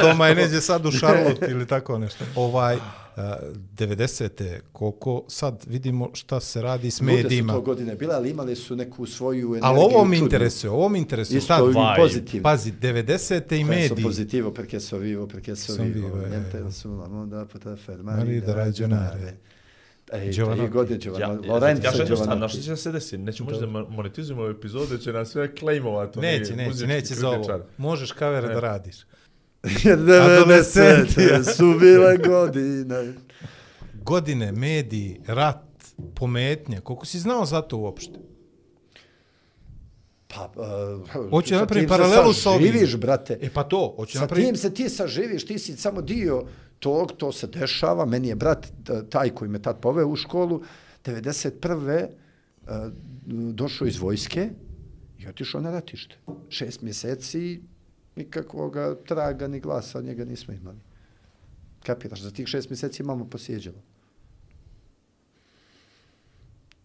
[0.00, 2.24] Toma je neđe sad u Charlotte ili tako nešto.
[2.36, 2.82] Ovaj, uh,
[3.16, 4.28] 90.
[4.72, 7.52] koliko sad vidimo šta se radi s Lude su medijima.
[7.52, 9.60] to godine bile, ali imali su neku svoju energiju.
[9.64, 11.38] Ali ovo mi interesuje, ovo mi interesuje.
[11.38, 11.94] Isto Tad, i vibe.
[11.98, 12.42] pozitivno.
[12.42, 13.36] pazi, 90.
[13.36, 14.04] i Koje su mediji.
[14.04, 16.08] positivo perché so vivo, perché so Son vivo.
[16.08, 16.30] vivo, eh.
[16.30, 19.34] Niente sulla moda potrà fermare Mari da ragionare.
[20.14, 20.60] Ej, Giovanotti.
[20.60, 21.48] tri godine Ja, Giovanotti.
[21.48, 22.52] ja, Lorenzo ja, ja jednostavno, Giovanotti.
[22.54, 23.18] što će se desiti?
[23.18, 26.18] Nećemo možda da monetizujemo epizode, će nas sve klejmovati.
[26.18, 27.60] Neće, neće, neće za ovo.
[27.78, 28.54] Možeš kavere Ne.
[28.54, 28.96] da radiš.
[29.84, 31.44] Jer 90 Adolescenti.
[31.56, 33.14] su bile godine.
[33.94, 35.64] Godine, mediji, rat,
[36.14, 36.80] pometnje.
[36.80, 38.18] Koliko si znao za to uopšte?
[40.28, 42.72] Pa, uh, Hoće sa napraviti paralelu sa ovim.
[42.72, 43.38] Živiš, brate.
[43.42, 44.46] E pa to, hoće Sa napraviti...
[44.46, 46.44] tim se ti saživiš, ti si samo dio
[46.78, 48.06] tog, to se dešava.
[48.06, 48.66] Meni je brat
[49.10, 50.62] taj koji me tad poveo u školu,
[51.04, 52.06] 91.
[52.62, 52.68] Uh,
[53.26, 54.50] došao iz vojske
[55.18, 56.16] i otišao na ratište.
[56.48, 57.62] Šest mjeseci
[58.16, 60.78] nikakvog traga ni glasa od njega nismo imali.
[61.86, 63.78] Kapiraš, za tih šest mjeseci imamo posjeđalo.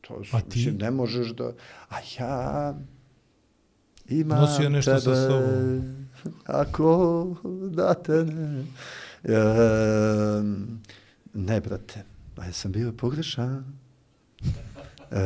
[0.02, 0.48] To su, A ti?
[0.58, 1.52] mislim, ne možeš da...
[1.90, 2.76] A ja
[4.10, 6.08] imam Nosio nešto tebe, sa sobom.
[6.62, 7.36] Ako
[7.72, 8.66] da te ne...
[9.24, 9.38] E,
[11.34, 12.04] ne, brate,
[12.38, 13.66] a ja sam bio pogrešan.
[15.12, 15.18] E,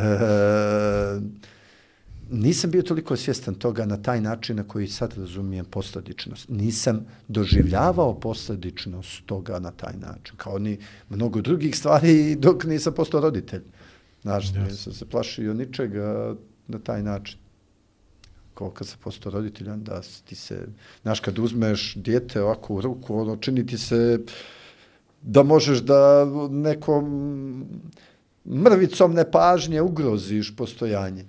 [2.32, 6.50] nisam bio toliko svjestan toga na taj način na koji sad razumijem posledičnost.
[6.50, 10.78] Nisam doživljavao posledičnost toga na taj način, kao ni
[11.10, 13.62] mnogo drugih stvari dok nisam postao roditelj.
[14.22, 16.36] Znaš, nisam se plašio ničega
[16.68, 17.38] na taj način.
[18.54, 20.68] Kao kad se postao roditelj, onda ti se,
[21.02, 24.20] znaš, kad uzmeš dijete ovako u ruku, ono, čini ti se
[25.22, 27.66] da možeš da nekom
[28.46, 31.26] mrvicom nepažnje ugroziš postojanje.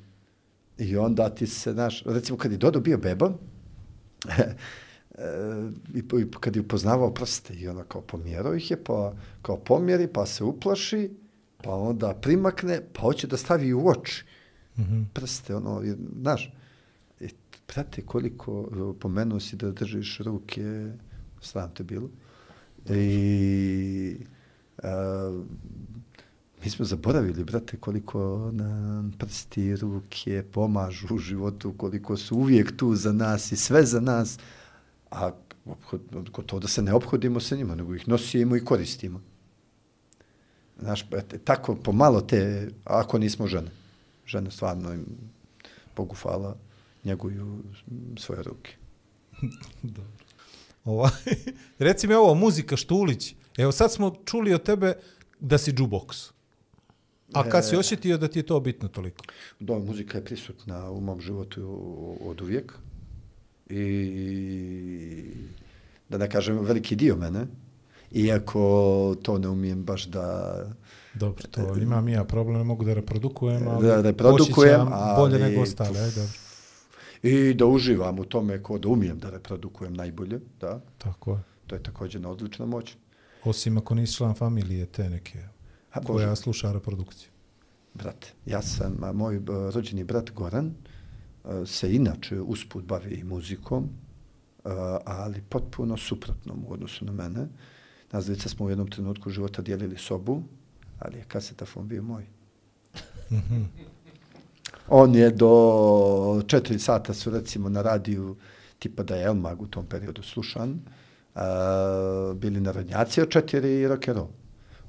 [0.78, 3.32] I onda ti se, znaš, recimo kad je Dodo bio beba,
[4.28, 4.44] e,
[5.94, 9.12] i, i kad je upoznavao prste i ona kao pomjerao ih je, pa
[9.43, 11.11] kao pomjeri, pa se uplaši,
[11.62, 14.24] pa onda primakne, pa hoće da stavi u oči.
[15.12, 16.53] Prste, ono, i, znaš,
[17.20, 17.28] i,
[17.66, 20.93] prate koliko, e, pomenuo si da držiš ruke,
[21.40, 22.09] sram te bilo,
[22.90, 24.16] i
[24.82, 25.43] a,
[26.64, 32.94] mi smo zaboravili, brate, koliko nam prsti, ruke pomažu u životu, koliko su uvijek tu
[32.94, 34.39] za nas i sve za nas,
[35.10, 35.30] a
[35.66, 39.20] obhod- to da se ne obhodimo sa njima, nego ih nosimo i koristimo.
[40.80, 43.70] Znaš, brate, tako pomalo te, ako nismo žene,
[44.26, 45.06] žene stvarno im,
[45.97, 46.56] Bogu hvala,
[47.05, 47.62] njeguju
[48.18, 48.74] svoje ruke.
[49.82, 50.12] Dobro.
[50.84, 51.10] Ovaj,
[51.78, 53.34] reci mi ovo, muzika Štulić.
[53.56, 54.94] Evo sad smo čuli od tebe
[55.40, 56.32] da si džuboks.
[57.33, 59.25] A kad si osjetio da ti je to bitno toliko?
[59.61, 61.63] Da, muzika je prisutna u mom životu
[62.25, 62.73] od uvijek.
[63.71, 65.35] I
[66.09, 67.47] da ne kažem veliki dio mene.
[68.13, 70.57] Iako to ne umijem baš da...
[71.15, 75.45] Dobro, to imam ja problem, ne mogu da reprodukujem, ali Da reprodukujem, osjećam bolje ali-
[75.45, 76.01] nego ostale.
[76.01, 76.33] Ajde, dobro.
[77.23, 80.81] I da uživam u tome ko da umijem da reprodukujem najbolje, da.
[80.99, 81.43] Tako je.
[81.67, 82.97] To je također na odlična moć.
[83.45, 85.39] Osim ako nisi član familije te neke
[86.01, 87.31] Koja sluša reprodukciju.
[87.94, 89.40] Brate, ja sam, a moj
[89.74, 90.74] rođeni brat Goran
[91.44, 93.89] a, se inače usput bavi muzikom,
[95.05, 97.48] ali potpuno suprotnom u odnosu na mene.
[98.12, 100.43] Nas dvica smo u jednom trenutku života dijelili sobu,
[100.98, 102.27] ali je kasetafon bio moj.
[104.89, 108.36] On je do četiri sata su recimo na radiju
[108.78, 110.81] tipa da je Elmag u tom periodu slušan,
[111.35, 114.09] a, bili narodnjaci od četiri i rock.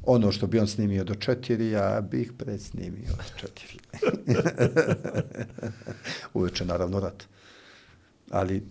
[0.03, 3.79] Ono što bi on snimio do četiri, ja bih presnimio od četiri.
[6.33, 7.23] Uveče naravno rat.
[8.29, 8.63] Ali e,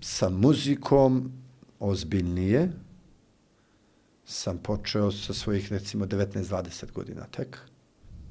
[0.00, 1.32] sa muzikom
[1.80, 2.72] ozbiljnije
[4.24, 7.58] sam počeo sa svojih recimo 19-20 godina tek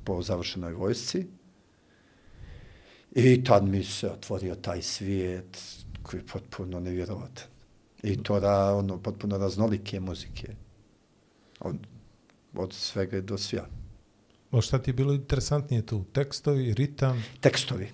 [0.04, 1.28] po završenoj vojsci.
[3.12, 5.62] I tad mi se otvorio taj svijet
[6.04, 7.57] koji je potpuno nevjerovatan.
[8.04, 10.56] I to da, ono, potpuno raznolike muzike.
[11.60, 11.76] Od,
[12.54, 13.66] od svega do svja.
[14.52, 16.04] O šta ti je bilo interesantnije tu?
[16.14, 17.24] Tekstovi, ritam?
[17.42, 17.90] Tekstovi.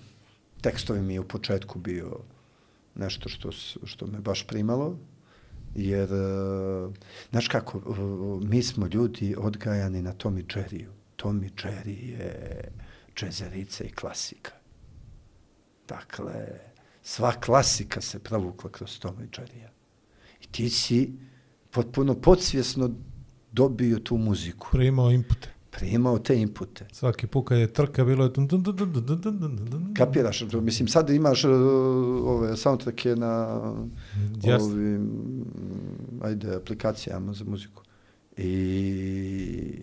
[0.60, 2.20] Tekstovi mi je u početku bio
[2.94, 3.52] nešto što,
[3.84, 4.98] što me baš primalo,
[5.74, 6.88] jer, e,
[7.30, 10.88] znaš kako, e, mi smo ljudi odgajani na Tommy Jerryu.
[11.16, 12.62] Tommy Jerry je
[13.16, 14.52] džezerica i klasika.
[15.88, 16.46] Dakle,
[17.02, 19.73] sva klasika se provukla kroz Tommy Jerrya
[20.54, 21.18] ti si
[21.70, 22.90] potpuno podsvjesno
[23.52, 24.68] dobio tu muziku.
[24.70, 25.48] Primao impute.
[25.70, 26.86] Primao te impute.
[26.92, 28.30] Svaki put kad je trka bilo je...
[29.96, 31.50] Kapiraš, mislim, sad imaš uh,
[32.24, 33.60] ove soundtracke na
[34.34, 34.64] Just.
[34.64, 35.10] ovim
[36.22, 37.82] ajde, aplikacijama za muziku.
[38.36, 39.82] I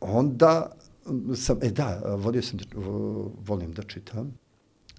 [0.00, 0.72] onda
[1.36, 2.64] sam, e da, volio sam da,
[3.46, 4.43] volim da čitam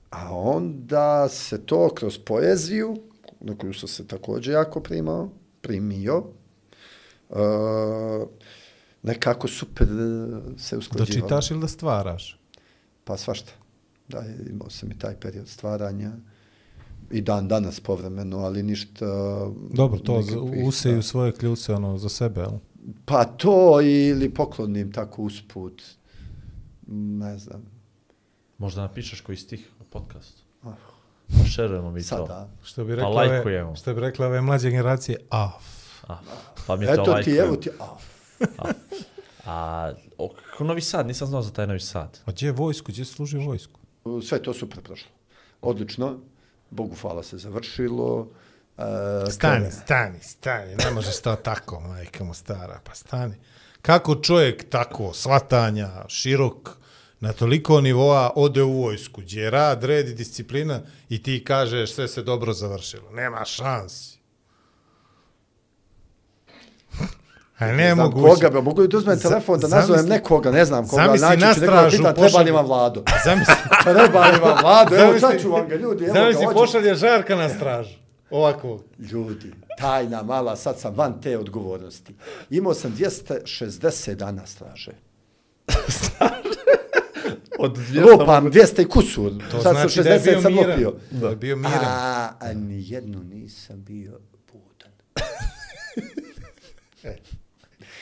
[0.09, 2.95] a onda se to kroz poeziju,
[3.39, 5.29] na koju sam se također jako primao,
[5.61, 6.23] primio,
[7.29, 7.37] uh,
[9.03, 9.87] nekako super
[10.57, 11.27] se Da usklađivalo.
[11.27, 12.39] čitaš ili da stvaraš?
[13.03, 13.51] Pa svašta.
[14.07, 16.11] Da, imao sam i taj period stvaranja
[17.11, 19.05] i dan danas povremeno, ali ništa...
[19.73, 20.23] Dobro, to
[20.65, 21.01] useju da.
[21.01, 22.51] svoje kljuce ono, za sebe, jel?
[23.05, 25.81] Pa to ili poklonim tako usput.
[26.87, 27.74] Ne znam.
[28.57, 30.41] Možda napišeš koji stih u podcastu.
[30.63, 30.73] Pa
[31.45, 32.07] šerujemo mi to.
[32.07, 32.47] Sada.
[32.63, 33.67] Što bi Pa rekla, lajkujemo.
[33.67, 35.53] ove, što bi rekla ove mlađe generacije, af.
[36.07, 36.17] A,
[36.67, 37.41] pa mi to Eto ti, lajkujemo.
[37.41, 37.95] evo ti, a,
[39.45, 41.07] A, o, kako Novi Sad?
[41.07, 42.19] Nisam znao za taj Novi Sad.
[42.25, 42.91] A gdje je vojsku?
[42.91, 43.79] Gdje služi vojsku?
[44.21, 45.09] sve to super prošlo.
[45.61, 46.17] Odlično.
[46.69, 48.27] Bogu hvala se završilo.
[48.77, 48.81] E,
[49.31, 50.75] Stani, krene- stani, stani.
[50.75, 52.79] Ne možeš to tako, majka mu stara.
[52.83, 53.35] Pa stani.
[53.81, 56.69] Kako čovjek tako, svatanja, širok,
[57.19, 60.79] na toliko nivoa ode u vojsku, gdje je rad, red i disciplina
[61.09, 63.11] i ti kažeš sve se dobro završilo.
[63.11, 64.17] Nema šansi.
[67.57, 68.27] A ne znam mogu.
[68.27, 71.27] koga, be, mogu li da uzmem telefon da zamisli- nazovem nekoga, ne znam koga, zamisli
[71.27, 73.03] naći na ću nekoga pitan, treba li vam vlado?
[73.25, 74.95] Zamisli, treba li vam vlado?
[74.95, 77.95] Evo, Zamisli- sad ću vam ga, ljudi, evo ga, zamisli pošalje žarka na stražu.
[78.29, 78.79] Ovako.
[78.99, 82.15] Ljudi, tajna mala, sad sam van te odgovornosti.
[82.49, 84.91] Imao sam 260 dana straže.
[87.59, 87.77] Od
[88.11, 89.31] Lupam 200 i kusur.
[89.51, 90.69] To sad znači sam da je 60 bio sam miran.
[90.69, 90.93] lopio.
[91.11, 91.85] Da je bio miran.
[91.85, 94.19] A, a nijednu nisam bio
[94.51, 94.91] budan.
[97.03, 97.15] E.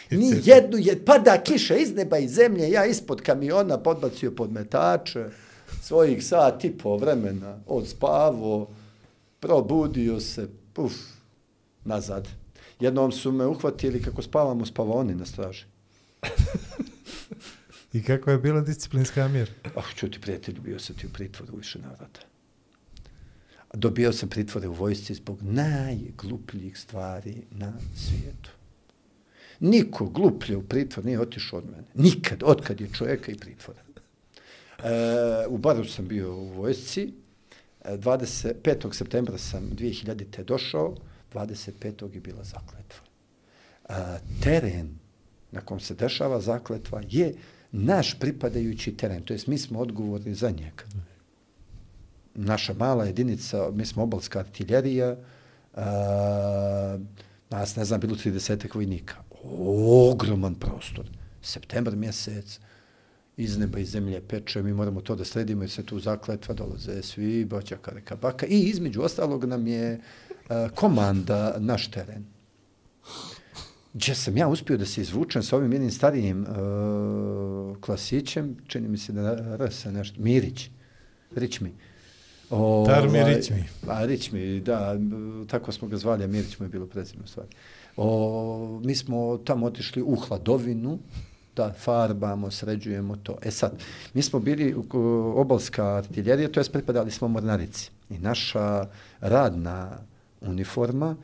[0.17, 5.25] Ni jednu, je, pada kiša iz neba i zemlje, ja ispod kamiona podbacio podmetače,
[5.81, 8.69] svojih sat i po vremena, odspavo,
[9.39, 10.93] probudio se, puf,
[11.85, 12.27] nazad.
[12.79, 15.65] Jednom su me uhvatili kako spavam u spavoni na straži.
[17.93, 19.51] I kako je bila disciplinska mjera?
[19.63, 22.19] Ah, oh, čuti, prijatelju, bio sam ti u pritvoru u više navrata.
[23.73, 28.49] Dobio sam pritvore u vojsci zbog najglupljih stvari na svijetu.
[29.59, 31.87] Niko gluplje u pritvor nije otišao od mene.
[31.93, 33.79] Nikad, otkad je čovjeka i pritvora.
[34.83, 37.13] E, u Baru sam bio u vojsci.
[37.83, 38.93] E, 25.
[38.93, 40.43] septembra sam 2000.
[40.43, 40.95] došao.
[41.33, 42.13] 25.
[42.13, 43.05] je bila zakletva.
[43.89, 43.93] E,
[44.43, 44.97] teren
[45.51, 47.35] na kom se dešava zakletva je
[47.73, 49.23] naš pripadajući teren.
[49.23, 50.83] To jest mi smo odgovorni za njega.
[52.35, 55.15] Naša mala jedinica, mi smo obalska artiljerija,
[55.75, 56.97] a,
[57.49, 59.15] nas, ne znam, bilo 30 vojnika.
[60.11, 61.05] ogroman prostor.
[61.41, 62.59] Septembar mjesec,
[63.37, 67.01] iz neba i zemlje peče, mi moramo to da sredimo jer se tu zakletva, dolaze
[67.01, 68.45] svi, boća kareka baka.
[68.45, 70.01] I između ostalog nam je
[70.49, 72.25] a, komanda naš teren.
[73.93, 78.97] Gdje sam ja uspio da se izvučem sa ovim jednim starijim uh, klasićem, čini mi
[78.97, 80.69] se da rasa nešto, Mirić,
[81.35, 81.73] Rić mi.
[82.49, 83.63] O, Tar mi, ovaj, rić mi.
[83.87, 84.95] A, rić mi, da,
[85.47, 87.49] tako smo ga zvali, a Mirić mu je bilo prezime u stvari.
[87.97, 90.99] O, mi smo tamo otišli u hladovinu,
[91.55, 93.37] da farbamo, sređujemo to.
[93.41, 93.71] E sad,
[94.13, 97.91] mi smo bili u obalska artiljerija, to je pripadali smo mornarici.
[98.09, 98.87] I naša
[99.19, 99.97] radna
[100.41, 101.15] uniforma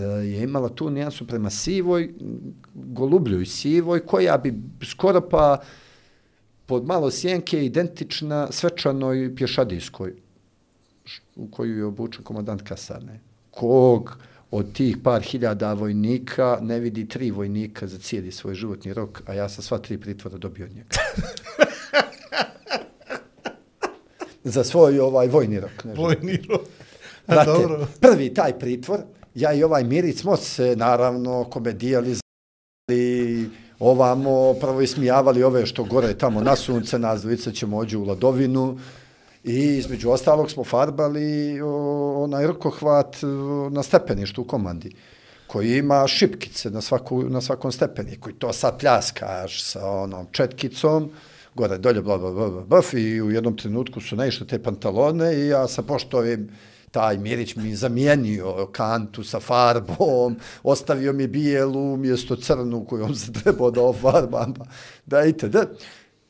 [0.00, 2.14] je imala tu nijansu prema sivoj,
[2.74, 4.54] golubljoj sivoj, koja bi
[4.84, 5.62] skoro pa
[6.66, 10.14] pod malo sjenke identična svečanoj pješadijskoj
[11.36, 13.20] u koju je obučen komandant kasarne.
[13.50, 14.18] Kog
[14.50, 19.34] od tih par hiljada vojnika ne vidi tri vojnika za cijeli svoj životni rok, a
[19.34, 20.88] ja sam sva tri pritvora dobio od njega.
[24.44, 25.84] za svoj ovaj vojni rok.
[25.84, 26.60] Ne Vojni rok.
[27.26, 27.86] Brate, dobro.
[28.00, 29.00] prvi taj pritvor,
[29.34, 36.18] ja i ovaj Mirić smo se naravno komedijali, z**li, ovamo, prvo ismijavali ove što gore
[36.18, 38.78] tamo na sunce, nas dvojica ćemo ođu u ladovinu
[39.44, 43.16] i između ostalog smo farbali o, onaj rkohvat
[43.70, 44.92] na stepeništu u komandi
[45.46, 51.10] koji ima šipkice na, svaku, na svakom stepeniku i to sad pljaskaš sa onom četkicom,
[51.54, 55.34] gore dolje, bla, bla, bla, bla, bla, i u jednom trenutku su naišle te pantalone
[55.34, 56.48] i ja sa poštovim
[56.92, 63.70] taj Mirić mi zamijenio kantu sa farbom, ostavio mi bijelu umjesto crnu kojom se trebao
[63.70, 64.64] da ofarbam, pa
[65.48, 65.66] da.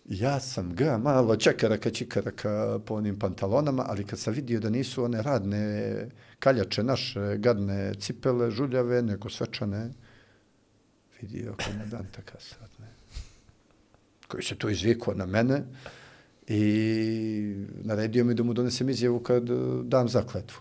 [0.05, 5.05] Ja sam ga malo čekaraka čikaraka po onim pantalonama, ali kad sam vidio da nisu
[5.05, 5.95] one radne
[6.39, 9.91] kaljače naše, gadne cipele, žuljave, nego svečane,
[11.21, 12.87] vidio komandanta kasatne,
[14.29, 15.63] koji se to izvikao na mene
[16.49, 19.55] i naredio mi da mu donesem izjavu kad eh,
[19.85, 20.59] dam zakletvu.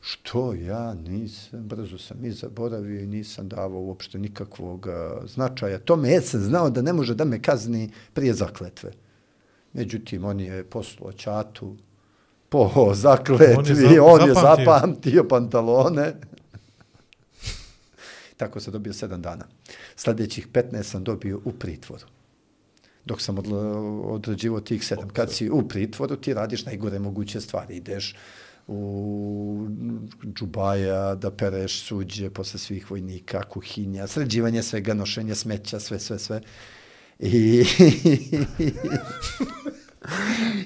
[0.00, 4.86] Što ja nisam, brzo sam i zaboravio i nisam davao uopšte nikakvog
[5.24, 5.78] značaja.
[5.78, 8.92] Tome je sam znao da ne može da me kazni prije zakletve.
[9.72, 11.76] Međutim, on je poslao čatu
[12.48, 13.46] po zakletvi,
[13.98, 14.64] on za- je, zapamtio.
[14.64, 16.14] zapamtio pantalone.
[18.36, 19.44] Tako sam dobio sedam dana.
[19.96, 22.04] Sljedećih 15 sam dobio u pritvoru
[23.06, 25.08] dok sam odla- odrađivao tih sedam.
[25.08, 27.76] Kad si u pritvoru, ti radiš najgore moguće stvari.
[27.76, 28.14] Ideš
[28.66, 29.68] u
[30.34, 36.40] džubaja, da pereš suđe posle svih vojnika, kuhinja, sređivanje svega, nošenje smeća, sve, sve, sve.
[37.18, 37.64] I,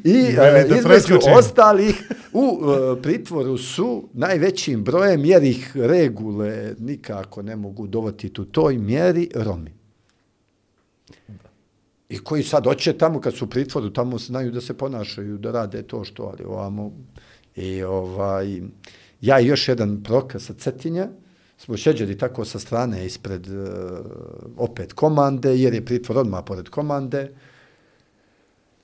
[0.04, 7.42] I e, da između ostalih u e, pritvoru su najvećim brojem, jer ih regule nikako
[7.42, 9.80] ne mogu dovati u toj mjeri Romi.
[12.10, 15.50] I koji sad oće tamo kad su u pritvoru, tamo znaju da se ponašaju, da
[15.50, 16.92] rade to što, ali ovamo.
[17.56, 18.60] I ovaj,
[19.20, 21.08] ja i još jedan proka sa Cetinja,
[21.58, 23.54] smo šeđeli tako sa strane ispred uh,
[24.56, 27.30] opet komande, jer je pritvor odmah pored komande.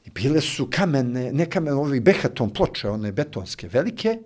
[0.04, 4.18] I bile su kamene, ne kamene, ovi behaton ploče, one betonske, velike,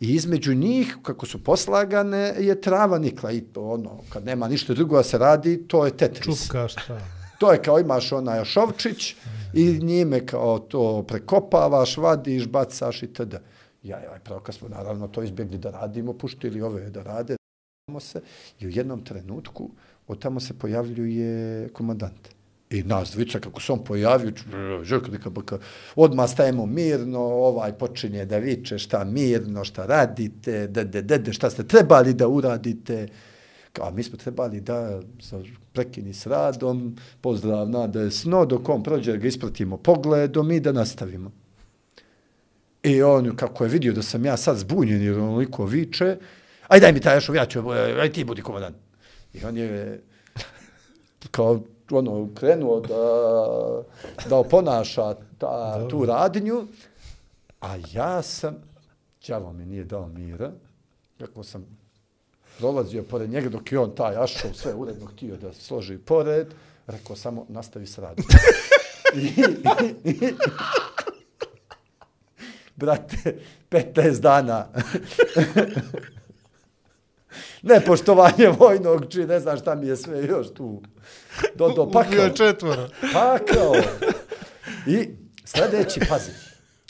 [0.00, 3.32] i između njih, kako su poslagane, je trava nikla.
[3.32, 6.42] I to ono, kad nema ništa drugo da se radi, to je tetris.
[6.42, 7.17] Čupka šta?
[7.38, 9.14] To je kao imaš onaj šovčić
[9.54, 13.34] i njime kao to prekopavaš, vadiš, bacaš i td.
[13.82, 17.36] Ja i ovaj pravka smo naravno to izbjegli da radimo, puštili ove da rade,
[18.00, 18.20] se
[18.60, 19.70] i u jednom trenutku
[20.06, 22.28] od tamo se pojavljuje komandant.
[22.70, 25.58] I nas dvica, kako se on pojavio, e, žrka neka baka,
[25.96, 31.50] odmah stajemo mirno, ovaj počinje da viče šta mirno, šta radite, de, de, de, šta
[31.50, 33.08] ste trebali da uradite.
[33.78, 35.40] Kao, mi smo trebali da sa
[35.72, 40.72] prekini s radom, pozdrav nada je sno, dok on prođe ga ispratimo pogledom i da
[40.72, 41.30] nastavimo.
[42.82, 46.16] I on, kako je vidio da sam ja sad zbunjen jer on onoliko viče,
[46.68, 48.76] aj daj mi taj ja ću, aj ti budi komandant.
[49.34, 50.02] I on je
[51.30, 51.60] kao
[51.90, 52.96] ono, krenuo da,
[54.28, 56.66] da oponaša ta, tu radnju,
[57.60, 58.56] a ja sam,
[59.28, 60.52] đavo mi nije dao mira,
[61.18, 61.77] kako sam
[62.58, 66.46] prolazio pored njega dok je on taj ašov sve uredno htio da složi pored,
[66.86, 68.24] rekao samo nastavi s radom.
[72.76, 73.38] Brate,
[73.70, 74.66] 15 dana
[77.62, 80.82] nepoštovanje vojnog, či ne znam šta mi je sve još tu.
[81.54, 82.88] Do, do, pa Ubio je četvora.
[83.12, 83.74] pa kao.
[84.88, 85.08] I
[85.44, 86.30] sljedeći, pazi,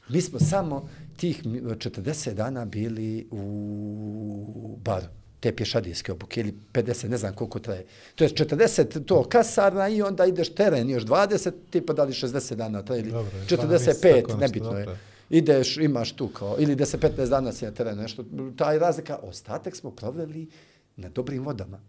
[0.09, 5.07] mi smo samo tih mi- 40 dana bili u baru.
[5.41, 7.87] Te pješadijske obuke ili 50, ne znam koliko traje.
[8.15, 12.55] To je 40 to kasarna i onda ideš teren još 20, tipa da li 60
[12.55, 14.99] dana traje ili Dobro, 45, tako nebitno je.
[15.31, 18.25] Ideš, imaš tu kao, ili 10-15 dana si na terenu, nešto.
[18.57, 20.49] Taj razlika, ostatak smo proveli
[20.97, 21.81] na dobrim vodama.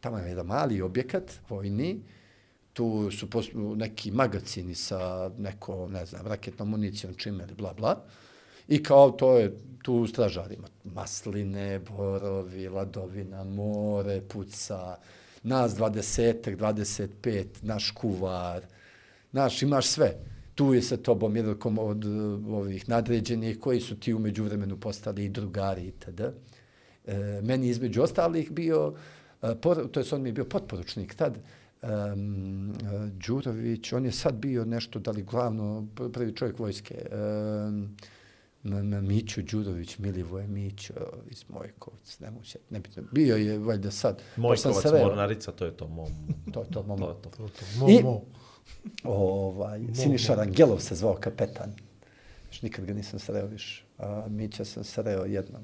[0.00, 2.00] Tamo je jedan mali objekat, vojni,
[2.72, 3.28] tu su
[3.76, 8.04] neki magacini sa neko, ne znam, raketnom municijom, čime ili bla, bla.
[8.68, 10.68] I kao to je tu stražarima.
[10.84, 14.96] Masline, borovi, ladovina, more, puca,
[15.42, 18.66] nas 20, 25, naš kuvar,
[19.32, 20.14] naš imaš sve.
[20.54, 22.08] Tu je sa tobom jednakom od eh,
[22.50, 26.20] ovih nadređenih koji su ti umeđu vremenu postali i drugari itd.
[26.20, 26.32] E,
[27.06, 28.94] eh, meni između ostalih bio,
[29.42, 31.38] eh, por, to je on mi je bio potporučnik tad,
[31.82, 32.72] um,
[33.26, 37.96] Đurović, on je sad bio nešto, da li glavno, prvi čovjek vojske, um,
[38.64, 40.94] M- M- Mićo Đurović, Milivoje Mićo
[41.30, 43.02] iz Mojkovac, ne mogu se, nebitno.
[43.12, 44.22] Bio je valjda sad.
[44.36, 46.08] Mojkovac, Mornarica, to je to mom.
[46.52, 46.98] To je to, mom.
[46.98, 47.30] To je to.
[47.30, 47.64] To, to.
[47.78, 48.02] Mo, I-.
[49.04, 51.72] Ovaj, Siniša Rangelov se zvao kapetan.
[52.48, 53.84] Još nikad ga nisam sreo više.
[53.98, 55.62] A Mića sam sreo jednom.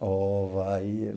[0.00, 1.12] Ovaj,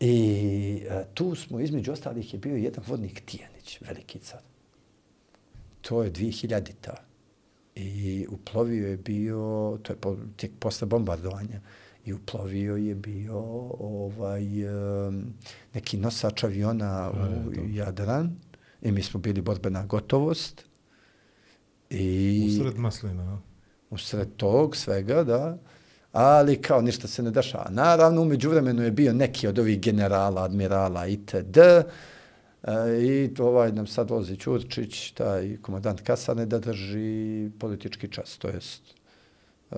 [0.00, 4.40] I a, tu smo, između ostalih, je bio jedan vodnik Tijanić, veliki car.
[5.80, 7.04] To je 2000-ta.
[7.80, 11.60] I uplovio je bio, to je po, tijek posle bombardovanja,
[12.04, 13.38] i uplovio je bio
[13.78, 14.44] ovaj,
[15.74, 18.36] neki nosač aviona u Jadran
[18.82, 20.64] i mi smo bili borbena gotovost.
[21.90, 23.38] I Usred maslina,
[23.90, 25.58] usred tog svega, da,
[26.12, 27.70] ali kao ništa se ne dešava.
[27.70, 31.58] Naravno, umeđu vremenu je bio neki od ovih generala, admirala itd.
[32.62, 32.72] E,
[33.02, 38.82] I ovaj nam sad vozi Ćurčić, taj komandant kasarne, da drži politički čas, to jest
[39.70, 39.76] e,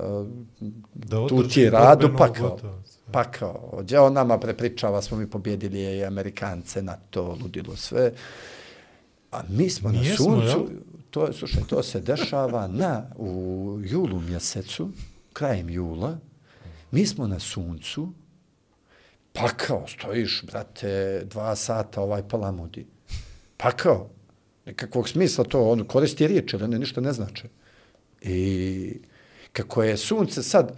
[0.94, 2.98] Da tu ti je radu, borbenu pa kao, gotovost.
[3.12, 8.12] pa kao, ođe on nama prepričava, smo mi pobjedili i Amerikance na to, ludilo sve.
[9.32, 10.66] A mi smo na Nijesmo, suncu, jel?
[11.10, 14.88] to, slušaj, to se dešava na, u julu mjesecu,
[15.32, 16.18] krajem jula,
[16.90, 18.08] mi smo na suncu,
[19.32, 22.86] pakao, stojiš, brate, dva sata ovaj palamudi.
[23.56, 24.10] Pakao.
[24.66, 27.48] nekakvog smisla to, on koristi riječi, ali one ništa ne znače.
[28.22, 28.94] I
[29.52, 30.76] kako je sunce sad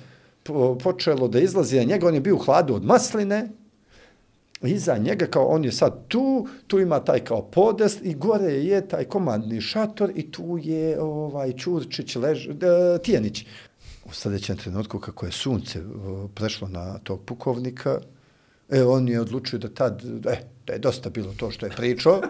[0.83, 3.49] počelo da izlazi na njega, on je bio u hladu od masline,
[4.63, 8.89] iza njega kao on je sad tu, tu ima taj kao podest i gore je
[8.89, 13.47] taj komandni šator i tu je ovaj Ćurčić, lež, da, Tijanić.
[14.05, 15.81] U sljedećem trenutku kako je sunce
[16.35, 18.01] prešlo na tog pukovnika,
[18.71, 20.37] e, on je odlučio da tad, e,
[20.67, 22.21] da je dosta bilo to što je pričao,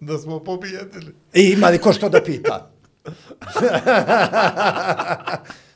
[0.00, 1.14] Da smo pobijedili.
[1.34, 2.70] I ima li ko što da pita?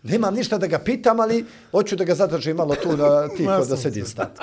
[0.02, 3.64] Nemam ništa da ga pitam, ali hoću da ga zadržim malo tu na tiho da
[3.64, 3.82] sunce.
[3.82, 4.38] sedi stat.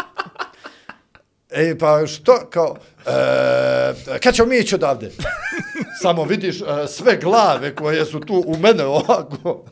[1.50, 5.12] E, pa što, kao, e, kad ćemo mi ići odavde?
[6.02, 9.66] Samo vidiš e, sve glave koje su tu u mene ovako.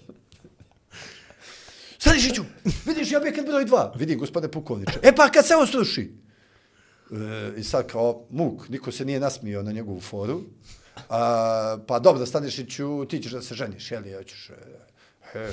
[2.03, 2.43] Stanišiću,
[2.85, 3.93] vidiš ja objekat broj dva.
[3.95, 4.99] Vidi, gospodine pukovniče.
[5.01, 6.11] E pa kad se on sluši?
[7.11, 10.41] E, I sad kao muk, niko se nije nasmio na njegovu foru.
[11.09, 14.03] A, pa dobro, Stanišiću, ti ćeš da se ženiš, jel?
[14.17, 14.53] Hoćeš, e,
[15.31, 15.49] he,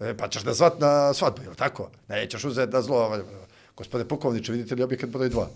[0.00, 1.90] e, pa ćeš da zvat na svadbu, jel tako?
[2.08, 2.96] Nećeš uzeti da zlo.
[2.96, 3.20] ovaj,
[3.76, 5.48] Gospodine pukovniče, vidite li objekat broj dva?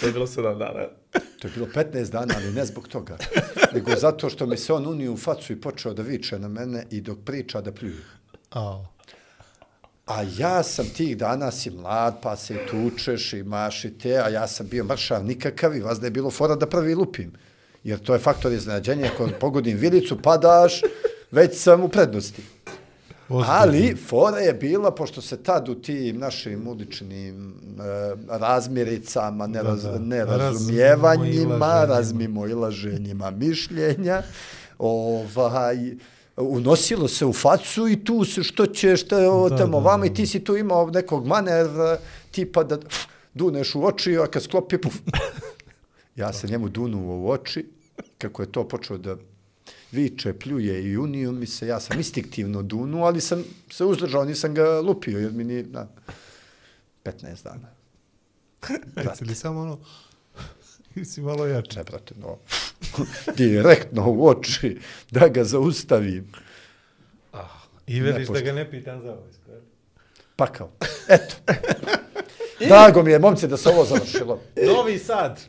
[0.00, 0.86] To je bilo 7 dana.
[1.40, 3.16] To je bilo 15 dana, ali ne zbog toga.
[3.74, 6.86] Nego zato što mi se on unio u facu i počeo da viče na mene
[6.90, 8.04] i dok priča da pljuje.
[10.06, 13.44] A ja sam tih dana si mlad, pa se i tučeš, i
[14.02, 16.94] te, a ja sam bio mršav nikakav i vas da je bilo fora da prvi
[16.94, 17.32] lupim.
[17.84, 20.80] Jer to je faktor iznenađenja, ako pogodim vilicu, padaš,
[21.30, 22.42] već sam u prednosti.
[23.24, 23.46] Ozbiljno.
[23.50, 27.82] Ali fora je bila, pošto se tad u tim našim uličnim e,
[28.30, 29.98] razmiricama, neraz, Da, da.
[29.98, 31.26] nerazumijevanjima,
[31.56, 31.84] Razmimoilaženjima.
[31.86, 34.22] razmimoilaženjima mišljenja,
[34.78, 35.76] ovaj,
[36.36, 40.00] unosilo se u facu i tu se što će, što je Da, tamo da, vama
[40.00, 40.06] da.
[40.06, 41.98] i ti si tu imao nekog manevra
[42.30, 42.96] tipa da pf,
[43.34, 44.94] duneš u oči, a kad sklopi, puf.
[46.16, 47.66] Ja se njemu dunuo u oči,
[48.18, 49.16] kako je to počeo da
[49.94, 54.54] viče, pljuje i unio mi se, ja sam instinktivno dunuo, ali sam se uzdržao, nisam
[54.54, 55.86] ga lupio, jer mi ni, na,
[57.04, 57.68] 15 dana.
[59.10, 59.78] Jesi li samo ono...
[61.10, 61.78] si malo jače.
[61.78, 62.38] Ne, brate, no,
[63.36, 64.78] direktno u oči,
[65.10, 66.32] da ga zaustavim.
[67.86, 69.50] I veriš da ga ne pitan za vojsko.
[69.50, 69.60] jel?
[70.36, 70.70] Pakao.
[71.08, 71.34] Eto.
[72.68, 74.40] Drago mi je, momci, da se ovo završilo.
[74.66, 75.40] Novi Sad.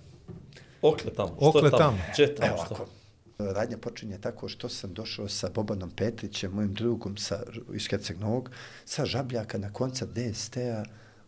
[0.81, 1.35] Okle tamo.
[1.37, 1.77] Okle tamo?
[1.77, 1.97] tamo.
[2.15, 2.87] Če tamo, Evo što?
[3.37, 7.43] Radnja počinje tako što sam došao sa Bobanom Petrićem, mojim drugom sa,
[7.73, 8.49] iz Herceg Novog,
[8.85, 10.83] sa Žabljaka na koncert DST-a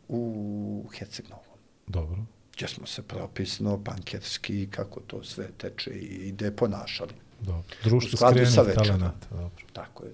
[0.07, 1.59] u Herceg Novom.
[1.87, 2.17] Dobro.
[2.55, 7.13] Gdje smo se propisno, pankerski, kako to sve teče i ide ponašali.
[7.39, 7.63] Dobro.
[7.83, 9.27] Društvo skrenih talenata.
[9.29, 9.65] Dobro.
[9.73, 10.13] Tako je.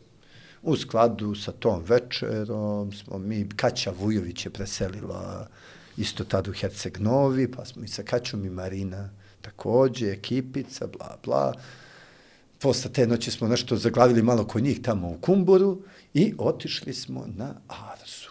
[0.61, 5.47] U skladu sa tom večerom smo mi, Kaća Vujović je preselila
[5.97, 9.09] isto tad u Herceg Novi, pa smo i sa Kaćom i Marina
[9.41, 11.53] takođe, ekipica, bla, bla.
[12.63, 15.81] Posle te noći smo nešto zaglavili malo kod njih tamo u Kumboru
[16.13, 18.29] i otišli smo na Arzu,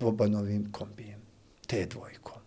[0.00, 1.20] Bobanovim kombijem,
[1.66, 2.42] te dvojkom.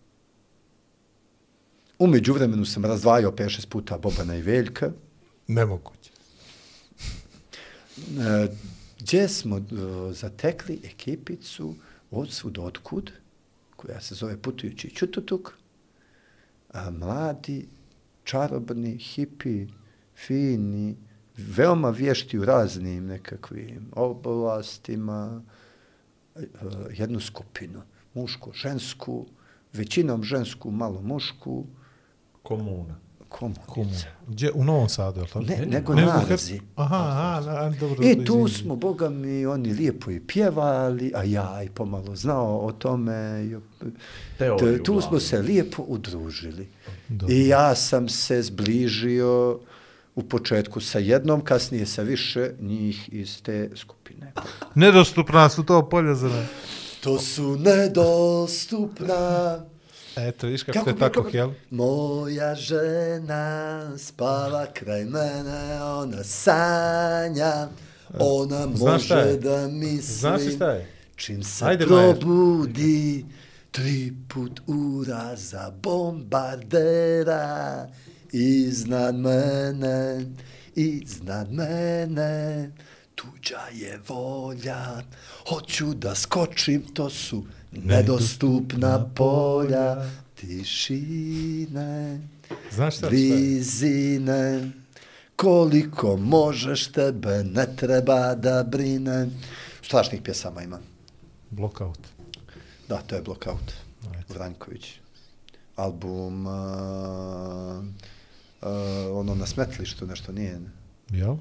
[1.99, 4.91] Umeđu vremenu sam razdvajao 5-6 puta Bobana i Veljka,
[5.47, 6.11] Nemoguće.
[7.97, 8.47] E,
[8.99, 9.61] gdje smo e,
[10.13, 11.75] zatekli ekipicu
[12.11, 13.11] od svud otkud,
[13.75, 15.53] koja se zove Putujući Čututuk,
[16.73, 17.67] a mladi,
[18.23, 19.67] čarobni, hipi,
[20.15, 20.95] fini,
[21.47, 25.41] veoma vješti u raznim nekakvim oblastima,
[26.35, 26.41] e,
[26.91, 27.81] jednu skupinu,
[28.13, 29.25] mušku, žensku,
[29.73, 31.65] većinom žensku, malo mušku,
[32.43, 32.95] Komuna.
[33.29, 33.55] Kumu.
[33.65, 34.07] komunice.
[34.27, 34.51] Gdje?
[34.51, 35.45] U Novom Sadu, je li tako?
[35.45, 36.59] Ne, nego Ne, u na Her- Arzi.
[36.75, 38.03] Aha, aha, na, dobro.
[38.03, 38.49] I dobro, tu izvini.
[38.49, 43.49] smo, boga mi, oni lijepo i pjevali, a ja i pomalo znao o tome.
[44.37, 46.67] Teoriju tu smo se lijepo udružili.
[47.09, 47.35] Dobro.
[47.35, 49.59] I ja sam se zbližio
[50.15, 54.33] u početku sa jednom, kasnije sa više njih iz te skupine.
[54.75, 56.47] Nedostupna su to polja za nas.
[57.01, 59.59] To su nedostupna.
[60.17, 61.51] Eto, viš kako, Kako je tako, kako- jel?
[61.69, 63.43] Moja žena
[63.97, 67.67] spava kraj mene, ona sanja,
[68.11, 68.75] ona Znaš
[69.09, 69.37] može je?
[69.37, 70.13] da misli.
[70.13, 70.87] Znaš šta je?
[71.15, 72.11] Čim se Ajde, Majer.
[72.11, 73.25] probudi,
[73.71, 77.87] tri put uraza bombardera,
[78.31, 80.25] iznad mene,
[80.75, 82.71] iznad mene,
[83.15, 85.01] tuđa je volja,
[85.49, 89.95] hoću da skočim, to su nedostupna polja,
[90.35, 92.19] tišine,
[92.71, 93.09] Znaš šta?
[93.09, 94.71] blizine,
[95.35, 99.27] koliko možeš tebe, ne treba da brine.
[99.83, 100.79] Strašnih pjesama ima.
[101.49, 101.99] Blockout.
[102.89, 103.71] Da, to je Blockout.
[104.13, 104.33] Ajde.
[104.33, 104.93] Vranjković.
[105.75, 106.53] Album uh,
[108.61, 108.67] uh,
[109.13, 110.61] ono na smetlištu nešto nije.
[111.09, 111.35] Jel?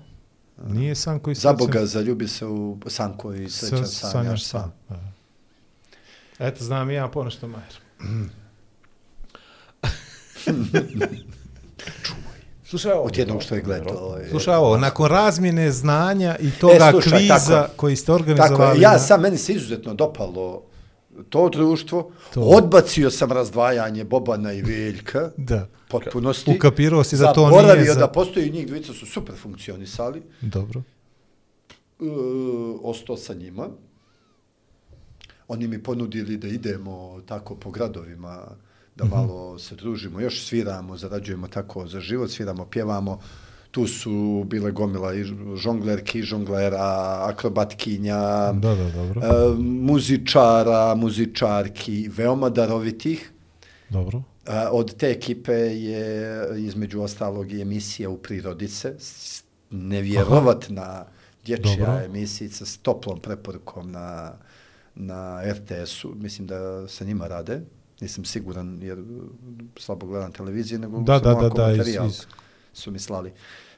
[0.64, 4.72] Nije san koji Za srećan- Boga zaljubi se u Sanko i srećan Sa- sanjaš sam.
[4.88, 5.14] sam.
[6.38, 7.74] Eto, znam i ja ponešto, Majer.
[12.64, 13.02] Slušaj ovo.
[13.02, 14.16] Od jednog što je gledao.
[14.16, 18.56] je- Slušaj ovo, nakon razmjene znanja i toga E, slušaj, kviza tako- koji ste organizovali...
[18.56, 20.62] Tako ja sam, meni se izuzetno dopalo
[21.22, 22.40] to društvo, To.
[22.40, 25.68] odbacio sam razdvajanje Bobana i Veljka, Da.
[25.88, 26.50] potpunosti.
[26.50, 30.22] Ukapirao si da to nije za- da postoji njih dvojica su super funkcionisali.
[30.40, 30.82] Dobro.
[32.00, 32.04] e,
[32.82, 33.68] ostao sa njima.
[35.48, 38.46] Oni mi ponudili da idemo tako po gradovima,
[38.96, 43.20] da malo se družimo, još sviramo, zarađujemo tako za život, sviramo, pjevamo.
[43.70, 45.24] Tu su bile gomila i
[45.56, 48.18] žonglerki, žonglera, akrobatkinja,
[48.52, 49.20] Da, da, dobro.
[49.22, 53.32] e, muzičara, muzičarki, veoma darovitih.
[53.88, 54.22] Dobro.
[54.46, 58.94] A, Od te ekipe je između ostalog i emisija u Prirodice,
[59.70, 61.04] nevjerovatna
[61.44, 62.00] dječja Dobro.
[62.04, 64.32] emisijica s toplom preporukom na,
[64.94, 67.60] na RTS-u, mislim da sa njima rade,
[68.00, 68.98] nisam siguran jer
[69.78, 72.26] slabo gledam televiziju, nego Da, sam da, da, ovako da, iz, iz,
[72.72, 73.32] su mi slali.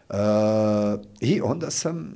[0.08, 0.16] Uh,
[1.20, 2.14] I onda sam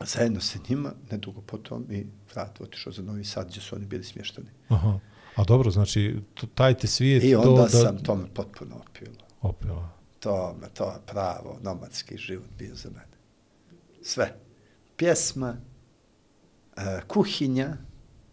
[0.00, 4.04] zajedno sa njima, nedugo potom, i vrat otišao za Novi Sad, gdje su oni bili
[4.04, 4.48] smješteni.
[4.68, 4.98] aha.
[5.36, 6.16] A dobro, znači,
[6.54, 7.68] taj te svijet I to onda da...
[7.68, 9.14] sam tome potpuno opilo.
[9.40, 9.90] Opila.
[10.20, 13.16] To, me, to je pravo nomadski život bio za mene.
[14.02, 14.34] Sve.
[14.96, 15.56] Pjesma,
[16.76, 17.76] e, kuhinja,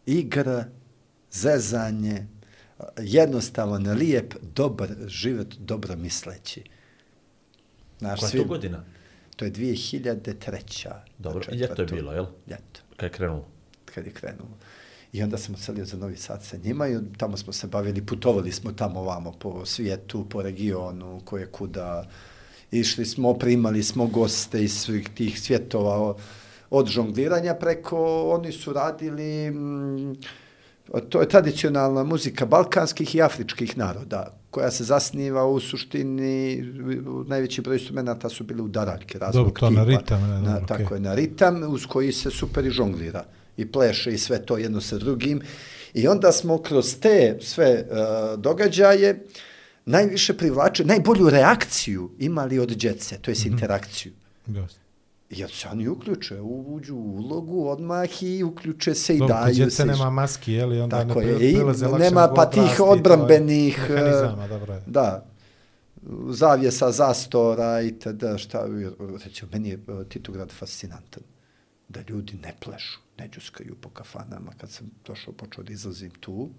[0.05, 0.65] igra,
[1.31, 2.27] zezanje,
[2.79, 6.63] e, jednostavan, lijep, dobar život, dobro misleći.
[7.99, 8.83] Naš Koja je to godina?
[9.35, 10.91] To je 2003.
[11.17, 11.95] Dobro, i ljeto je četvrtu.
[11.95, 12.25] bilo, jel?
[12.47, 13.45] Ljeto Kad je krenulo?
[13.95, 14.57] kad je krenulo.
[15.13, 18.51] I onda sam odselio za Novi Sad sa njima i tamo smo se bavili, putovali
[18.51, 22.09] smo tamo ovamo po svijetu, po regionu, koje kuda.
[22.71, 26.15] Išli smo, primali smo goste iz svih tih svjetova
[26.69, 30.15] od žongliranja preko, oni su radili, mm,
[31.09, 36.63] to je tradicionalna muzika balkanskih i afričkih naroda, koja se zasniva u suštini,
[37.27, 39.99] najveći broj instrumenta su bili udaraljke raznog Dobro, to na tipa.
[39.99, 43.25] ritam, ne, na, dobro, tako je, na ritam uz koji se super i žonglira
[43.57, 45.41] i pleše i sve to jedno sa drugim.
[45.93, 49.25] I onda smo kroz te sve uh, događaje
[49.85, 53.51] najviše privlače, najbolju reakciju imali od djece, to je mm -hmm.
[53.51, 54.13] interakciju.
[54.47, 54.84] Jasno.
[55.29, 59.85] Jer se oni uključe, uđu u ulogu odmah i uključe se i Dobro, daju se.
[59.85, 61.57] nema maski, je li, onda Tako ne je, i
[61.99, 64.81] nema pa tih odbrambenih, e, dobro.
[64.85, 65.25] Da,
[66.29, 68.67] zavjesa zastora i tada šta,
[69.23, 71.23] recimo, meni je e, Titograd fascinantan.
[71.89, 74.51] Da ljudi ne plešu, ne džuskaju po kafanama.
[74.57, 76.49] Kad sam došao, počeo da izlazim tu,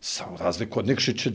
[0.00, 1.30] sa razliku od Nikšića,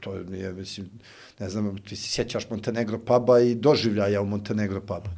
[0.00, 0.90] to je, mislim,
[1.38, 5.10] ne znam, ti se sjećaš Montenegro puba i doživljaja u Montenegro puba.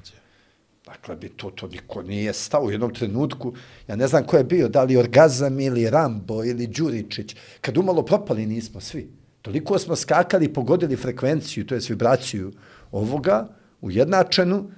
[0.89, 3.53] Dakle, bi to, to niko nije stao u jednom trenutku.
[3.89, 7.37] Ja ne znam ko je bio, da li Orgazam ili Rambo ili Đuričić.
[7.61, 9.09] Kad umalo propali nismo svi.
[9.43, 12.53] Toliko smo skakali i pogodili frekvenciju, to je vibraciju
[12.93, 13.49] ovoga,
[13.81, 14.71] ujednačenu,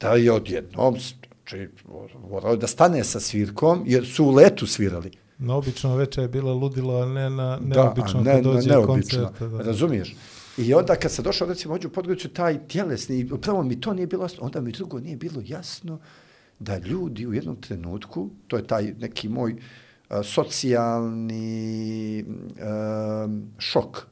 [0.00, 0.96] da je odjednom,
[1.48, 1.68] znači,
[2.30, 5.10] morao da stane sa svirkom, jer su u letu svirali.
[5.38, 8.68] Na obično večer je bilo ludilo, a ne na Da, neobično a ne, kad dođe
[8.68, 9.30] ne, neobično.
[9.30, 9.52] koncert.
[9.52, 9.62] Da.
[9.62, 10.14] Razumiješ?
[10.58, 14.06] I onda kad sam došao, recimo, hođu u Podgoricu, taj tjelesni, prvo mi to nije
[14.06, 15.98] bilo jasno, onda mi drugo nije bilo jasno
[16.58, 19.56] da ljudi u jednom trenutku, to je taj neki moj
[20.08, 21.44] a, socijalni
[22.60, 23.28] a,
[23.58, 24.06] šok,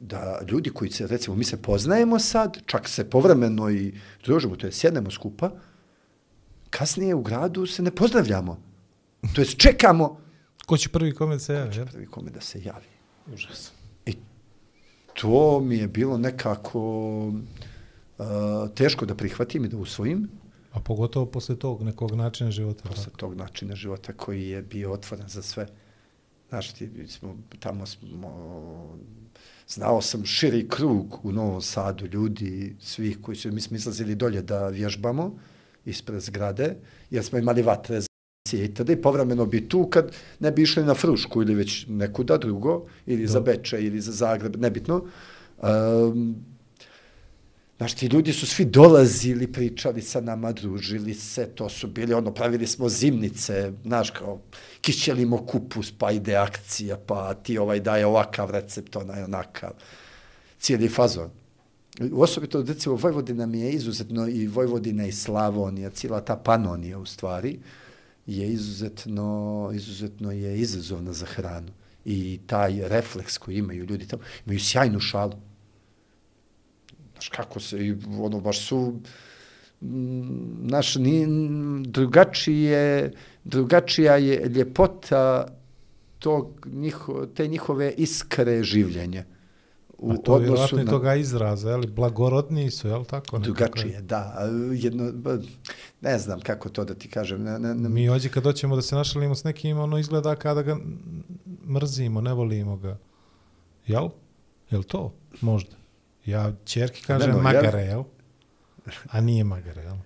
[0.00, 3.94] da ljudi koji se, recimo, mi se poznajemo sad, čak se povremeno i
[4.24, 5.50] družimo, to je sjednemo skupa,
[6.70, 8.62] kasnije u gradu se ne pozdravljamo.
[9.34, 10.20] To jest čekamo
[10.70, 11.86] Ko će prvi kome da se javi, jel?
[11.86, 12.86] prvi kome da se javi.
[13.34, 13.72] Užas.
[15.14, 16.80] To mi je bilo nekako
[17.26, 18.26] uh,
[18.74, 20.28] teško da prihvatim i da usvojim
[20.72, 22.88] A pogotovo posle tog nekog načina života.
[22.88, 25.66] posle tog načina života koji je bio otvoren za sve.
[26.48, 28.98] Znaš, ti, smo, tamo smo,
[29.68, 34.42] znao sam širi krug u Novom Sadu ljudi, svih koji su, mi smo izlazili dolje
[34.42, 35.38] da vježbamo
[35.84, 36.76] ispred zgrade,
[37.10, 38.00] jer smo imali vatre
[38.56, 41.86] za i tada i povremeno bi tu kad ne bi išli na Frušku ili već
[41.88, 45.04] nekuda drugo, ili za Beče ili za Zagreb, nebitno.
[45.62, 46.36] Um,
[47.80, 52.34] Znaš, ti ljudi su svi dolazili, pričali sa nama, družili se, to su bili, ono,
[52.34, 54.40] pravili smo zimnice, znaš, kao,
[54.80, 59.70] kićelimo kupus, pa ide akcija, pa ti ovaj daje ovakav recept, onaj onakav.
[60.58, 61.30] Cijeli fazon.
[62.12, 67.58] Osobito, recimo, Vojvodina mi je izuzetno, i Vojvodina i Slavonija, cijela ta panonija, u stvari,
[68.30, 71.72] je izuzetno, izuzetno je izazovna za hranu.
[72.04, 75.36] I taj refleks koji imaju ljudi tamo, imaju sjajnu šalu.
[77.12, 79.00] Znaš, kako se, ono, baš su,
[79.80, 81.26] naš, znaš, ni,
[81.86, 83.12] drugačije,
[83.44, 85.46] drugačija je ljepota
[86.18, 89.24] tog, njiho, te njihove iskre življenja.
[90.02, 91.82] U A to je vjerojatno i toga izraza, jel?
[91.86, 93.38] Blagorodniji su, jel tako?
[93.38, 93.54] nekako?
[93.54, 94.50] Drugačije, da.
[94.72, 95.12] Jedno,
[96.00, 97.42] ne znam kako to da ti kažem.
[97.42, 100.62] Ne, ne, ne, Mi ođe kad doćemo da se našalimo s nekim, ono izgleda kada
[100.62, 100.76] ga
[101.66, 102.98] mrzimo, ne volimo ga.
[103.86, 104.08] Jel?
[104.70, 105.14] Jel to?
[105.40, 105.76] Možda.
[106.26, 108.02] Ja čerki kažem ne, no, magare, jel?
[109.10, 109.96] A nije magare, jel?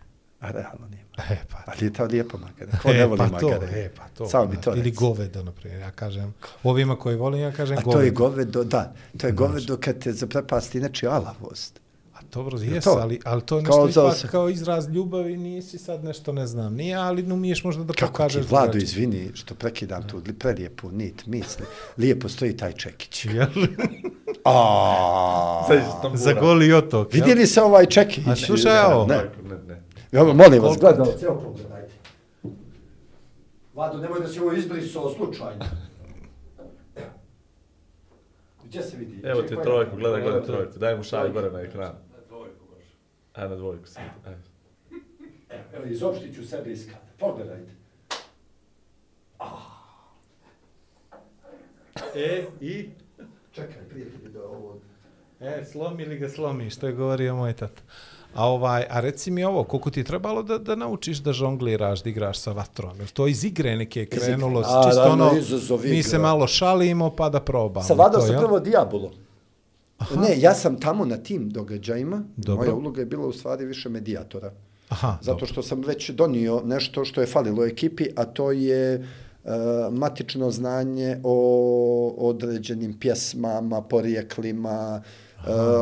[0.40, 1.03] A realno nije.
[1.20, 1.58] E, pa.
[1.66, 2.70] Ali je to lijepo magare.
[2.78, 3.66] Ko ne E, voli pa to, magare?
[3.74, 4.26] e, pa to.
[4.26, 4.90] Samo mi to Ili reci.
[4.92, 5.80] govedo, na primjer.
[5.80, 7.92] Ja kažem, ovima koji volim, ja kažem A govedo.
[7.92, 8.92] to je govedo, da.
[9.18, 11.80] To je govedo kad te zaprepasti inače alavost.
[12.14, 12.90] A dobro, jes, to?
[12.92, 16.32] ali, ali to je Kao nešto za ipak se- kao izraz ljubavi, nisi sad nešto,
[16.32, 18.84] ne znam, nije, ali ne umiješ možda da Kako ti, pokažeš Vlado, drugačije.
[18.84, 21.64] izvini što prekidam tu li- prelijepu nit misli.
[21.98, 23.24] Lijepo stoji taj čekić.
[23.26, 23.46] Jel?
[24.44, 25.66] A,
[26.02, 26.16] tambura.
[26.16, 27.20] Za goli otok, jel?
[27.20, 28.26] Vidjeli se ovaj čekić?
[28.26, 29.06] A slušaj ovo.
[29.06, 29.73] Ne, Ne, ne.
[30.14, 31.94] Evo, molim vas, gledalci, evo pogledajte.
[33.74, 35.64] Vlado, nemoj da si ovo izbrisao slučajno.
[38.64, 39.20] Gdje se vidi?
[39.24, 40.78] Evo ti trojku, gledaj, gledaj trojku.
[40.78, 41.94] Daj mu šalj gore na ekran.
[42.28, 42.84] Dvojku baš.
[43.32, 44.02] Ajde na dvojku sad.
[44.26, 44.40] Ajde.
[45.48, 47.06] Evo, evo, izopštit ću sebi iz kada.
[47.18, 47.70] Pogledajte.
[52.14, 52.90] E, i?
[53.52, 54.78] Čekaj, prijatelji, da ovo...
[55.40, 57.82] E, slomi li ga slomi, što je govorio moj tata.
[58.34, 62.02] A, ovaj, a reci mi ovo, koliko ti je trebalo da, da naučiš da žongliraš,
[62.02, 62.98] da igraš sa vatrom?
[62.98, 64.60] Jel to iz igre neke je krenulo?
[64.60, 64.72] igre.
[64.72, 67.86] A, čisto ravno ono, mi se malo šalimo pa da probamo.
[67.86, 69.10] Savladao to, sam prvo Diabolo.
[70.16, 72.22] Ne, ja sam tamo na tim događajima.
[72.36, 72.64] Dobro.
[72.64, 74.52] Moja uloga je bila u stvari više medijatora.
[74.88, 79.50] Aha, Zato što sam već donio nešto što je falilo ekipi, a to je uh,
[79.90, 85.23] matično znanje o određenim pjesmama, porijeklima, uh,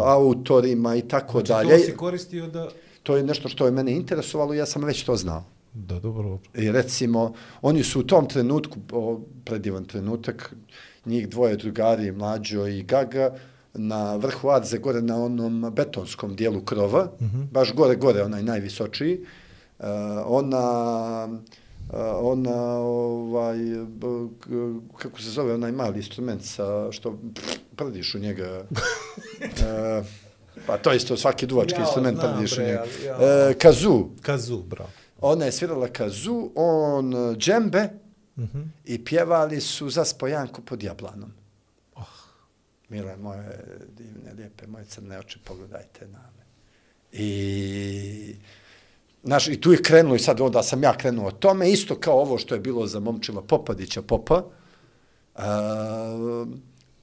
[0.04, 1.78] autorima i tako Znači, dalje.
[1.78, 2.68] to si koristio da...
[3.02, 5.44] To je nešto što je mene interesovalo ja sam već to znao.
[5.74, 6.38] Da, dobro.
[6.54, 7.32] I recimo,
[7.62, 10.54] oni su u tom trenutku, o, predivan trenutak,
[11.06, 13.34] njih dvoje drugari, Mlađo i Gaga,
[13.74, 17.42] na vrhu Adze, gore na onom betonskom dijelu krova, Mhm.
[17.42, 19.20] baš gore, gore, onaj najvisočiji,
[19.78, 19.84] uh,
[20.26, 21.28] ona
[22.20, 23.58] ona, ovaj,
[24.98, 27.18] kako se zove, onaj mali instrument sa, što
[27.76, 28.60] prdiš u njega.
[29.42, 30.02] E,
[30.66, 32.80] pa to je isto svaki duvački Jao, instrument znam, prdiš u bre, njega.
[32.82, 33.48] ali jao.
[33.50, 34.04] E, kazu.
[34.22, 34.90] Kazu, bravo.
[35.20, 37.88] Ona je svirala kazu, on džembe
[38.36, 38.60] Mhm.
[38.84, 41.32] i pjevali su za spojanku pod jablanom.
[41.94, 42.04] Oh.
[42.88, 46.44] Mile moje divne, lijepe, moje crne oči, pogledajte na me.
[47.12, 48.36] I,
[49.24, 52.20] znaš, i tu je krenulo i sad onda sam ja krenuo o tome, isto kao
[52.20, 54.44] ovo što je bilo za momčila Popadića Popa.
[55.36, 55.40] E,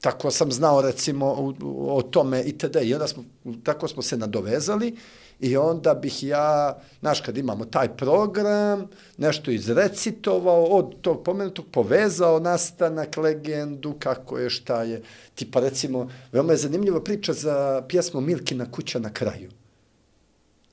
[0.02, 1.54] tako sam znao recimo o,
[1.98, 2.76] o tome itd.
[2.84, 3.24] I onda smo,
[3.64, 4.96] tako smo se nadovezali
[5.40, 8.88] i onda bih ja, znaš, kad imamo taj program,
[9.18, 15.02] nešto izrecitovao od tog pomenutog, povezao nastanak, legendu, kako je, šta je.
[15.36, 19.50] Tipa recimo, veoma je zanimljiva priča za pjesmu Milkina kuća na kraju.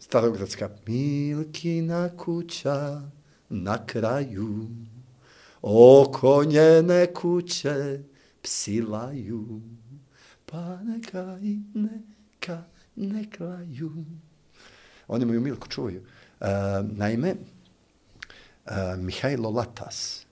[0.06, 0.70] Starogradska.
[0.86, 3.02] Milkina kuća
[3.48, 4.66] na kraju,
[5.62, 8.00] oko njene kuće
[8.42, 9.60] psilaju,
[10.46, 12.62] pa neka i neka
[12.96, 13.92] ne klaju.
[15.08, 16.02] Oni moju Milku čuvaju.
[16.40, 16.46] E,
[16.82, 20.26] naime, e, Mihajlo Latas,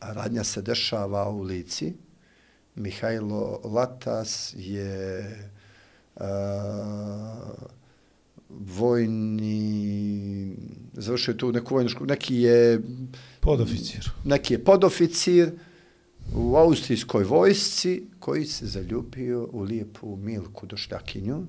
[0.00, 1.94] radnja se dešava u Lici,
[2.74, 5.18] Mihajlo Latas je
[6.16, 6.24] e,
[8.60, 10.56] vojni,
[10.92, 12.80] završio je tu neku vojnu školu, neki je
[13.40, 14.10] Podoficir.
[14.24, 15.52] neki je podoficir
[16.34, 21.46] u austrijskoj vojsci koji se zaljubio u lijepu Milku Došljakinju,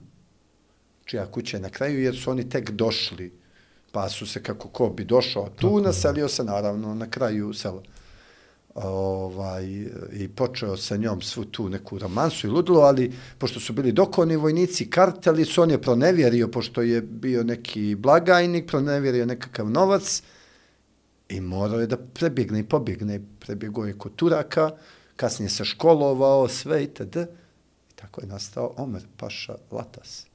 [1.06, 3.34] čija kuća je na kraju, jer su oni tek došli,
[3.92, 7.84] pa su se kako ko bi došao tu, naselio se naravno na kraju sela.
[8.76, 9.66] Ovaj,
[10.14, 14.36] I počeo sa njom svu tu neku romansu i ludilo, ali pošto su bili dokoni
[14.36, 20.24] vojnici, karteli su, on je pronevjerio, pošto je bio neki blagajnik, pronevjerio nekakav novac,
[21.30, 23.22] I morao je da prebjegne i pobjegne.
[23.40, 24.72] Prebjegao je kod Turaka,
[25.16, 27.16] kasnije se školovao, sve itd.
[27.92, 30.26] I tako je nastao Omer Paša Latas.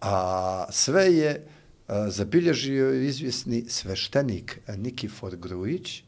[0.00, 1.46] A sve je
[1.88, 6.02] a, zabilježio izvjesni sveštenik Nikifor Grujić,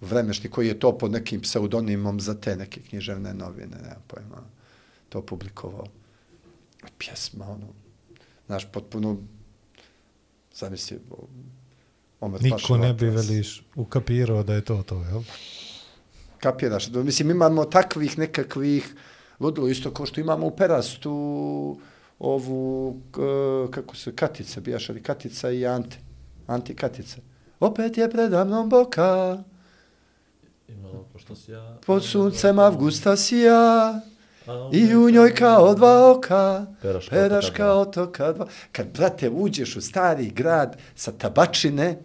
[0.00, 4.42] vremešni koji je to pod nekim pseudonimom za te neke književne novine, nema pojma,
[5.08, 5.86] to publikovao.
[6.98, 7.66] Pjesma, ono,
[8.46, 9.16] znaš, potpuno,
[10.54, 11.00] zamisli,
[12.20, 15.22] Omer Paša Niko ne bi veliš ukapirao da je to to, jel?
[16.40, 16.86] Kapiraš?
[16.86, 18.94] Da, Mislim, imamo takvih nekakvih
[19.40, 21.10] ludilo, isto kao što imamo u Perastu
[22.18, 23.00] ovu,
[23.70, 25.98] kako se, Katica, bijaš ali Katica i Ante.
[26.46, 27.16] Ante Katica.
[27.60, 29.38] Opet je predamnom boka,
[30.68, 31.78] Imalo ko što si ja...
[31.86, 34.00] pod suncem avgusta sija,
[34.46, 38.46] A i u njoj kao dva oka, Peraška peraška otoka otoka dva.
[38.72, 41.98] Kad, brate, uđeš u stari grad sa tabačine,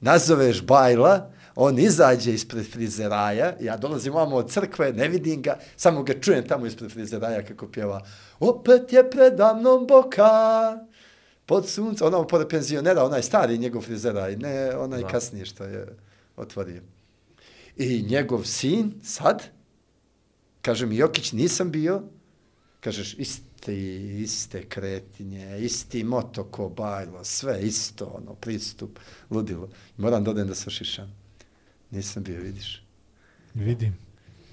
[0.00, 6.02] nazoveš bajla, on izađe ispred frizeraja, ja dolazim ovamo od crkve, ne vidim ga, samo
[6.02, 8.04] ga čujem tamo ispred frizeraja kako pjeva
[8.40, 10.78] Opet je predamnom boka,
[11.46, 15.08] pod sunce, ono pored penzionera, onaj stari njegov frizeraj, ne onaj Da.
[15.08, 15.96] kasnije što je
[16.36, 16.80] otvorio.
[17.76, 19.42] I njegov sin, sad,
[20.62, 22.02] kaže mi Jokić, nisam bio,
[22.80, 23.74] kažeš, isti,
[24.22, 28.98] iste kretinje, isti moto ko bajlo, sve isto, ono, pristup,
[29.30, 29.68] ludilo.
[29.96, 31.14] Moram da odem da se šišam.
[31.90, 32.82] Nisam bio, vidiš.
[33.54, 33.96] Vidim.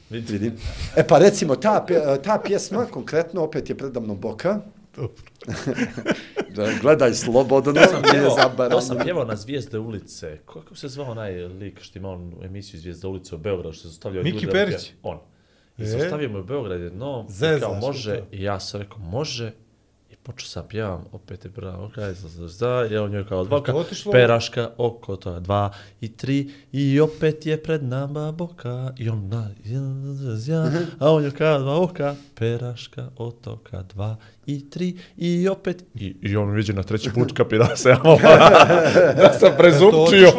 [0.09, 0.33] Vidi.
[0.33, 0.57] Vidim.
[0.95, 1.85] E pa recimo, ta,
[2.23, 4.61] ta pjesma, konkretno, opet je predamno Boka.
[4.95, 5.23] Dobro.
[6.49, 8.81] Da, Gledaj slobodno, To sam nije pjevao, to zabarano.
[8.81, 10.37] sam pjevao na Zvijezde ulice.
[10.45, 13.87] Kako se zvao onaj lik što ima on emisiju Zvijezde ulice u Beogradu što se
[13.87, 14.91] zostavljao Miki ljude da pje- Perić?
[15.03, 15.17] On.
[15.77, 15.87] I E?
[15.87, 16.91] zostavio me u Beograd i
[17.29, 18.25] Zezaš kao može to?
[18.31, 19.51] i ja sam rekao može
[20.09, 23.43] i počeo sam pjevam opet je bravo kaj za za za i on njoj kao
[23.43, 23.73] dvoka
[24.11, 29.49] peraška oko to dva i tri i opet je pred nama boka i on na
[30.47, 30.63] ja,
[30.99, 34.15] a on joj kao dva oka peraška otoka dva
[34.45, 38.01] i tri i opet i, i on viđe na treći put kapira se ja
[39.21, 40.31] da sam prezupčio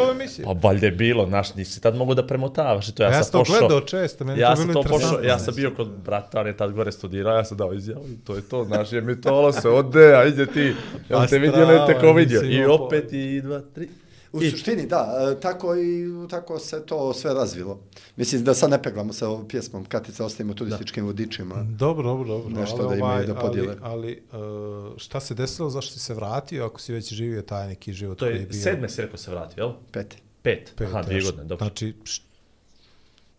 [0.45, 3.25] pa valjda je bilo, znaš, nisi tad mogu da premotavaš i to ja, Ja sam
[3.25, 3.59] sam to pošao.
[3.59, 5.29] gledao često, meni ja to bilo pošao, interesantno.
[5.29, 8.17] ja sam bio kod brata, on je tad gore studirao, ja sam dao izjavu i
[8.25, 10.75] to je to, znaš, je mi to se ode, a ide ti,
[11.11, 12.43] ja te vidio, ne te ko vidio.
[12.45, 13.89] I opet i dva, tri.
[14.33, 17.81] U I- suštini, da, e, tako i tako se to sve razvilo.
[18.17, 21.55] Mislim da sad ne peglamo sa ovom pjesmom Katica, ostavimo turističkim vodičima.
[21.63, 22.61] Dobro, dobro, dobro.
[22.61, 23.77] Nešto ali da imaju ovaj, da podijele.
[23.83, 24.43] Ali, ali
[24.87, 28.19] uh, šta se desilo, zašto si se vratio ako si već živio taj neki život
[28.19, 28.63] To koji je je bio?
[28.63, 29.73] sedme si rekao se vratio, jel?
[29.93, 30.17] Peti.
[30.43, 30.73] Pet.
[30.77, 31.67] pet, Aha, dvije ja, godine, dobro.
[31.67, 31.95] Znači,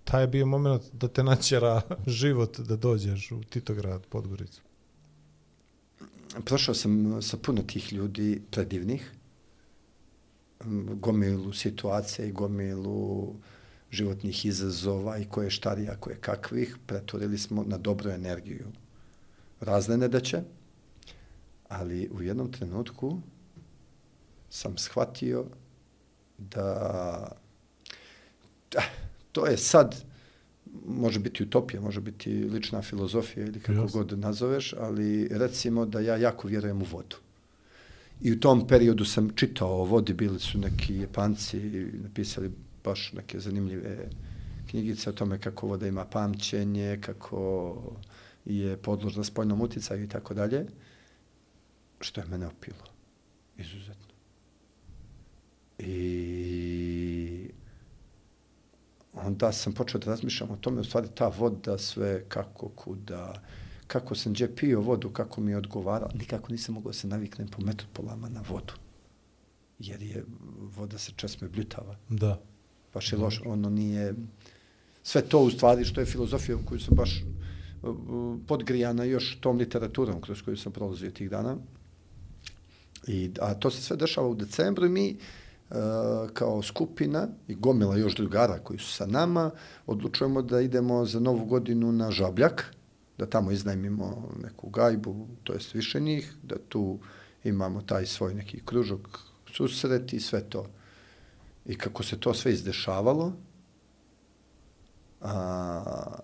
[0.03, 4.61] taj je bio moment da te načera život da dođeš u Titograd, Podgoricu.
[6.45, 9.11] Prošao sam sa puno tih ljudi predivnih.
[10.99, 13.35] Gomilu situacija i gomilu
[13.91, 18.67] životnih izazova i koje štarija, koje kakvih, pretvorili smo na dobru energiju.
[19.59, 20.41] Razne nedaće,
[21.69, 23.19] ali u jednom trenutku
[24.49, 25.45] sam shvatio
[26.37, 27.37] da
[28.77, 28.81] eh,
[29.31, 30.03] to je sad
[30.85, 34.03] može biti utopija, može biti lična filozofija ili kako Jasno.
[34.03, 37.15] god nazoveš, ali recimo da ja jako vjerujem u vodu.
[38.23, 42.51] I u tom periodu sam čitao o vodi, bili su neki Japanci i napisali
[42.83, 44.09] baš neke zanimljive
[44.69, 47.75] knjigice o tome kako voda ima pamćenje, kako
[48.45, 50.65] je podložna spoljnom uticaju i tako dalje,
[51.99, 52.85] što je mene opilo.
[53.57, 54.13] Izuzetno.
[55.79, 57.49] I
[59.13, 63.41] onda sam počeo da razmišljam o tome, u stvari ta voda sve kako, kuda,
[63.93, 67.61] kako sam gdje pio vodu, kako mi je odgovara, nikako nisam mogao se naviknem po
[67.61, 68.73] metropolama na vodu.
[69.79, 70.25] Jer je
[70.75, 71.95] voda se česme bljutava.
[72.09, 72.39] Da.
[72.93, 74.13] Baš je loš, ono nije...
[75.03, 77.23] Sve to u stvari što je filozofija koju sam baš
[77.83, 81.57] uh, uh, podgrijana još tom literaturom kroz koju sam prolazio tih dana.
[83.07, 85.17] I, a to se sve dešava u decembru i mi
[85.69, 85.75] uh,
[86.33, 89.51] kao skupina i gomila još drugara koji su sa nama,
[89.85, 92.73] odlučujemo da idemo za novu godinu na Žabljak,
[93.17, 96.99] da tamo iznajmimo neku gajbu, to jest više njih, da tu
[97.43, 99.19] imamo taj svoj neki kružok
[99.51, 100.69] susret i sve to.
[101.65, 103.33] I kako se to sve izdešavalo,
[105.21, 106.19] a,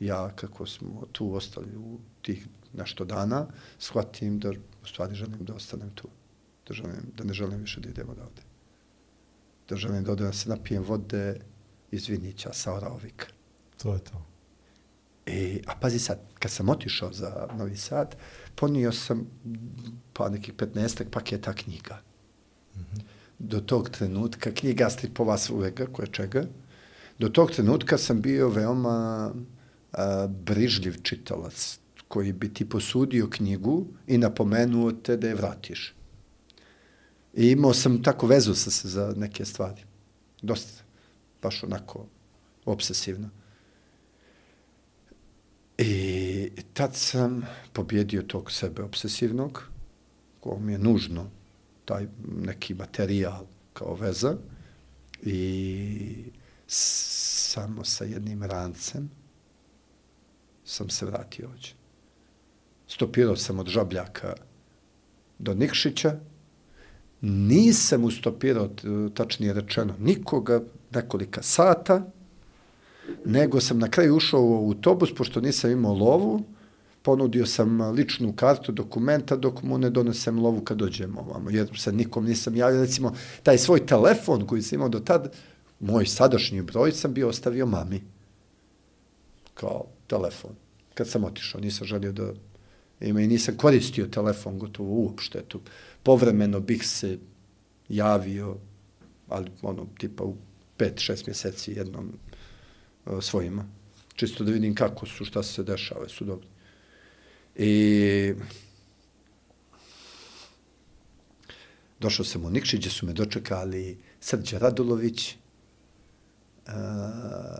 [0.00, 3.46] ja kako smo tu ostali u tih nešto dana,
[3.78, 4.50] shvatim da
[4.82, 6.08] u stvari želim da ostanem tu.
[6.68, 8.42] Da, želim, da ne želim više da idem odavde.
[9.68, 11.40] Da želim da odem da se napijem vode
[11.90, 13.26] iz Vinića sa Oraovika.
[13.82, 14.35] To je to.
[15.26, 18.16] E, a pazi sad, kad sam otišao za Novi Sad,
[18.54, 19.26] ponio sam
[20.12, 22.02] pa nekih 15 paketa knjiga.
[22.74, 23.00] Mm -hmm.
[23.38, 26.44] Do tog trenutka, knjiga stripova svega, koje čega,
[27.18, 29.32] do tog trenutka sam bio veoma
[29.92, 31.78] a, brižljiv čitalac,
[32.08, 35.94] koji bi ti posudio knjigu i napomenuo te da je vratiš.
[37.34, 39.82] I imao sam tako vezu sa se za neke stvari.
[40.42, 40.82] Dosta,
[41.42, 42.06] baš onako
[42.64, 43.30] obsesivno.
[45.78, 47.42] I tad sam
[47.72, 49.62] pobjedio tog sebe obsesivnog,
[50.40, 51.30] ko mi je nužno
[51.84, 52.06] taj
[52.42, 54.36] neki materijal kao veza.
[55.22, 56.32] I
[56.66, 59.10] samo sa jednim rancem
[60.64, 61.70] sam se vratio ovdje.
[62.88, 64.34] Stopirao sam od Žabljaka
[65.38, 66.20] do Nikšića,
[67.20, 68.70] nisam ustopirao,
[69.14, 72.10] tačnije rečeno, nikoga nekolika sata,
[73.24, 76.42] nego sam na kraju ušao u autobus, pošto nisam imao lovu,
[77.02, 81.92] ponudio sam ličnu kartu dokumenta dok mu ne donesem lovu kad dođem ovamo, jer sa
[81.92, 82.80] nikom nisam javio.
[82.80, 85.32] Recimo, taj svoj telefon koji sam imao do tad,
[85.80, 88.02] moj sadašnji broj sam bio ostavio mami.
[89.54, 90.50] Kao telefon.
[90.94, 92.32] Kad sam otišao, nisam želio da
[93.00, 95.42] ima i nisam koristio telefon gotovo uopšte.
[95.48, 95.60] Tu.
[96.02, 97.18] Povremeno bih se
[97.88, 98.56] javio,
[99.28, 100.36] ali ono, tipa u
[100.76, 102.12] pet, šest mjeseci jednom
[103.20, 103.64] svojima.
[104.14, 106.48] Čisto da vidim kako su, šta se dešava, su dobri.
[107.56, 108.34] I
[112.00, 115.36] došao sam u Nikšić, gdje su me dočekali Srđa Radulović,
[116.66, 116.72] uh,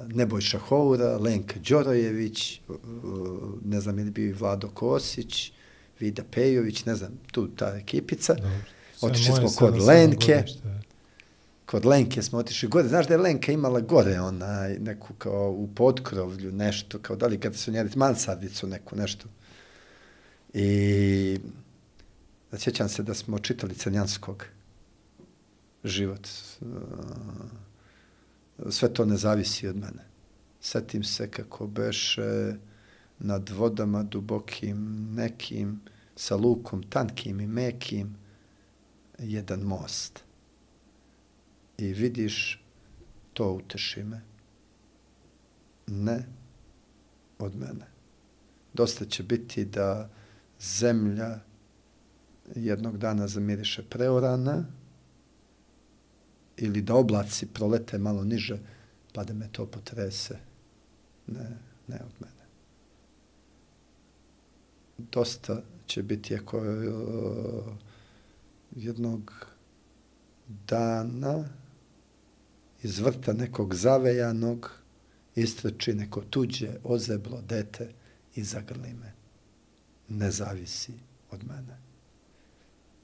[0.08, 2.76] Nebojša Houra, Lenka Đorojević, uh,
[3.64, 5.52] ne znam je li bio i Vlado Kosić,
[6.00, 8.34] Vida Pejović, ne znam, tu ta ekipica.
[8.34, 8.50] Dobro.
[9.00, 10.36] Otišli smo kod Lenke.
[10.36, 10.85] godište.
[11.66, 12.88] Kod Lenke smo otišli gore.
[12.88, 17.40] Znaš da je Lenka imala gore onaj, neku kao u podkrovlju nešto, kao da li
[17.40, 19.28] kada su njeli mansardicu neku nešto.
[20.54, 21.40] I
[22.50, 24.44] da sjećam se da smo čitali Crnjanskog
[25.84, 26.28] život.
[28.70, 30.04] Sve to ne zavisi od mene.
[30.60, 32.54] Setim se kako beše
[33.18, 35.80] nad vodama dubokim nekim,
[36.16, 38.16] sa lukom tankim i mekim,
[39.18, 40.25] jedan most.
[41.78, 42.62] I vidiš,
[43.32, 44.20] to uteši me.
[45.86, 46.26] Ne
[47.38, 47.86] od mene.
[48.74, 50.10] Dosta će biti da
[50.60, 51.38] zemlja
[52.54, 54.64] jednog dana zamiriše preorana
[56.56, 58.58] ili da oblaci prolete malo niže
[59.12, 60.38] pa da me to potrese.
[61.26, 61.56] Ne,
[61.88, 62.46] ne od mene.
[64.98, 66.64] Dosta će biti ako uh,
[68.76, 69.46] jednog
[70.66, 71.44] dana
[72.86, 74.70] iz vrta nekog zavejanog
[75.34, 77.88] istreči neko tuđe ozeblo dete
[78.34, 79.12] i zagrli me.
[80.08, 80.92] Ne zavisi
[81.30, 81.78] od mene.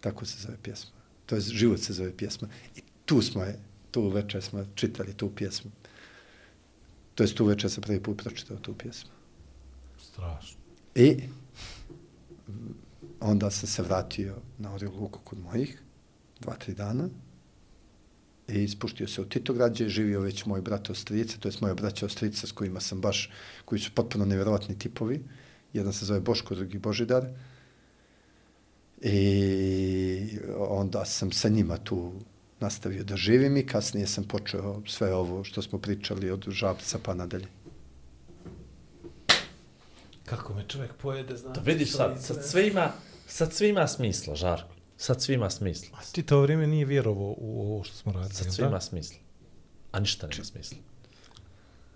[0.00, 1.00] Tako se zove pjesma.
[1.26, 2.48] To je život se zove pjesma.
[2.76, 3.58] I tu smo je,
[3.90, 5.70] tu večer smo čitali tu pjesmu.
[7.14, 9.10] To jest tu večer sam prvi put pročitao tu pjesmu.
[9.98, 10.60] Strašno.
[10.94, 11.22] I
[13.20, 15.82] onda sam se vratio na Oriju Luku kod mojih,
[16.40, 17.08] dva, tri dana,
[18.48, 21.74] i spuštio se u Titograd, gdje je živio već moj brat Ostrice, to je moje
[21.74, 23.30] braća Ostrice s kojima sam baš,
[23.64, 25.20] koji su potpuno nevjerovatni tipovi.
[25.72, 27.26] Jedan se zove Boško, drugi Božidar.
[29.02, 32.12] I onda sam sa njima tu
[32.60, 37.14] nastavio da živim i kasnije sam počeo sve ovo što smo pričali od žabca pa
[37.14, 37.46] nadalje.
[40.24, 41.60] Kako me čovjek pojede, znači.
[41.60, 42.92] Da vidiš sad, sad sve ima,
[43.26, 44.81] sad sve ima smisla, Žarko.
[45.02, 45.98] Sad sve ima smisla.
[46.12, 48.68] Ti to vrijeme nije vjerovao u ovo što smo radili, Sad sve da?
[48.68, 49.16] ima smisla.
[49.92, 50.78] A ništa nema smisla.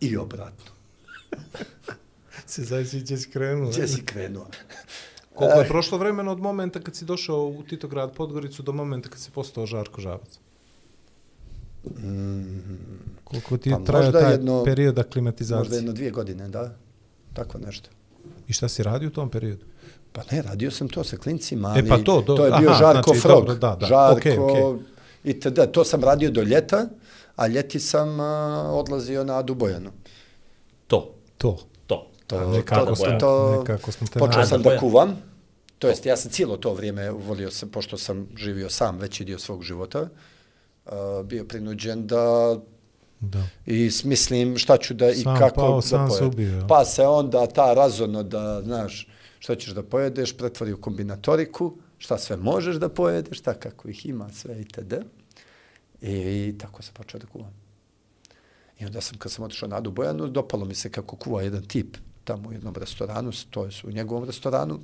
[0.00, 0.70] I obratno.
[2.46, 3.70] Se zaista će skrenuo.
[3.70, 4.46] Gdje si krenuo?
[5.34, 9.18] Koliko je prošlo vremena od momenta kad si došao u Titograd Podgoricu do momenta kad
[9.20, 10.38] si postao Žarko Žabac?
[13.24, 15.76] Koliko ti Pa možda taj jedno- period Možda aklimatizacije?
[15.76, 16.74] jedno dvije godine, da.
[17.32, 17.90] Tako nešto.
[18.48, 19.64] I šta si radio u tom periodu?
[20.16, 22.70] Pa ne, radio sam to sa klincima, ali E, pa to, do- to je bio
[22.70, 23.38] aha, Žarko znači, Frog.
[23.38, 24.62] dobro, da, da, Žarko okej, okej.
[25.24, 25.66] i tada.
[25.66, 26.86] To sam radio do ljeta,
[27.36, 28.26] a ljeti sam a,
[28.72, 29.90] odlazio na Dubojanu.
[30.86, 31.56] To, To.
[31.86, 32.10] to.
[32.26, 35.16] To, nekako to, smo- to, nekako smo te počeo sam da kuvam.
[35.78, 39.38] To jest, ja sam cijelo to vrijeme volio sam, pošto sam živio sam veći dio
[39.38, 40.08] svog života,
[40.86, 42.56] a, bio prinuđen da
[43.20, 43.42] Da.
[43.66, 46.64] i smislim šta ću da i Sam kako pao, da sam se ubio?
[46.68, 52.18] Pa se onda ta razono da, znaš, šta ćeš da pojedeš, pretvori u kombinatoriku, šta
[52.18, 54.94] sve možeš da pojedeš, šta kako ih ima, sve itd.
[56.02, 56.12] I,
[56.48, 57.54] i tako sam počeo da kuvam.
[58.80, 61.62] I onda sam, kad sam otišao na Adu Bojanu, dopalo mi se kako kuva jedan
[61.62, 64.80] tip tamo u jednom restoranu, to je u njegovom restoranu.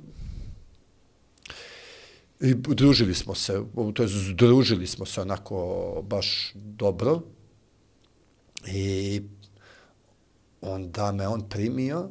[2.39, 3.61] I družili smo se,
[3.93, 7.21] to je združili smo se onako baš dobro.
[8.67, 9.21] I
[10.61, 12.09] onda me on primio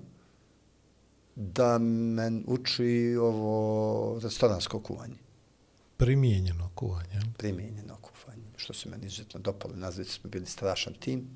[1.37, 2.87] da men uči
[3.21, 5.15] ovo restoransko kuvanje,
[5.97, 7.21] Primijenjeno kuvanje.
[7.39, 9.75] primijenjeno kuvanje, što se meni izuzetno dopalo.
[9.77, 11.29] Nazvici smo bili strašan tim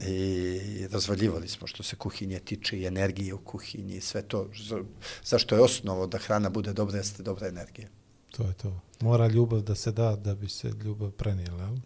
[0.00, 4.48] i razvaljivali smo što se kuhinje tiče i energije u kuhinji i sve to.
[4.58, 4.84] Za-
[5.24, 7.88] Zašto je osnovo da hrana bude dobra, jeste dobra energija.
[8.30, 8.80] To je to.
[9.00, 11.62] Mora ljubav da se da da bi se ljubav prenijela.
[11.62, 11.76] jel?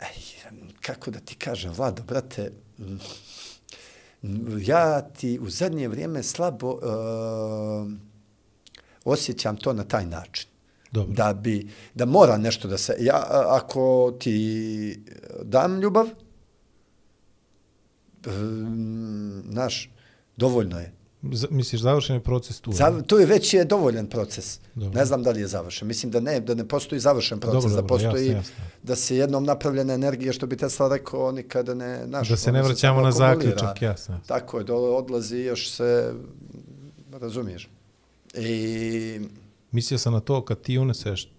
[0.00, 0.22] Ej,
[0.80, 2.52] kako da ti kažem, Vlado, brate,
[4.60, 7.92] ja ti u zadnje vrijeme slabo uh,
[9.04, 10.48] osjećam to na taj način.
[10.92, 11.14] Dobro.
[11.14, 15.04] Da bi, da mora nešto da se, ja, ako ti
[15.42, 16.06] dam ljubav,
[18.26, 19.90] um, znaš,
[20.36, 20.92] dovoljno je.
[21.50, 22.72] Misliš, završen je proces tu?
[22.72, 24.60] Zav, to je već je dovoljan proces.
[24.74, 24.98] Dobro.
[24.98, 25.88] Ne znam da li je završen.
[25.88, 28.64] Mislim da ne, da ne postoji završen proces, Dobro, da postoji jasno, jasno.
[28.82, 32.06] da se jednom napravljena energija, što bi Tesla rekao, nikada ne...
[32.06, 34.20] Naš, Da se ne ono vraćamo samo na zaključak, jasno.
[34.26, 36.12] Tako je, dole odlazi još se,
[37.12, 37.68] razumiješ.
[38.34, 39.20] I
[39.70, 41.31] Mislio sam na to kad ti uneseš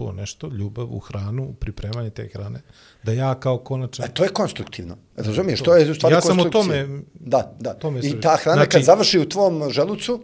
[0.00, 2.60] to nešto, ljubav u hranu, u pripremanje te hrane,
[3.02, 4.04] da ja kao konačan...
[4.04, 4.96] a to je konstruktivno.
[5.16, 7.74] Razumiješ, to je u stvari Ja sam o tome- Da, da.
[7.74, 10.22] tome I ta hrana znači- kad završi u tvom želucu,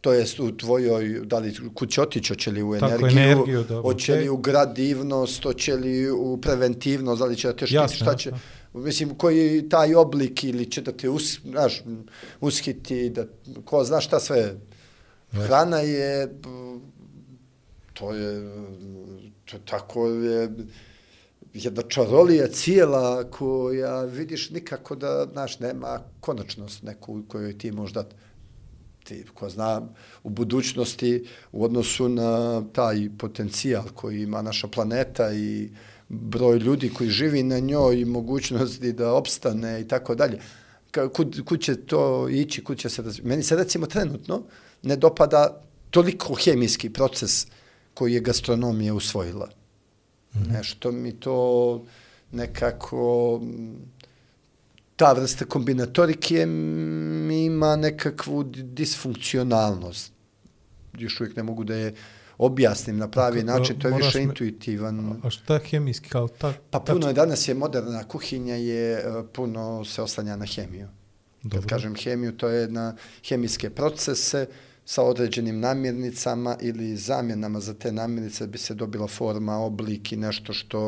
[0.00, 3.82] to jest u tvojoj, da li kud će otići, hoće li u energiju, energiju, dobro,
[3.82, 7.96] hoće li u gradivnost, hoće li u preventivnost, da li će da te štiti, Jasno,
[7.96, 8.80] šta će, jasno.
[8.80, 11.82] mislim, koji taj oblik ili će da te us, znaš,
[12.40, 13.24] ushiti, da,
[13.64, 14.54] ko zna šta sve.
[15.32, 16.28] Hrana je,
[17.98, 18.42] to je,
[19.44, 20.50] to tako je,
[21.54, 28.04] jedna čarolija cijela koja vidiš nikako da, znaš, nema konačnost neku kojoj ti možda
[29.04, 29.82] ti, ko zna,
[30.22, 35.70] u budućnosti u odnosu na taj potencijal koji ima naša planeta i
[36.08, 40.38] broj ljudi koji živi na njoj i mogućnosti da opstane i tako dalje.
[41.12, 43.28] Kud, kud će to ići, kud će se razvijati?
[43.28, 44.42] Meni se recimo trenutno
[44.82, 47.46] ne dopada toliko hemijski proces
[47.96, 49.48] koji je gastronomija usvojila.
[50.34, 50.52] Mm -hmm.
[50.52, 51.84] Nešto mi to
[52.32, 53.40] nekako
[54.96, 56.42] ta vrsta kombinatorike
[57.36, 60.12] ima nekakvu di- disfunkcionalnost.
[60.94, 61.94] Još uvijek ne mogu da je
[62.38, 65.20] objasnim na pravi Kako- način, to je više me- intuitivan.
[65.22, 66.52] A šta je hemijski kao ta?
[66.70, 69.02] Pa puno je danas je moderna kuhinja je e,
[69.32, 70.88] puno se oslanja na hemiju.
[71.42, 71.60] Dobro.
[71.60, 74.46] Kad kažem hemiju, to je na hemijske procese
[74.86, 80.52] sa određenim namirnicama ili zamjenama za te namirnice bi se dobila forma, oblik i nešto
[80.52, 80.78] što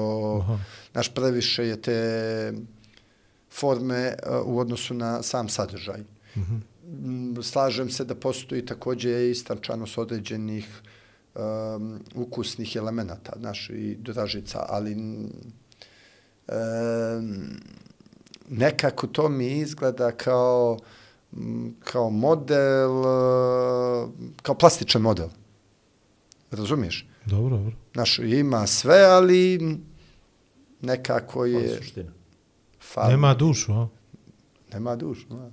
[0.42, 0.58] Aha.
[0.94, 2.52] naš previše je te
[3.50, 6.00] forme e, u odnosu na sam sadržaj.
[6.36, 6.54] Mhm.
[6.84, 10.82] Mm, Slažem se da postoji takođe istančanost određenih
[11.34, 15.40] um, ukusnih elemenata, znaš, i dražica, ali um,
[18.48, 20.86] nekako to mi izgleda kao m,
[21.84, 24.10] kao model, uh,
[24.42, 25.28] kao plastičan model.
[26.50, 27.06] Razumiješ?
[27.24, 27.72] Dobro, dobro.
[27.94, 29.58] Znaš, ima sve, ali
[30.80, 31.76] nekako je je...
[31.76, 32.12] suština.
[32.80, 33.88] Fal, Nema dušu, a?
[34.72, 35.26] nema dušu.
[35.30, 35.50] No.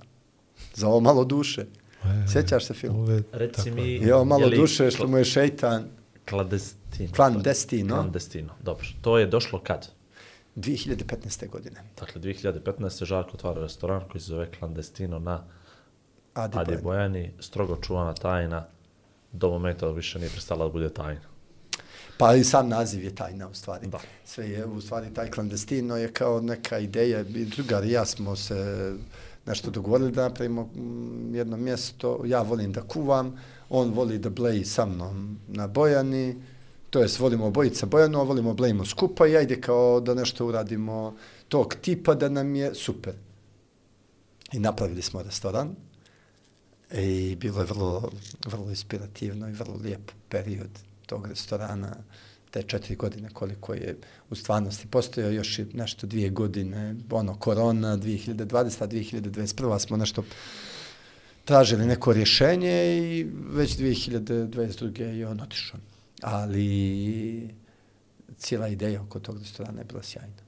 [0.74, 1.66] Za ovo malo duše.
[2.04, 2.96] E, Sjećaš se film?
[2.96, 3.82] Ove, Reci tako mi...
[3.82, 4.08] je.
[4.08, 5.84] I ovo malo je li duše što mu je šeitan
[6.28, 7.12] Klandestino.
[7.12, 7.94] Klandestino.
[7.94, 8.86] Klandestino, dobro.
[9.00, 9.88] To je došlo kad?
[10.56, 11.48] 2015.
[11.48, 11.80] godine.
[12.00, 13.04] Dakle, 2015.
[13.04, 15.44] Žarko otvara restoran koji se zove Klandestino na
[16.36, 18.66] Adi, Adi Bojani, strogo čuvana tajna,
[19.32, 21.20] do momenta više nije prestala da bude tajna.
[22.18, 23.86] Pa i sam naziv je tajna u stvari.
[23.86, 23.98] Da.
[24.24, 27.20] Sve je u stvari taj klandestino je kao neka ideja.
[27.20, 28.92] I Drugar i ja smo se
[29.46, 32.20] nešto dogovorili da napravimo mm, jedno mjesto.
[32.24, 33.38] Ja volim da kuvam,
[33.70, 36.42] on voli da bleji sa mnom na Bojani.
[36.90, 41.16] To jest volimo obojica Bojanu, a volimo blejimo skupa i ajde kao da nešto uradimo
[41.48, 43.14] tog tipa da nam je super.
[44.52, 45.74] I napravili smo restoran.
[46.94, 48.10] I bilo je vrlo,
[48.46, 50.70] vrlo inspirativno i vrlo lijep period
[51.06, 51.96] tog restorana,
[52.50, 53.96] te četiri godine koliko je
[54.30, 60.24] u stvarnosti postojao, još i nešto dvije godine, ono, korona, 2020, 2021, smo nešto
[61.44, 65.00] tražili neko rješenje i već 2022.
[65.02, 65.80] je on otišao.
[66.22, 67.54] Ali
[68.38, 70.46] cijela ideja oko tog restorana je bila sjajna.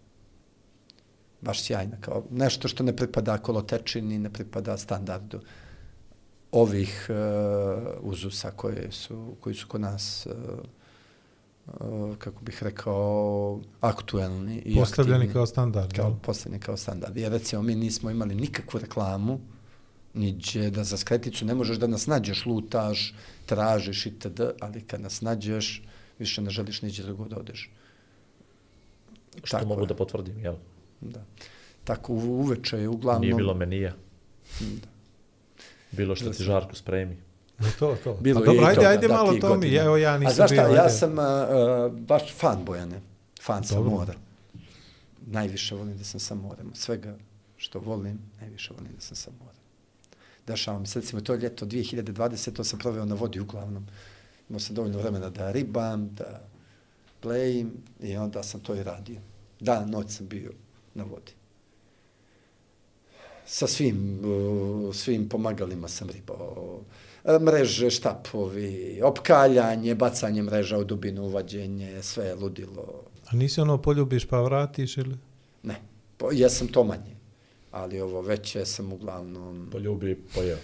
[1.40, 5.40] Baš sjajna, kao nešto što ne pripada kolotečini, ne pripada standardu
[6.52, 7.16] ovih uh,
[8.00, 10.58] uzusa koje su, koji su kod nas uh,
[11.66, 15.32] uh, kako bih rekao aktuelni i Postavljeni aktivni.
[15.32, 15.92] kao standard.
[15.92, 17.16] kao postavljeni kao standard.
[17.16, 19.40] Jer recimo mi nismo imali nikakvu reklamu
[20.14, 23.14] niđe da za skreticu ne možeš da nas nađeš, lutaš,
[23.46, 25.82] tražiš itd., ali kad nas nađeš,
[26.18, 27.70] više ne želiš niđe drugo da odeš.
[29.44, 29.86] Što Tako mogu je.
[29.86, 30.54] da potvrdim, jel?
[31.00, 31.24] Da.
[31.84, 33.22] Tako uveče je uglavnom...
[33.22, 33.94] Nije bilo menija.
[34.60, 34.88] Da.
[35.93, 37.16] Bilo što ti Žarko spremi.
[37.78, 38.15] To, to.
[38.20, 39.74] Bilo Pa dobro, ajde, toga, ajde da, malo to mi.
[39.74, 40.94] Evo ja nisam A znaš šta, bio, ja ajde.
[40.94, 43.01] sam uh, baš fan Bojane.
[43.43, 43.90] Fan sam Dobro.
[43.90, 44.15] mora.
[45.27, 46.70] Najviše volim da sam sa morem.
[46.74, 47.16] Svega
[47.56, 49.60] što volim, najviše volim da sam sa morem.
[50.47, 53.86] Dešava mi se, recimo, to ljeto 2020, to sam proveo na vodi uglavnom.
[54.48, 56.40] Imao sam dovoljno vremena da ribam, da
[57.20, 59.20] plejim i onda sam to i radio.
[59.60, 60.52] Dan, noć sam bio
[60.94, 61.32] na vodi.
[63.50, 64.20] Sa svim,
[64.92, 66.80] svim pomagalima sam ribao.
[67.24, 73.02] E, Mreže, štapovi, opkaljanje, bacanje mreža u dubinu, uvađenje, sve je ludilo.
[73.26, 75.16] A nisi ono poljubiš pa vratiš ili?
[75.62, 75.80] Ne,
[76.16, 77.16] po, jesam to manje.
[77.70, 80.58] Ali ovo veće sam uglavnom Poljubi, pojeo.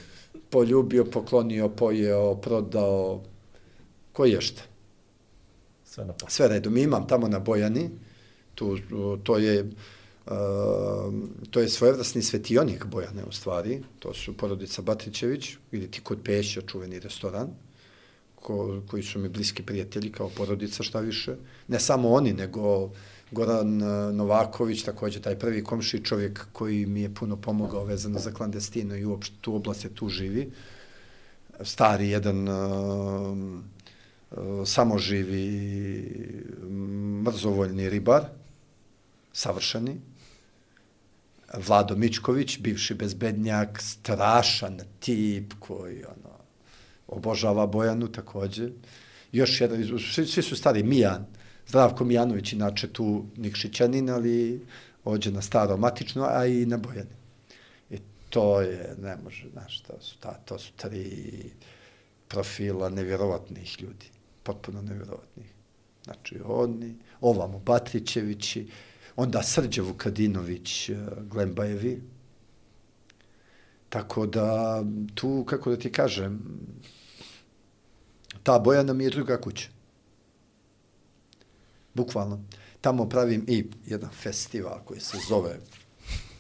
[0.51, 3.23] poljubio, poklonio, pojeo, prodao,
[4.13, 4.63] koji je šta.
[5.85, 6.33] Sve na pas.
[6.33, 6.71] Sve redu.
[6.71, 7.91] Mi imam tamo na Bojani,
[8.55, 8.79] tu,
[9.23, 9.69] to je uh,
[10.27, 11.21] Ehm,
[11.51, 16.61] to je svojevrsni svetionik Bojane u stvari, to su porodica Batrićević, ili ti kod Pešća,
[16.61, 17.49] čuveni restoran,
[18.35, 21.37] ko, koji su mi bliski prijatelji kao porodica, šta više.
[21.69, 22.91] Ne samo oni, nego
[23.31, 28.33] Goran e, Novaković, također taj prvi komši čovjek koji mi je puno pomogao vezano za
[28.33, 30.51] klandestino i uopšte tu oblast je tu živi.
[31.61, 33.39] Stari jedan uh,
[34.31, 36.03] uh, samoživi
[37.25, 38.25] mrzovoljni ribar,
[39.33, 40.01] savršeni.
[41.57, 46.39] Vlado Mičković, bivši bezbednjak, strašan tip koji ono,
[47.07, 48.69] obožava Bojanu takođe.
[49.33, 51.27] Još jedan, svi, svi su stari, Mijan,
[51.69, 54.67] Zdravko Mijanović, inače tu Nikšićanin, ali
[55.05, 57.17] ođe na staro matično, a i na Bojani.
[57.91, 57.99] I
[58.31, 61.51] to je, ne može, znaš, to su, ta, to su tri
[62.29, 64.07] profila nevjerovatnih ljudi,
[64.43, 65.47] potpuno nevjerovatnih.
[66.05, 68.67] Znači, oni, ovamo Batrićevići,
[69.17, 72.03] onda Srđe Vukadinović, eh, Glembajevi.
[73.89, 74.83] Tako da,
[75.15, 76.43] tu, kako da ti kažem,
[78.43, 79.69] ta Bojana mi je druga kuća.
[81.95, 82.41] Bukvalno.
[82.81, 85.59] Tamo pravim i jedan festival koji se zove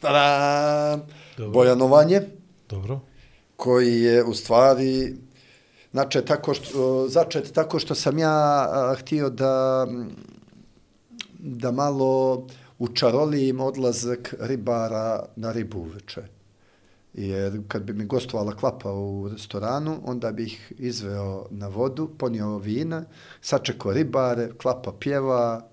[0.01, 1.02] Tadam!
[1.36, 1.52] Dobro.
[1.52, 2.22] Bojanovanje
[2.68, 3.01] Dobro.
[3.56, 5.14] koji je u stvari
[5.92, 9.86] znači tako što začet tako što sam ja a, htio da
[11.38, 12.46] da malo
[12.78, 16.22] učarolim odlazak ribara na ribu uveče.
[17.14, 23.05] Jer kad bi mi gostovala klapa u restoranu, onda bih izveo na vodu, ponio vina,
[23.40, 25.68] sačekao ribare, klapa pjeva,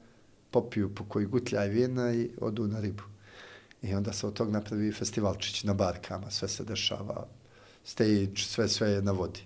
[0.52, 3.03] popiju po koji gutljaj vina i odu na ribu.
[3.82, 7.28] I onda se od tog napravi festivalčić na barkama, sve se dešava,
[7.84, 9.41] stage, sve, sve je na vodi,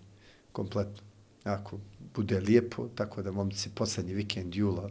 [0.51, 1.03] kompletno.
[1.43, 1.77] Ako
[2.15, 4.89] bude lijepo, tako da momci posljednji vikend jula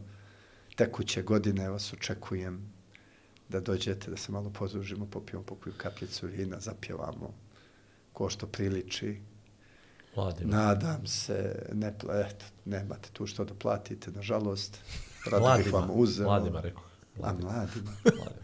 [0.75, 2.73] tekuće godine vas očekujem
[3.49, 7.35] da dođete, da se malo podružimo, popijemo pokoju kapljicu vina, zapjevamo
[8.13, 9.21] ko što priliči.
[10.17, 10.55] Vladimir.
[10.55, 14.79] Nadam se, ne, pla- eto, nemate tu što da platite, nažalost.
[15.31, 15.43] Rado bih
[15.73, 15.79] Mladima.
[15.79, 16.27] vam uzeo.
[16.27, 16.83] Mladima, rekao.
[17.23, 17.53] A mladima.
[17.53, 17.93] Mladima.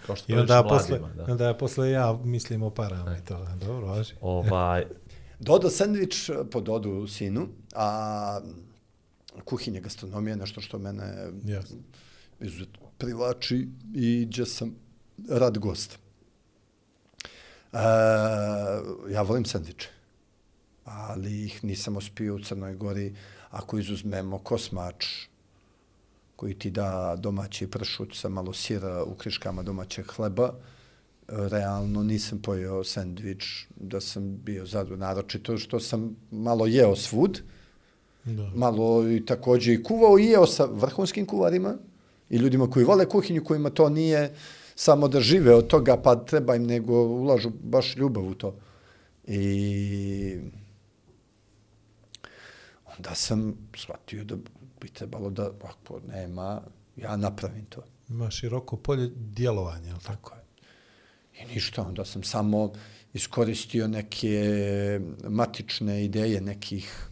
[0.06, 1.32] Kao što I onda, priliči posle, mladima, da.
[1.32, 3.46] onda ja posle ja mislim o parama i to.
[3.60, 4.14] Dobro, važi.
[4.20, 4.86] Ovaj,
[5.38, 8.40] Dodo sandvič po Dodu sinu, a
[9.44, 11.76] kuhinja gastronomija je nešto što mene Jasno.
[12.40, 14.74] Izuzetno privlači i gdje sam
[15.28, 15.98] rad gost.
[17.72, 17.78] E,
[19.10, 19.88] ja volim sandviče,
[20.84, 23.14] ali ih nisam uspio u Crnoj Gori
[23.50, 25.06] ako izuzmemo kosmač
[26.36, 30.52] koji ti da domaći pršut sa malo sira u kriškama domaćeg hleba,
[31.28, 37.42] realno nisam pojeo sandvič da sam bio zadovoljan, naročito što sam malo jeo svud,
[38.24, 38.50] Da.
[38.54, 41.76] malo i takođe i kuvao i jeo sa vrhunskim kuvarima
[42.30, 44.34] i ljudima koji vole kuhinju, kojima to nije
[44.74, 48.54] samo da žive od toga, pa treba im, nego ulažu baš ljubav u to.
[49.26, 50.38] I
[52.96, 54.36] onda sam shvatio da
[54.80, 56.62] bi trebalo da, ako nema,
[56.96, 57.82] ja napravim to.
[58.08, 60.30] Ima široko polje djelovanja, jel tako?
[60.30, 60.40] Tako je.
[61.42, 62.72] I ništa, onda sam samo
[63.14, 67.09] iskoristio neke matične ideje nekih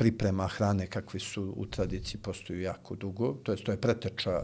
[0.00, 3.32] priprema hrane kakvi su u tradiciji postoju jako dugo.
[3.42, 4.42] To je, to je preteča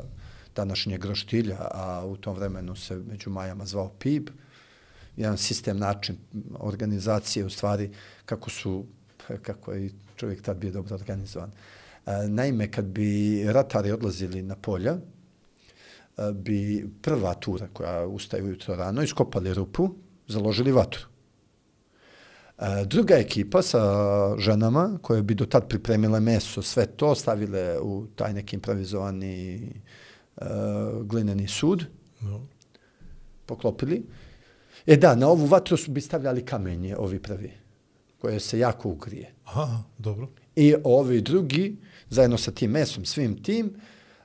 [0.57, 4.29] današnjeg roštilja, a u tom vremenu se među Majama zvao PIB.
[5.17, 6.17] Jedan sistem, način
[6.59, 7.91] organizacije, u stvari,
[8.27, 8.85] kako su,
[9.43, 11.51] kako je i čovjek tad bio dobro organizovan.
[11.51, 15.01] E, naime, kad bi ratari odlazili na polja, e,
[16.33, 19.95] bi prva tura koja ustaje ujutro rano, iskopali rupu,
[20.29, 21.16] založili vatru.
[22.59, 23.83] E, Druga ekipa sa
[24.39, 29.55] ženama koje bi do tad pripremile meso, sve to stavile u taj neki improvizovani
[30.37, 30.45] e,
[31.03, 31.85] glineni sud,
[32.21, 32.41] No.
[33.47, 34.07] poklopili.
[34.87, 37.53] E da, na ovu vatru su bi stavljali kamenje, ovi prvi,
[38.19, 39.35] koje se jako ugrije.
[39.45, 40.29] Aha, dobro.
[40.57, 41.77] I ovi drugi,
[42.11, 43.75] zajedno sa tim mesom, svim tim,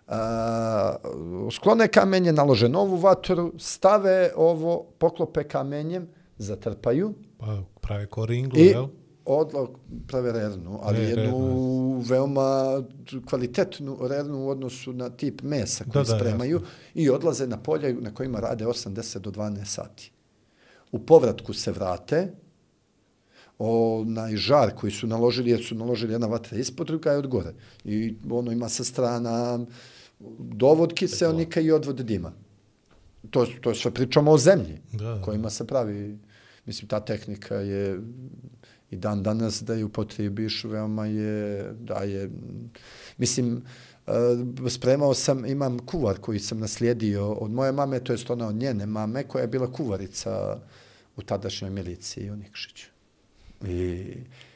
[0.08, 0.96] a,
[1.56, 8.88] sklone kamenje, nalože novu vatru, stave ovo, poklope kamenjem, zatrpaju Pa prave koringlu, i jel?
[9.26, 9.74] odlo
[10.08, 12.84] prave rernu, ali E, jednu veoma
[13.26, 16.62] kvalitetnu rernu u odnosu na tip mesa koji Da, da, spremaju
[16.94, 20.12] i odlaze na polje na kojima rade 80 do 12 sati.
[20.92, 22.32] U povratku se vrate,
[23.60, 27.54] onaj žar koji su naložili, jer su naložili jedna vatra ispod, druga je od gore.
[27.84, 29.66] I ono ima sa strana
[30.40, 32.32] dovod kiselnika i odvod dima.
[33.30, 35.22] To, to sve pričamo o zemlji Da, da.
[35.22, 36.18] kojima se pravi,
[36.66, 38.00] mislim, ta tehnika je
[38.92, 42.30] i dan danas da je upotrebiš, veoma je, da je,
[43.18, 43.62] mislim,
[44.08, 48.56] e, spremao sam, imam kuvar koji sam naslijedio od moje mame, to jest ona od
[48.56, 50.60] njene mame, koja je bila kuvarica
[51.16, 52.88] u tadašnjoj miliciji u Nikšiću.
[53.68, 54.14] I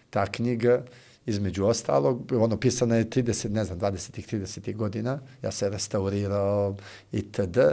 [0.09, 0.83] ta knjiga,
[1.25, 6.75] između ostalog, ono pisana je 30, ne znam, 20-ih, 30-ih godina, ja se restaurirao
[7.11, 7.57] itd.
[7.57, 7.71] Um,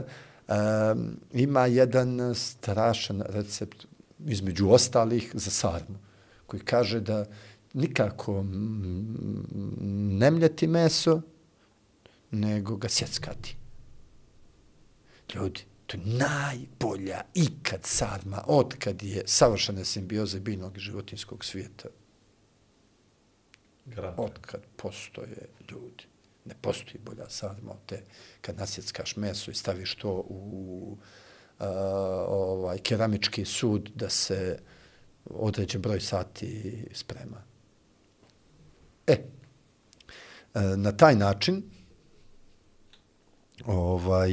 [0.49, 3.87] e, ima jedan strašan recept,
[4.27, 5.99] između ostalih, za sarmu,
[6.47, 7.25] koji kaže da
[7.73, 8.45] nikako
[10.19, 11.21] ne mljeti meso,
[12.31, 13.57] nego ga sjeckati.
[15.35, 21.89] Ljudi, to je najbolja ikad sarma, od kad je savršena simbioza biljnog i životinskog svijeta.
[23.85, 24.15] Grad.
[24.17, 26.05] Od kad postoje ljudi.
[26.45, 28.03] Ne postoji bolja sarma od te.
[28.41, 31.22] Kad nasjeckaš meso i staviš to u a,
[32.29, 34.59] ovaj, keramički sud da se
[35.25, 37.43] određen broj sati sprema.
[39.07, 39.17] E,
[40.77, 41.63] na taj način
[43.67, 44.31] ovaj,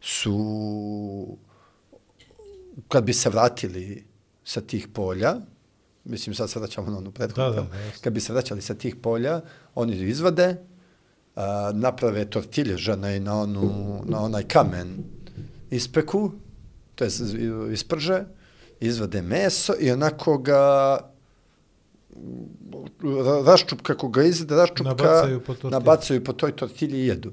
[0.00, 1.38] su
[2.88, 4.04] kad bi se vratili
[4.44, 5.34] sa tih polja,
[6.04, 8.00] mislim sad se vraćamo na onu prethodnu, Da, da, temu, jasno.
[8.04, 9.40] kad bi se vraćali sa tih polja,
[9.74, 10.56] oni izvade,
[11.36, 15.04] a, naprave tortilje žene na, onu, na onaj kamen
[15.70, 16.30] ispeku,
[16.94, 17.10] to je
[17.72, 18.24] isprže,
[18.80, 20.60] izvade meso i onako ga
[23.02, 25.70] ra- raščup, kako ga izvede, raščupka, Nabacaju po tortilji.
[25.70, 27.32] nabacaju po toj tortilji i jedu.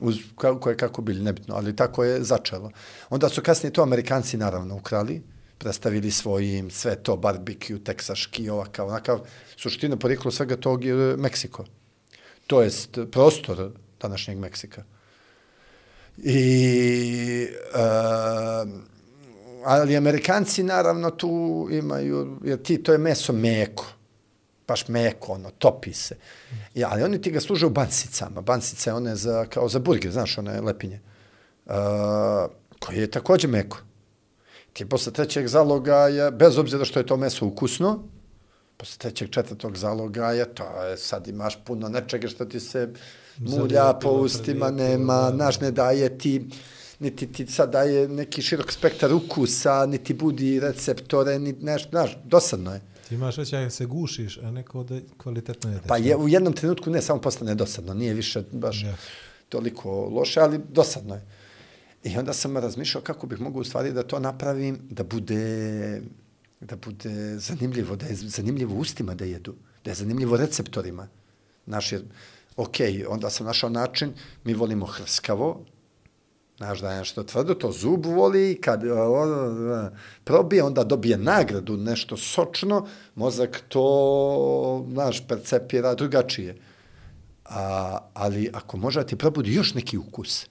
[0.00, 2.70] Uz kako je kako bili, nebitno, ali tako je začelo.
[3.10, 5.22] Onda su kasnije to Amerikanci naravno ukrali,
[5.58, 9.20] predstavili svojim sve to, barbecue, teksaški, ovakav, onakav.
[9.56, 11.64] Suština poreklo svega tog je Meksiko.
[12.46, 13.70] To jest prostor
[14.00, 14.84] današnjeg Meksika.
[16.22, 18.70] I, uh,
[19.64, 23.86] ali Amerikanci naravno tu imaju, jer ti, to je meso meko.
[24.68, 26.16] baš meko, ono, topi se.
[26.74, 28.40] Ja, ali oni ti ga služe u bansicama.
[28.40, 31.00] Bansice one za, kao za burger, znaš, one lepinje.
[31.66, 32.50] Ehm, uh,
[32.80, 33.78] koje je također meko.
[34.72, 38.02] Ti posle trećeg zaloga je, bez obzira što je to meso ukusno,
[38.76, 42.88] posle trećeg, četvrtog zaloga je, to je, sad imaš puno nečega što ti se
[43.42, 45.36] mulja po ustima, nema, da.
[45.36, 46.48] znaš, ne daje ti,
[46.98, 52.74] niti ti sad daje neki širok spektar ukusa, niti budi receptore, ni nešto, znaš, dosadno
[52.74, 52.80] je.
[53.08, 55.86] Ti imaš već se gušiš, a neko da kvalitetno jedeš.
[55.88, 58.94] Pa je, u jednom trenutku ne samo postane dosadno, nije više baš Yes.
[59.48, 61.22] toliko loše, ali dosadno je.
[62.04, 66.02] I onda sam razmišljao kako bih mogao u stvari da to napravim, da bude,
[66.60, 69.54] da bude zanimljivo, da je zanimljivo ustima da jedu,
[69.84, 71.08] da je zanimljivo receptorima.
[71.66, 72.02] Naš je,
[72.56, 72.76] ok,
[73.08, 74.12] onda sam našao način,
[74.44, 75.64] mi volimo hrskavo,
[76.62, 78.88] Znaš da je nešto tvrdo, to zub voli, kad e,
[80.24, 86.56] probije, onda dobije nagradu, nešto sočno, mozak to, znaš, percepira drugačije.
[87.44, 90.46] A, ali ako može ti probudi još neki ukus,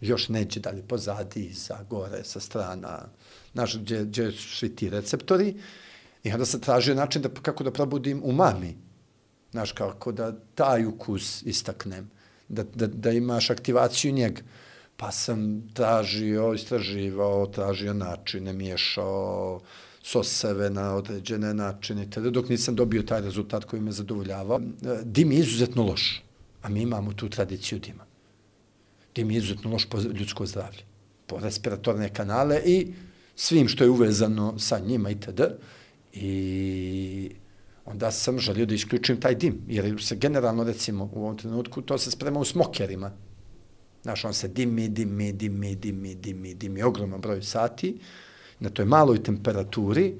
[0.00, 3.08] još neđe dalje pozadi, iza, gore, sa strana,
[3.52, 5.56] znaš, gdje, gdje su ti receptori,
[6.24, 8.76] i onda se tražio način da, kako da probudim umami.
[9.50, 12.10] Znaš, kako da taj ukus istaknem,
[12.48, 14.42] da, da, da imaš aktivaciju njega.
[14.96, 19.60] Pa sam tražio, istraživao, tražio načine, miješao
[20.02, 24.60] soseve na određene načine, tada dok nisam dobio taj rezultat koji me zadovoljavao.
[25.04, 26.22] Dim je izuzetno loš,
[26.62, 28.04] a mi imamo tu tradiciju dima.
[29.14, 30.82] Dim je izuzetno loš po ljudsko zdravlje,
[31.26, 32.92] po respiratorne kanale i
[33.36, 35.40] svim što je uvezano sa njima itd.
[36.12, 37.30] I
[37.90, 41.98] onda sam želio da isključim taj dim, jer se generalno, recimo, u ovom trenutku, to
[41.98, 43.12] se sprema u smokerima.
[44.02, 47.98] Znaš, on se dimi, dimi, dimi, dimi, dimi, dimi, ogroman broj sati,
[48.60, 50.14] na toj maloj temperaturi.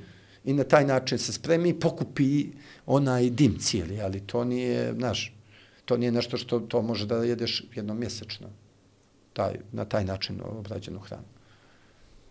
[0.44, 2.46] I na taj način se spremi i pokupi
[2.86, 5.34] onaj dim cijeli, ali to nije, znaš,
[5.84, 8.48] to nije nešto što to može da jedeš jednom mjesečno,
[9.32, 11.26] taj, na taj način obrađenu hranu.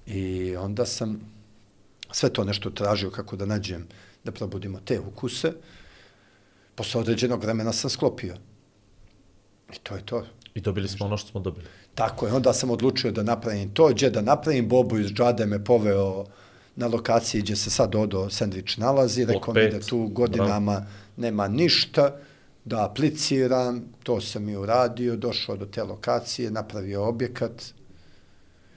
[0.05, 1.19] I onda sam
[2.11, 3.87] sve to nešto tražio kako da nađem,
[4.27, 5.53] da probudimo te ukuse.
[6.75, 8.35] Posle određenog vremena sam sklopio.
[9.73, 10.25] I to je to.
[10.55, 11.65] I dobili smo ono što smo dobili.
[11.95, 15.63] Tako je, onda sam odlučio da napravim to, gdje da napravim, Bobo iz Džade me
[15.63, 16.25] poveo
[16.75, 20.85] na lokaciji gdje se sad Odo sandvič nalazi, rekao mi da tu godinama
[21.17, 22.15] nema ništa,
[22.65, 27.63] da apliciram, to sam i uradio, došao do te lokacije, napravio objekat,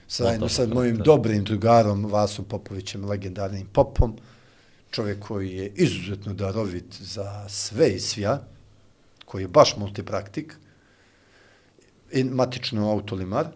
[0.09, 4.15] zajedno sa mojim dobrim drugarom Vasom Popovićem, legendarnim popom,
[4.91, 8.41] čovjek koji je izuzetno darovit za sve i svja,
[9.25, 10.55] koji je baš multipraktik,
[12.11, 13.47] i matično autolimar,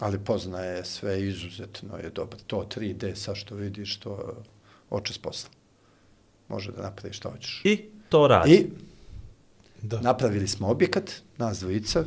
[0.00, 2.38] ali poznaje sve izuzetno je dobro.
[2.46, 4.42] To 3D, sa što vidiš, to
[4.90, 5.50] oče s posla.
[6.48, 7.60] Može da napravi što hoćeš.
[7.64, 8.54] I to radi.
[8.54, 8.66] I
[9.82, 10.00] Da.
[10.00, 12.04] napravili smo objekat, nas dvojica.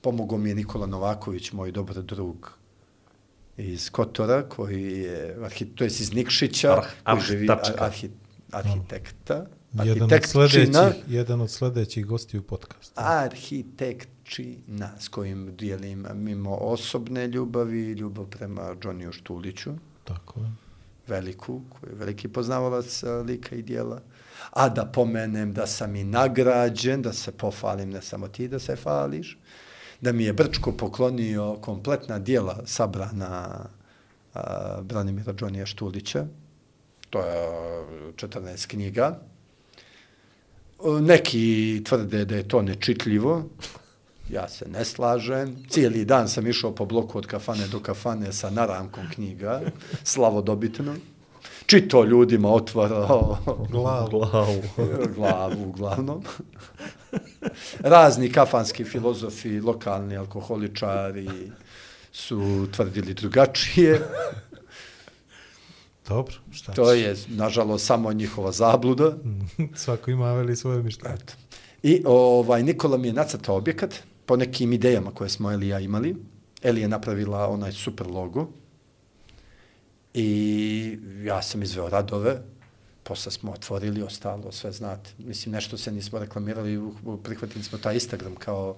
[0.00, 2.52] Pomogao mi je Nikola Novaković, moj dobar drug
[3.58, 5.36] iz Kotora, koji je,
[5.74, 7.48] to je iz Nikšića, Arh- koji živi
[7.78, 8.10] arhi,
[8.52, 9.46] arhitekta,
[9.84, 12.92] Jedan od, sljedećih, jedan od sljedećih gosti u podcastu.
[12.96, 19.70] arhitektčina s kojim dijelim mimo osobne ljubavi, ljubav prema Johnny Štuliću,
[20.04, 20.50] Tako je.
[21.06, 24.00] veliku, koji je veliki poznavalac lika i dijela.
[24.50, 28.76] A da pomenem da sam i nagrađen, da se pofalim, ne samo ti da se
[28.76, 29.38] fališ,
[30.00, 33.64] da mi je Brčko poklonio kompletna dijela sabrana
[34.34, 34.40] uh,
[34.82, 36.26] Branimira Đonija Štulića.
[37.10, 37.34] To je
[38.16, 39.18] 14 knjiga.
[41.00, 43.44] Neki tvrde da je to nečitljivo,
[44.30, 45.56] ja se ne slažem.
[45.68, 49.60] Cijeli dan sam išao po bloku od kafane do kafane sa naramkom knjiga,
[50.04, 50.94] slavodobitno.
[51.68, 53.38] Čito ljudima otvarao
[53.70, 54.08] Glavu.
[54.10, 54.62] Glavu.
[55.16, 56.22] glavu uglavnom.
[57.80, 61.28] Razni kafanski filozofi, lokalni alkoholičari
[62.12, 64.00] su tvrdili drugačije.
[66.08, 69.16] Dobro, šta To je, nažalost, samo njihova zabluda.
[69.84, 71.16] Svako ima veli svoje mišljenje.
[71.82, 73.94] I ovaj, Nikola mi je nacrtao objekat
[74.26, 76.16] po nekim idejama koje smo Eli i ja imali.
[76.62, 78.48] Eli je napravila onaj super logo
[80.20, 82.42] i ja sam izveo radove,
[83.02, 85.10] posle smo otvorili, ostalo, sve znate.
[85.18, 86.80] Mislim, nešto se nismo reklamirali,
[87.22, 88.76] prihvatili smo taj Instagram kao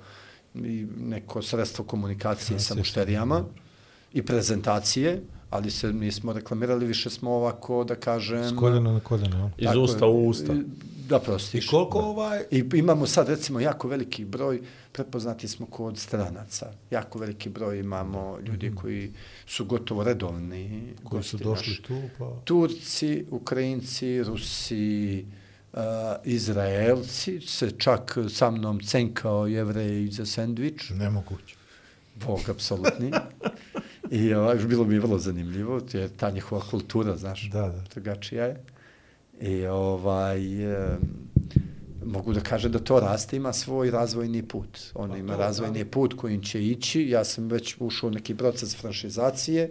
[0.54, 3.44] i neko sredstvo komunikacije sa mušterijama
[4.12, 8.44] i prezentacije, ali se nismo reklamirali, više smo ovako, da kažem...
[8.44, 9.50] S koljena na koljena.
[9.58, 10.54] Iz usta u usta.
[11.11, 11.65] Da prostiš.
[11.65, 12.45] I koliko ovaj...
[12.51, 14.62] I imamo sad recimo jako veliki broj,
[14.93, 16.73] prepoznati smo kod stranaca.
[16.91, 19.12] Jako veliki broj imamo ljudi koji
[19.47, 20.95] su gotovo redovni.
[21.05, 21.82] Koji su došli naši.
[21.82, 22.41] tu, pa...
[22.45, 25.27] Turci, Ukrajinci, Rusi,
[25.73, 25.81] uh,
[26.24, 30.91] Izraelci, se čak sa mnom cenkao jevrej za sendvič.
[30.91, 31.57] Nemoguće.
[32.27, 33.11] Bog, apsolutni.
[34.11, 37.85] I ovaj, bilo mi je vrlo zanimljivo, jer ta njihova kultura, znaš, Da, da.
[37.95, 38.65] drugačija je.
[39.40, 40.98] I ovaj, e,
[42.04, 44.78] mogu da kažem da to raste, ima svoj razvojni put.
[44.94, 47.08] On ima razvojni put kojim će ići.
[47.08, 49.70] Ja sam već ušao u neki proces franšizacije.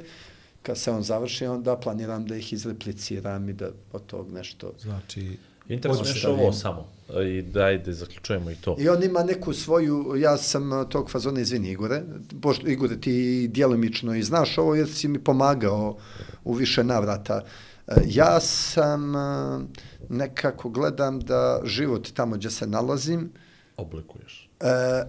[0.64, 4.74] Kad se on završi, onda planiram da ih izrepliciram i da od tog nešto...
[4.80, 5.38] Znači,
[5.70, 6.40] Interesuje Ostavim.
[6.40, 6.88] ovo samo.
[7.24, 8.76] I daj da zaključujemo i to.
[8.80, 12.02] I on ima neku svoju, ja sam tog fazona, izvini Igore,
[12.42, 15.98] pošto Igore ti djelomično i znaš ovo jer si mi pomagao
[16.44, 17.36] u više navrata.
[17.36, 17.69] E,
[18.08, 19.62] Ja sam a,
[20.10, 23.32] nekako gledam da život tamo gdje se nalazim,
[23.78, 24.50] Oblikuješ.
[24.60, 25.04] e,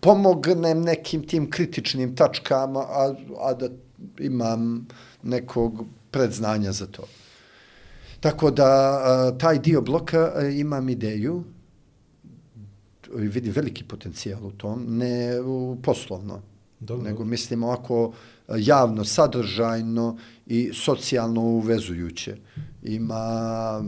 [0.00, 3.68] pomognem nekim tim kritičnim tačkama, a, a da
[4.18, 4.86] imam
[5.22, 7.02] nekog predznanja za to.
[8.20, 11.44] Tako da taj dio bloka imam ideju,
[13.14, 16.40] vidi veliki potencijal u tom, ne u poslovno,
[16.80, 17.04] Dobro.
[17.04, 18.12] nego mislim ovako
[18.48, 20.18] a, javno, sadržajno
[20.48, 22.36] i socijalno uvezujuće.
[22.82, 23.84] Ima,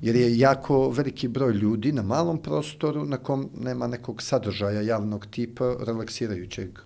[0.00, 5.26] jer je jako veliki broj ljudi na malom prostoru na kom nema nekog sadržaja javnog
[5.26, 6.78] tipa relaksirajućeg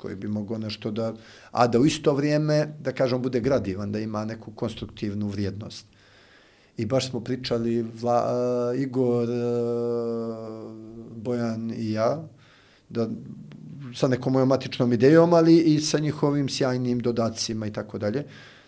[0.00, 1.14] koji bi mogao nešto da,
[1.50, 5.86] a da u isto vrijeme, da kažem, bude gradivan, da ima neku konstruktivnu vrijednost.
[6.76, 8.24] I baš smo pričali Vla,
[8.74, 10.72] uh, Igor, uh,
[11.16, 12.22] Bojan i ja,
[12.88, 13.08] da
[13.94, 18.24] sa nekom mojom matičnom idejom, ali i sa njihovim sjajnim dodacima i tako dalje,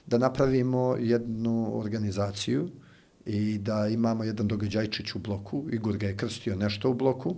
[0.06, 2.68] da napravimo jednu organizaciju
[3.26, 5.64] i da imamo jedan događajčić u bloku.
[5.72, 7.36] Igor ga je krstio nešto u bloku,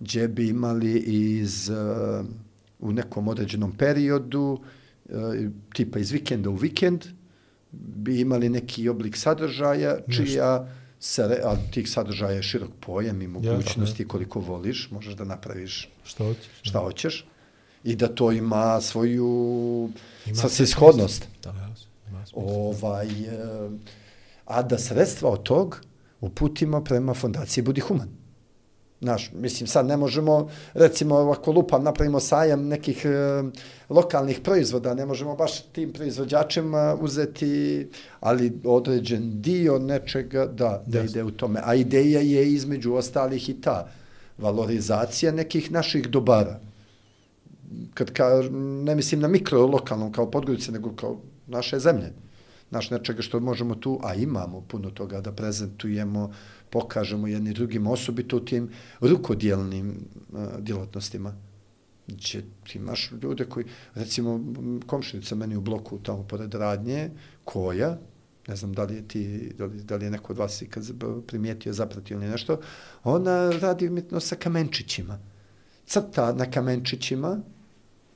[0.00, 2.26] gdje bi imali iz, uh,
[2.78, 4.60] u nekom određenom periodu,
[5.04, 5.14] uh,
[5.74, 7.04] tipa iz vikenda u vikend,
[7.72, 10.68] bi imali neki oblik sadržaja, čija
[11.00, 16.24] se, a tih sadržaja je širok pojam i mogućnosti koliko voliš, možeš da napraviš Što
[16.24, 16.50] hoćeš?
[16.62, 17.26] šta hoćeš
[17.84, 19.90] i da to ima svoju
[20.26, 21.28] Ima svrsishodnost.
[22.34, 23.70] Ovaj, e,
[24.44, 25.80] a da sredstva od tog
[26.20, 28.08] uputimo prema fondaciji Budi Human.
[29.00, 33.42] Znaš, mislim, sad ne možemo, recimo, ako lupam, napravimo sajam nekih e,
[33.88, 37.88] lokalnih proizvoda, ne možemo baš tim proizvođačima uzeti,
[38.20, 41.60] ali određen dio nečega, da, da ide u tome.
[41.64, 43.88] A ideja je između ostalih i ta
[44.38, 46.60] valorizacija nekih naših dobara
[47.94, 48.42] kad ka,
[48.84, 52.12] ne mislim na mikro lokalnom kao Podgorice, nego kao naše zemlje.
[52.70, 56.32] Naš nečega što možemo tu, a imamo puno toga da prezentujemo,
[56.70, 58.70] pokažemo jedni drugim, osobito u tim
[59.00, 59.88] rukodjelnim
[60.32, 61.34] uh, e, djelatnostima.
[62.08, 64.40] Znači, ti imaš ljude koji, recimo,
[64.86, 67.10] komšinica meni u bloku tamo pored radnje,
[67.44, 67.98] koja,
[68.48, 70.84] ne znam da li je ti, da li, da li je neko od vas ikad
[71.26, 72.60] primijetio, zapratio ili nešto,
[73.04, 75.18] ona radi umjetno sa kamenčićima.
[75.86, 77.40] Crta na kamenčićima,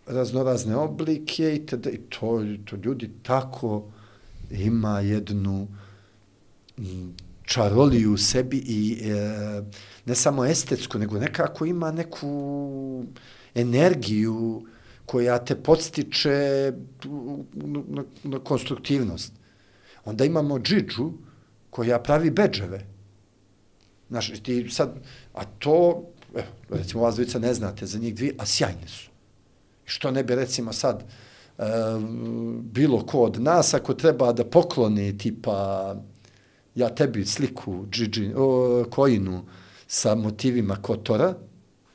[0.06, 3.84] raznorazne oblike i, tada, i to, to ljudi tako
[4.50, 5.68] ima jednu
[6.78, 9.62] mm, čaroliju u sebi i e,
[10.06, 13.04] ne samo estetsku, nego nekako ima neku
[13.54, 14.66] energiju
[15.06, 16.72] koja te podstiče
[17.54, 19.32] na, na konstruktivnost.
[20.04, 21.10] Onda imamo džidžu
[21.70, 22.86] koja pravi bedževe.
[24.08, 24.94] Znaš, ti sad,
[25.34, 26.04] a to,
[26.34, 29.13] evo, recimo vas dvojica ne znate za njih dvije, a sjajne su.
[29.84, 31.62] Što ne bi recimo sad e,
[32.60, 35.94] bilo ko od nas ako treba da pokloni tipa
[36.74, 39.44] ja tebi sliku džidži, o, kojinu
[39.86, 41.34] sa motivima kotora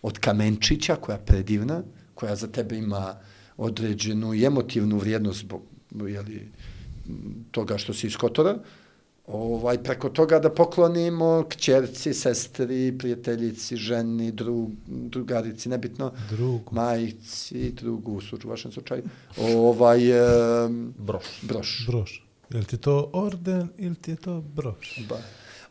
[0.01, 1.81] od kamenčića koja je predivna,
[2.15, 3.15] koja za tebe ima
[3.57, 5.61] određenu i emotivnu vrijednost zbog
[5.91, 6.51] jeli,
[7.51, 8.57] toga što si iz kotora,
[9.31, 16.76] ovaj, preko toga da poklonimo kćerci, sestri, prijateljici, ženi, drug, drugarici, nebitno, Drugu.
[16.76, 19.03] majici, drugu u vašem slučaju,
[19.38, 20.11] ovaj,
[20.65, 21.26] um, Broš.
[21.41, 21.85] broš.
[21.88, 22.26] Broš.
[22.49, 24.99] Je li ti to orden ili ti je to broš?
[25.10, 25.18] Ba.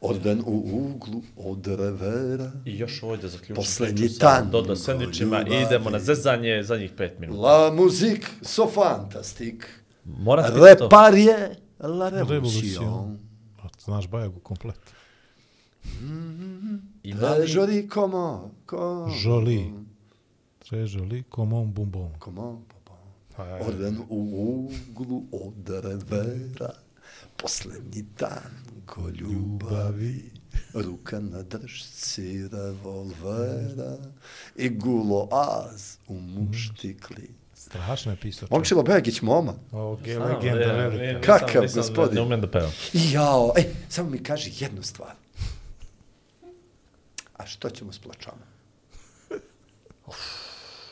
[0.01, 2.53] Orden u uglu od revera.
[2.65, 6.91] I još ovo da zaključim Poslednji priču sa Dodo sandvičima i idemo na zezanje zadnjih
[6.97, 7.41] pet minuta.
[7.41, 9.69] La musique so fantastique.
[10.05, 10.85] Morate biti to.
[10.85, 12.63] Reparie la revolution.
[12.63, 13.28] Revolution.
[13.89, 14.81] A, Znaš Bajagu komplet.
[17.03, 19.09] Ima Très li- joli comment, comment.
[19.15, 19.73] Joli.
[20.61, 22.11] Très joli, comme un bonbon.
[22.19, 22.99] Comment, papa.
[23.37, 24.19] Pa, Orden u
[24.91, 26.73] uglu od revera.
[27.37, 30.31] Poslednji tango ljubavi,
[30.75, 33.97] ruka na držci revolvera
[34.57, 37.29] i gulo az u muštikli.
[37.69, 38.49] Strašno je pisao.
[38.51, 39.53] Momčilo Begić, moma.
[39.73, 41.03] Ok, Znam, legenda ne, velika.
[41.03, 42.15] ne, Kakav nisam- gospodin.
[42.15, 42.73] Ne umem da pevam.
[42.93, 45.13] Jao, e, samo mi kaži jednu stvar.
[47.37, 48.47] A što ćemo s pločama?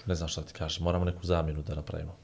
[0.06, 2.16] Ne znam šta ti kažem, moramo neku zamjenu da napravimo.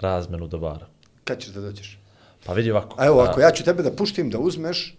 [0.00, 0.86] Razmenu dobara.
[1.24, 1.98] Kad ćeš da dođeš?
[2.44, 2.96] Pa vidi ovako.
[2.98, 4.94] A evo, ako ja ću tebe da puštim da uzmeš,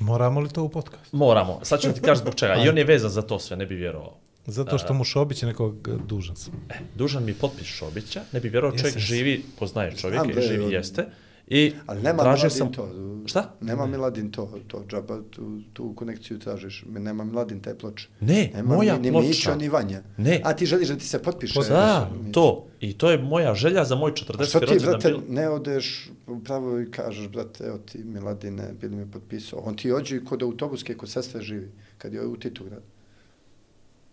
[0.00, 1.12] Moramo li to u podcast?
[1.12, 1.60] Moramo.
[1.62, 2.54] Sad ću ti kažem zbog čega.
[2.54, 4.16] I on je vezan za to sve, ne bi vjerovao.
[4.46, 6.52] Zato što mu Šobić je nekog eh, dužan sam.
[6.70, 9.00] E, dužan mi potpis Šobića, ne bi vjerovao, čovjek Jesam.
[9.00, 11.06] živi, poznaje čovjeka Znam i je živi od- jeste.
[11.48, 12.72] I ali nema tražio Miladin sam...
[12.72, 12.88] to.
[13.26, 13.54] Šta?
[13.60, 16.84] Nema Miladin to, to džaba, tu, tu konekciju tražiš.
[16.88, 18.08] Nema Miladin te ploče.
[18.20, 19.28] Ne, nema moja ni, ni ploča.
[19.28, 20.02] Mića, ni Vanja.
[20.16, 20.40] Ne.
[20.44, 21.60] A ti želiš da ti se potpiše?
[21.60, 22.66] Da, Mi- to.
[22.80, 24.40] I to je moja želja za moj 40.
[24.40, 25.20] A što ti, rođendan brate, bio.
[25.28, 29.58] ne odeš upravo i kažeš, brate, evo ti Miladine, bili mi potpisao.
[29.58, 32.82] On ti ođe kod autobuske, kod sestre živi, kad je u Titograd.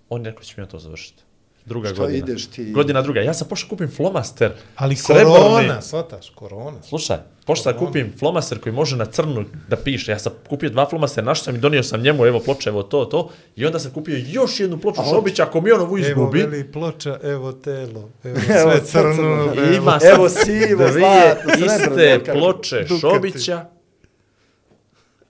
[0.09, 1.23] On je rekao da ću mi ja to završiti.
[1.65, 2.17] Druga Što godina.
[2.17, 2.71] ideš ti?
[2.71, 3.21] Godina druga.
[3.21, 4.51] Ja sam pošao kupim flomaster.
[4.75, 5.25] Ali srebrni.
[5.25, 6.81] korona, shvataš, korona.
[6.83, 10.11] Slušaj, pošto sam kupim flomaster koji može na crnu da piše.
[10.11, 13.05] Ja sam kupio dva flomastera, našao sam i donio sam njemu, evo ploče, evo to,
[13.05, 13.29] to.
[13.55, 16.39] I onda sam kupio još jednu ploču Šobića, ako mi on ovu Evo izgubi.
[16.41, 19.53] veli ploča, evo telo, evo Evo sve crno.
[19.77, 22.99] Ima Evo sivo, zlatno, srebrno, iste ploče Dukati.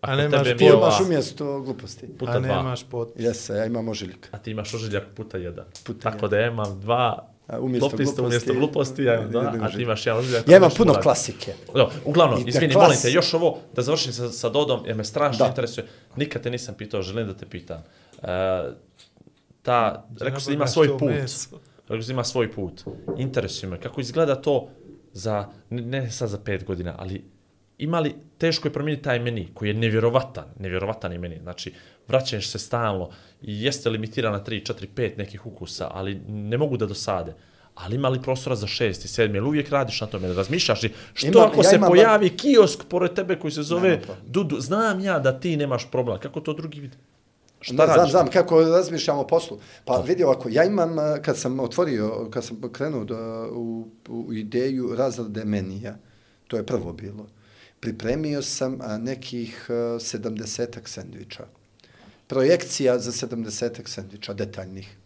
[0.01, 2.07] A Ako nemaš tebe Ti mi imaš umjesto gluposti.
[2.09, 2.55] Puta A dva.
[2.55, 3.26] nemaš potpis.
[3.26, 4.30] Jese, ja imam ožiljka.
[4.31, 5.65] A ti imaš ožiljak puta jedan.
[5.84, 9.41] Puta Tako da ja imam dva A umjesto popista gluposti- umjesto gluposti, ja imam dva,
[9.41, 9.84] jedan a ti ožiljak.
[9.84, 10.47] imaš jedan ožiljak.
[10.47, 11.53] Ja imam puno klasike.
[11.76, 14.80] No, uglavnom, I da izvini, klas- molim te, još ovo, da završim sa, sa Dodom,
[14.85, 15.47] jer me strašno Da.
[15.47, 15.85] interesuje.
[16.15, 17.84] Nikad te nisam pitao, želim da te pitam.
[18.17, 18.27] E,
[19.61, 21.09] ta, rekao da ima svoj put.
[21.81, 22.84] Rekao da ima svoj put.
[23.17, 24.67] Interesuje me, kako izgleda to
[25.13, 25.35] za,
[25.69, 27.26] ne, ne sad za pet godina, ali
[27.80, 31.39] ima li, teško je promijeniti taj meni, koji je nevjerovatan, nevjerovatan je meni.
[31.39, 31.73] Znači,
[32.07, 33.10] vraćaš se stalno
[33.41, 37.34] i jeste limitiran na 3, 4, 5 nekih ukusa, ali ne mogu da dosade.
[37.76, 40.93] Ali ima li prostora za šesti, sedmi, ili uvijek radiš na tome, ne razmišljaš li,
[41.14, 44.01] što Imam- ako ja se imam- pojavi kiosk pored tebe koji se zove.
[44.26, 46.97] Dudu, znam ja da ti nemaš problem, kako to drugi vidi?
[47.61, 48.11] Šta Ne, znam, radiš?
[48.11, 49.57] znam kako razmišljam o poslu.
[49.85, 54.34] Pa vidi ovako, ja imam, a, kad sam otvorio, kad sam krenuo da, u, u
[54.34, 55.95] ideju razrade menija,
[56.47, 57.27] to je prvo bilo,
[57.80, 61.45] pripremio sam nekih 70-ak sendviča.
[62.27, 64.97] Projekcija za 70-ak sendviča, detaljnih.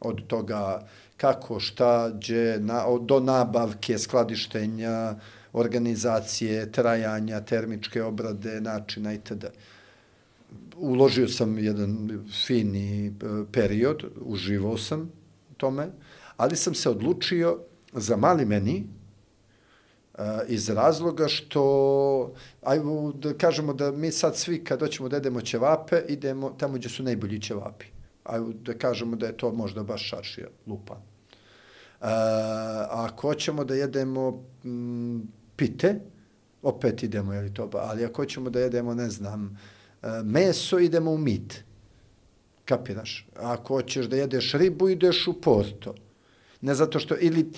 [0.00, 0.86] Od toga
[1.16, 5.14] kako, šta, gdje, na, do nabavke, skladištenja,
[5.52, 9.44] organizacije, trajanja, termičke obrade, načina itd
[10.78, 13.10] uložio sam jedan fini e,
[13.52, 15.00] period, uživao sam
[15.50, 15.88] u tome,
[16.36, 17.58] ali sam se odlučio
[17.92, 18.86] za mali meni
[20.18, 22.32] Eh, iz razloga što,
[22.62, 26.88] ajmo da kažemo da mi sad svi kad hoćemo da jedemo ćevape, idemo tamo gdje
[26.88, 27.86] su najbolji ćevapi.
[28.24, 31.00] Ajmo da kažemo da je to možda baš šaršija, lupa.
[32.00, 35.22] A ako hoćemo da jedemo m,
[35.56, 36.00] pite,
[36.62, 39.58] opet idemo, je li to, ba- ali ako hoćemo da jedemo, ne znam,
[40.02, 41.64] eh, meso, idemo u mit.
[42.64, 43.28] Kapiraš?
[43.36, 45.94] Ako hoćeš da jedeš ribu, ideš u Porto.
[46.60, 47.52] Ne zato što, ili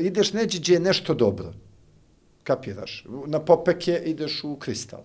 [0.00, 1.52] ideš neđe gdje je nešto dobro.
[2.50, 3.04] Kapiraš?
[3.26, 5.04] Na popeke ideš u kristal.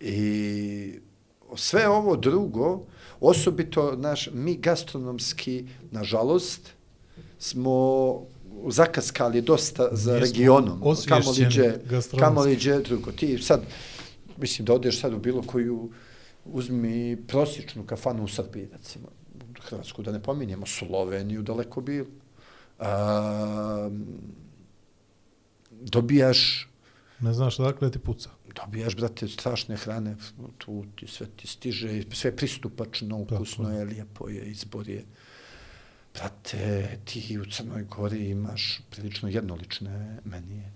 [0.00, 1.00] I
[1.56, 2.80] sve ovo drugo,
[3.20, 6.70] osobito naš, mi gastronomski, nažalost,
[7.38, 7.76] smo
[8.68, 10.80] zakaskali dosta za regionom.
[10.82, 12.88] osvješćeni Kamoliđe, gastronomski.
[12.88, 13.12] drugo.
[13.12, 13.62] Ti sad,
[14.36, 15.90] mislim da odeš sad u bilo koju,
[16.44, 19.08] uzmi prosječnu kafanu u Srbiji, recimo,
[19.60, 22.06] Hrvatsku, da ne pominjemo, Sloveniju daleko bilo.
[22.78, 23.90] A,
[25.82, 26.68] dobijaš
[27.22, 28.30] Ne znaš odakle ti puca.
[28.54, 30.16] dobijaš, brate, strašne hrane,
[30.58, 35.04] tu ti sve ti stiže, sve pristupačno, ukusno Tako je, lijepo je, izbor je.
[36.14, 40.72] Brate, ti u Crnoj Gori imaš prilično jednolične menije.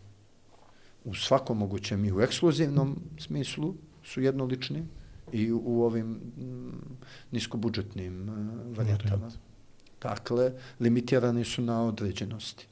[1.05, 3.75] U svakom mogućem i u ekskluzivnom smislu
[4.05, 4.87] su jednolični
[5.33, 6.99] i u, ovim mm,
[7.31, 9.15] niskobudžetnim uh, varijantama.
[9.15, 9.39] Varijant.
[10.03, 12.67] Dakle, limitirani su na određenosti.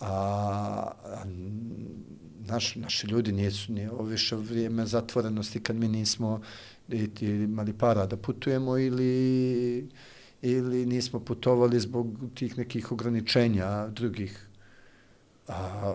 [0.00, 0.92] A,
[2.48, 6.40] naš, naši ljudi nisu, nije ovo više vrijeme zatvorenosti kad mi nismo
[6.88, 9.88] niti imali para da putujemo ili,
[10.42, 14.48] ili nismo putovali zbog tih nekih ograničenja drugih.
[15.48, 15.94] A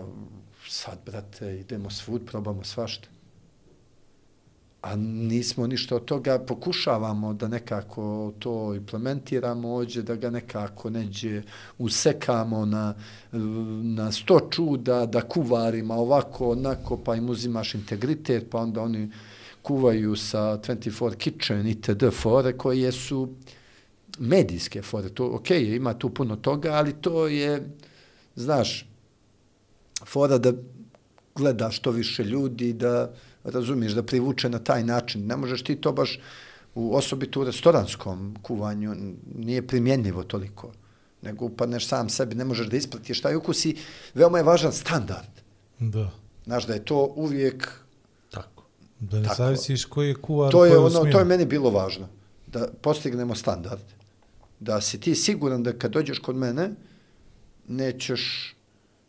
[0.67, 3.12] sad, brate, idemo svud, probamo svašta
[4.83, 11.41] a nismo ništa od toga, pokušavamo da nekako to implementiramo ođe, da ga nekako neđe
[11.77, 12.93] usekamo na,
[13.83, 19.11] na sto čuda, da kuvarima ovako, onako, pa im uzimaš integritet, pa onda oni
[19.61, 22.03] kuvaju sa 24 Kitchen itd.
[22.11, 23.29] fore koje su
[24.19, 25.09] medijske fore.
[25.09, 27.69] To, ok, ima tu puno toga, ali to je,
[28.35, 28.85] znaš,
[30.05, 30.53] fora da
[31.35, 33.13] gleda što više ljudi, da
[33.43, 35.27] razumiješ, da privuče na taj način.
[35.27, 36.19] Ne možeš ti to baš
[36.75, 38.95] u osobito u restoranskom kuvanju,
[39.35, 40.71] nije primjenljivo toliko,
[41.21, 43.77] nego upadneš sam sebi, ne možeš da ispratiš taj ukus i
[44.13, 45.29] veoma je važan standard.
[45.79, 46.11] Da.
[46.45, 47.71] Znaš, da je to uvijek,
[48.29, 48.63] Tako.
[48.99, 49.35] Da ne Tako.
[49.35, 52.07] zavisiš koji je kuvar, to je ono, to je meni bilo važno,
[52.47, 53.83] da postignemo standard.
[54.59, 56.69] Da si ti siguran da kad dođeš kod mene,
[57.67, 58.55] nećeš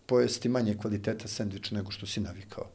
[0.07, 2.67] pojesti manje kvaliteta sendvič nego što si navikao.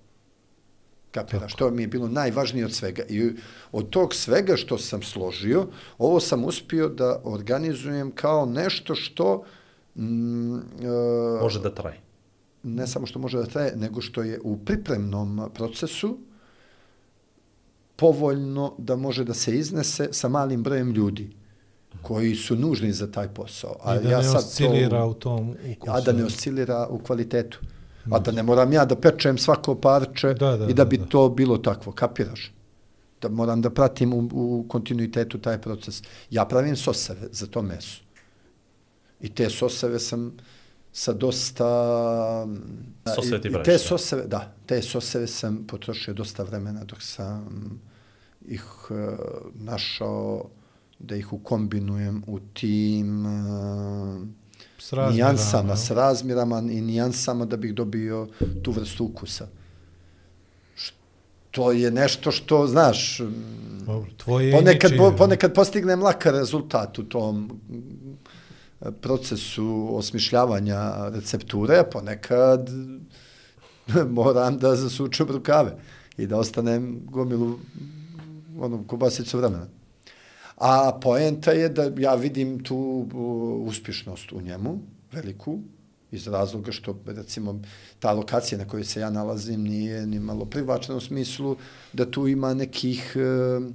[1.11, 3.03] Kapiraš, to mi je bilo najvažnije od svega.
[3.10, 3.31] I
[3.72, 5.68] od tog svega što sam složio,
[5.98, 9.44] ovo sam uspio da organizujem kao nešto što
[9.95, 10.60] mm, e,
[11.41, 11.99] Može da traje.
[12.64, 16.18] ne samo što može da traje, nego što je u pripremnom procesu
[17.95, 21.30] povoljno da može da se iznese sa malim brojem ljudi
[22.02, 23.76] koji su nužni za taj posao.
[24.02, 25.91] I da ne oscilira u tom ukusu.
[25.91, 27.60] a da ne oscilira u kvalitetu.
[28.11, 30.97] A da ne moram ja da pečem svako parče Da, da, i da da, bi
[30.97, 31.05] da.
[31.05, 32.51] to bilo takvo, kapiraš?
[33.21, 36.03] Da moram da pratim u, u kontinuitetu taj proces.
[36.30, 38.01] Ja pravim soseve za to meso.
[39.21, 40.38] I te soseve sam
[40.91, 42.47] sa dosta...
[43.15, 43.77] Soseve ti praviš, te da.
[43.77, 47.81] soseve, da, te soseve sam potrošio dosta vremena dok sam
[48.47, 48.97] ih uh,
[49.53, 50.49] našao
[50.99, 54.23] da ih ukombinujem u tim uh,
[54.80, 55.77] S nijansama, jel?
[55.77, 58.27] s razmjerama i nijansama da bih dobio
[58.64, 59.47] tu vrstu ukusa.
[61.51, 63.22] To je nešto što, znaš,
[63.85, 71.84] Dobro, tvoje ponekad, po, ponekad postignem laka rezultat u tom mm, procesu osmišljavanja recepture, a
[71.84, 72.69] ponekad
[74.19, 75.76] moram da zasučem rukave
[76.18, 77.60] i da ostanem gomilu
[78.60, 79.78] onu kobasicu vremena.
[80.60, 83.07] A poenta je da ja vidim tu
[83.61, 84.80] uspješnost u njemu,
[85.11, 85.60] veliku,
[86.11, 87.61] iz razloga što, recimo,
[87.99, 91.56] ta lokacija na kojoj se ja nalazim nije ni malo privlačna u smislu
[91.94, 93.65] da tu ima nekih uh,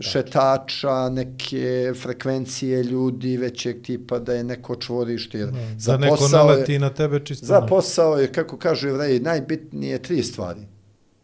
[0.00, 1.64] šetača, neke
[1.94, 5.38] frekvencije ljudi većeg tipa, da je neko čvorište.
[5.38, 7.46] Jer za Da neko posao je- naleti na tebe čisto.
[7.46, 10.60] Za posao je, kako kažu jevreji, najbitnije tri stvari.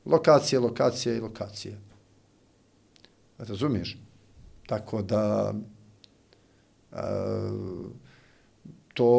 [0.06, 1.74] Lokacija, lokacija i lokacija.
[3.38, 3.98] Razumiješ?
[4.70, 5.54] Tako da
[6.92, 7.50] a,
[8.94, 9.10] to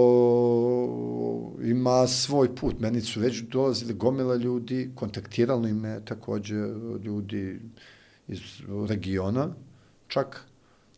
[1.64, 2.80] ima svoj put.
[2.80, 6.70] Meni su već dolazili gomila ljudi, kontaktirali me također
[7.04, 7.60] ljudi
[8.28, 8.40] iz
[8.88, 9.50] regiona,
[10.08, 10.46] čak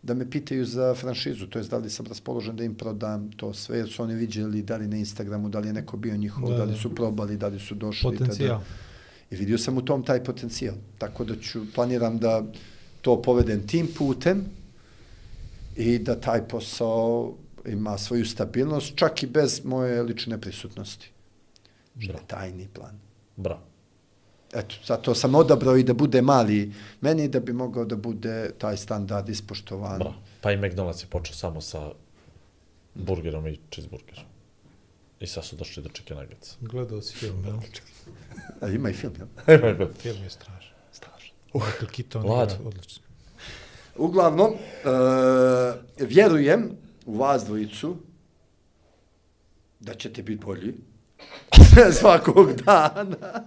[0.03, 3.53] da me pitaju za franšizu, to je da li sam raspoložen da im prodam to
[3.53, 6.49] sve, jer su oni vidjeli da li na Instagramu, da li je neko bio njihov,
[6.49, 8.11] Da, da, li su probali, da li su došli.
[8.11, 8.59] Potencijal.
[8.59, 8.69] Tada.
[9.32, 10.75] I vidio sam u tom taj potencijal.
[10.98, 12.43] Tako da ću, planiram da
[13.03, 14.45] to povedem tim putem
[15.75, 17.33] i da taj posao
[17.65, 21.09] ima svoju stabilnost, čak i bez moje lične prisutnosti.
[21.99, 22.99] Što je tajni plan.
[23.35, 23.61] Bravo.
[24.53, 28.77] Eto, zato sam odabrao i da bude mali meni, da bi mogao da bude taj
[28.77, 29.99] standard ispoštovan.
[29.99, 30.15] Bravo.
[30.41, 31.91] Pa i McDonald's je počeo samo sa
[32.95, 34.25] burgerom i cheeseburgerom.
[35.19, 36.57] I sad su došli do chicken nuggets.
[36.61, 37.57] Gledao si film, jel?
[38.61, 39.27] A ima i film, jel?
[40.01, 40.62] Film je strašan.
[41.53, 41.72] Strašno.
[41.72, 43.03] Michael Keaton igra odlično.
[43.95, 47.98] Uglavnom, e, vjerujem u vas dvojicu
[49.80, 50.73] da ćete biti bolji
[51.99, 53.43] svakog dana.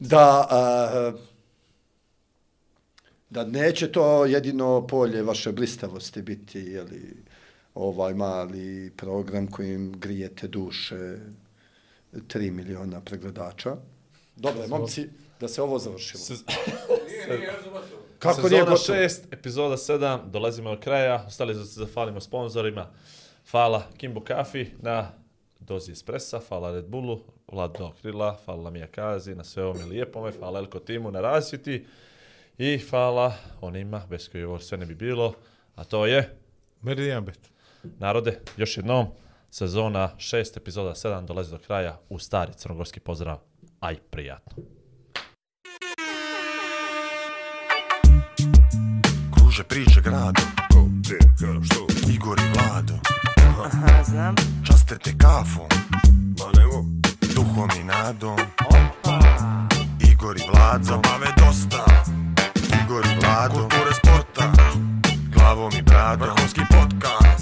[0.00, 1.12] Da, a,
[3.30, 7.24] da neće to jedino polje vaše blistavosti biti, jeli,
[7.74, 11.18] ovaj mali program kojim grijete duše
[12.28, 13.76] 3 miliona pregledača.
[14.36, 15.08] Dobro, momci,
[15.40, 16.22] da se ovo završilo.
[18.18, 18.98] Kako nije Sezona gotovo?
[18.98, 21.24] 6, epizoda 7, dolazimo do kraja.
[21.26, 22.90] Ostali da se zahvalimo sponzorima.
[23.50, 25.12] Hvala Kimbo Kafi na
[25.60, 27.20] dozi espressa, hvala Red Bullu,
[27.52, 31.86] Vlado Krila, hvala Mija Kazi na sve ovome lijepome, hvala Elko Timu na rasvjeti
[32.58, 35.34] i hvala onima bez koji ovo sve ne bi bilo,
[35.74, 36.38] a to je,
[36.82, 37.38] Meridian Bet.
[37.98, 39.06] narode, još jednom,
[39.56, 43.38] sezona 6, epizoda 7, dolazi do kraja u stari crnogorski pozdrav.
[43.80, 44.52] Aj, prijatno.
[49.34, 51.86] Kruže priče grado, Ko, gdje, kada, što?
[52.12, 52.94] Igor i Vlado
[53.64, 54.34] Aha, znam.
[54.66, 55.68] Časte te kafom,
[56.38, 56.88] Ma ne mogu.
[57.34, 58.36] duhom i nadom
[58.70, 58.76] O,
[60.12, 61.84] Igor i Vlado, zabave dosta.
[62.84, 64.52] Igor i Vlado, kulture sporta,
[65.34, 67.35] glavom i bradom, vrhunski podcast.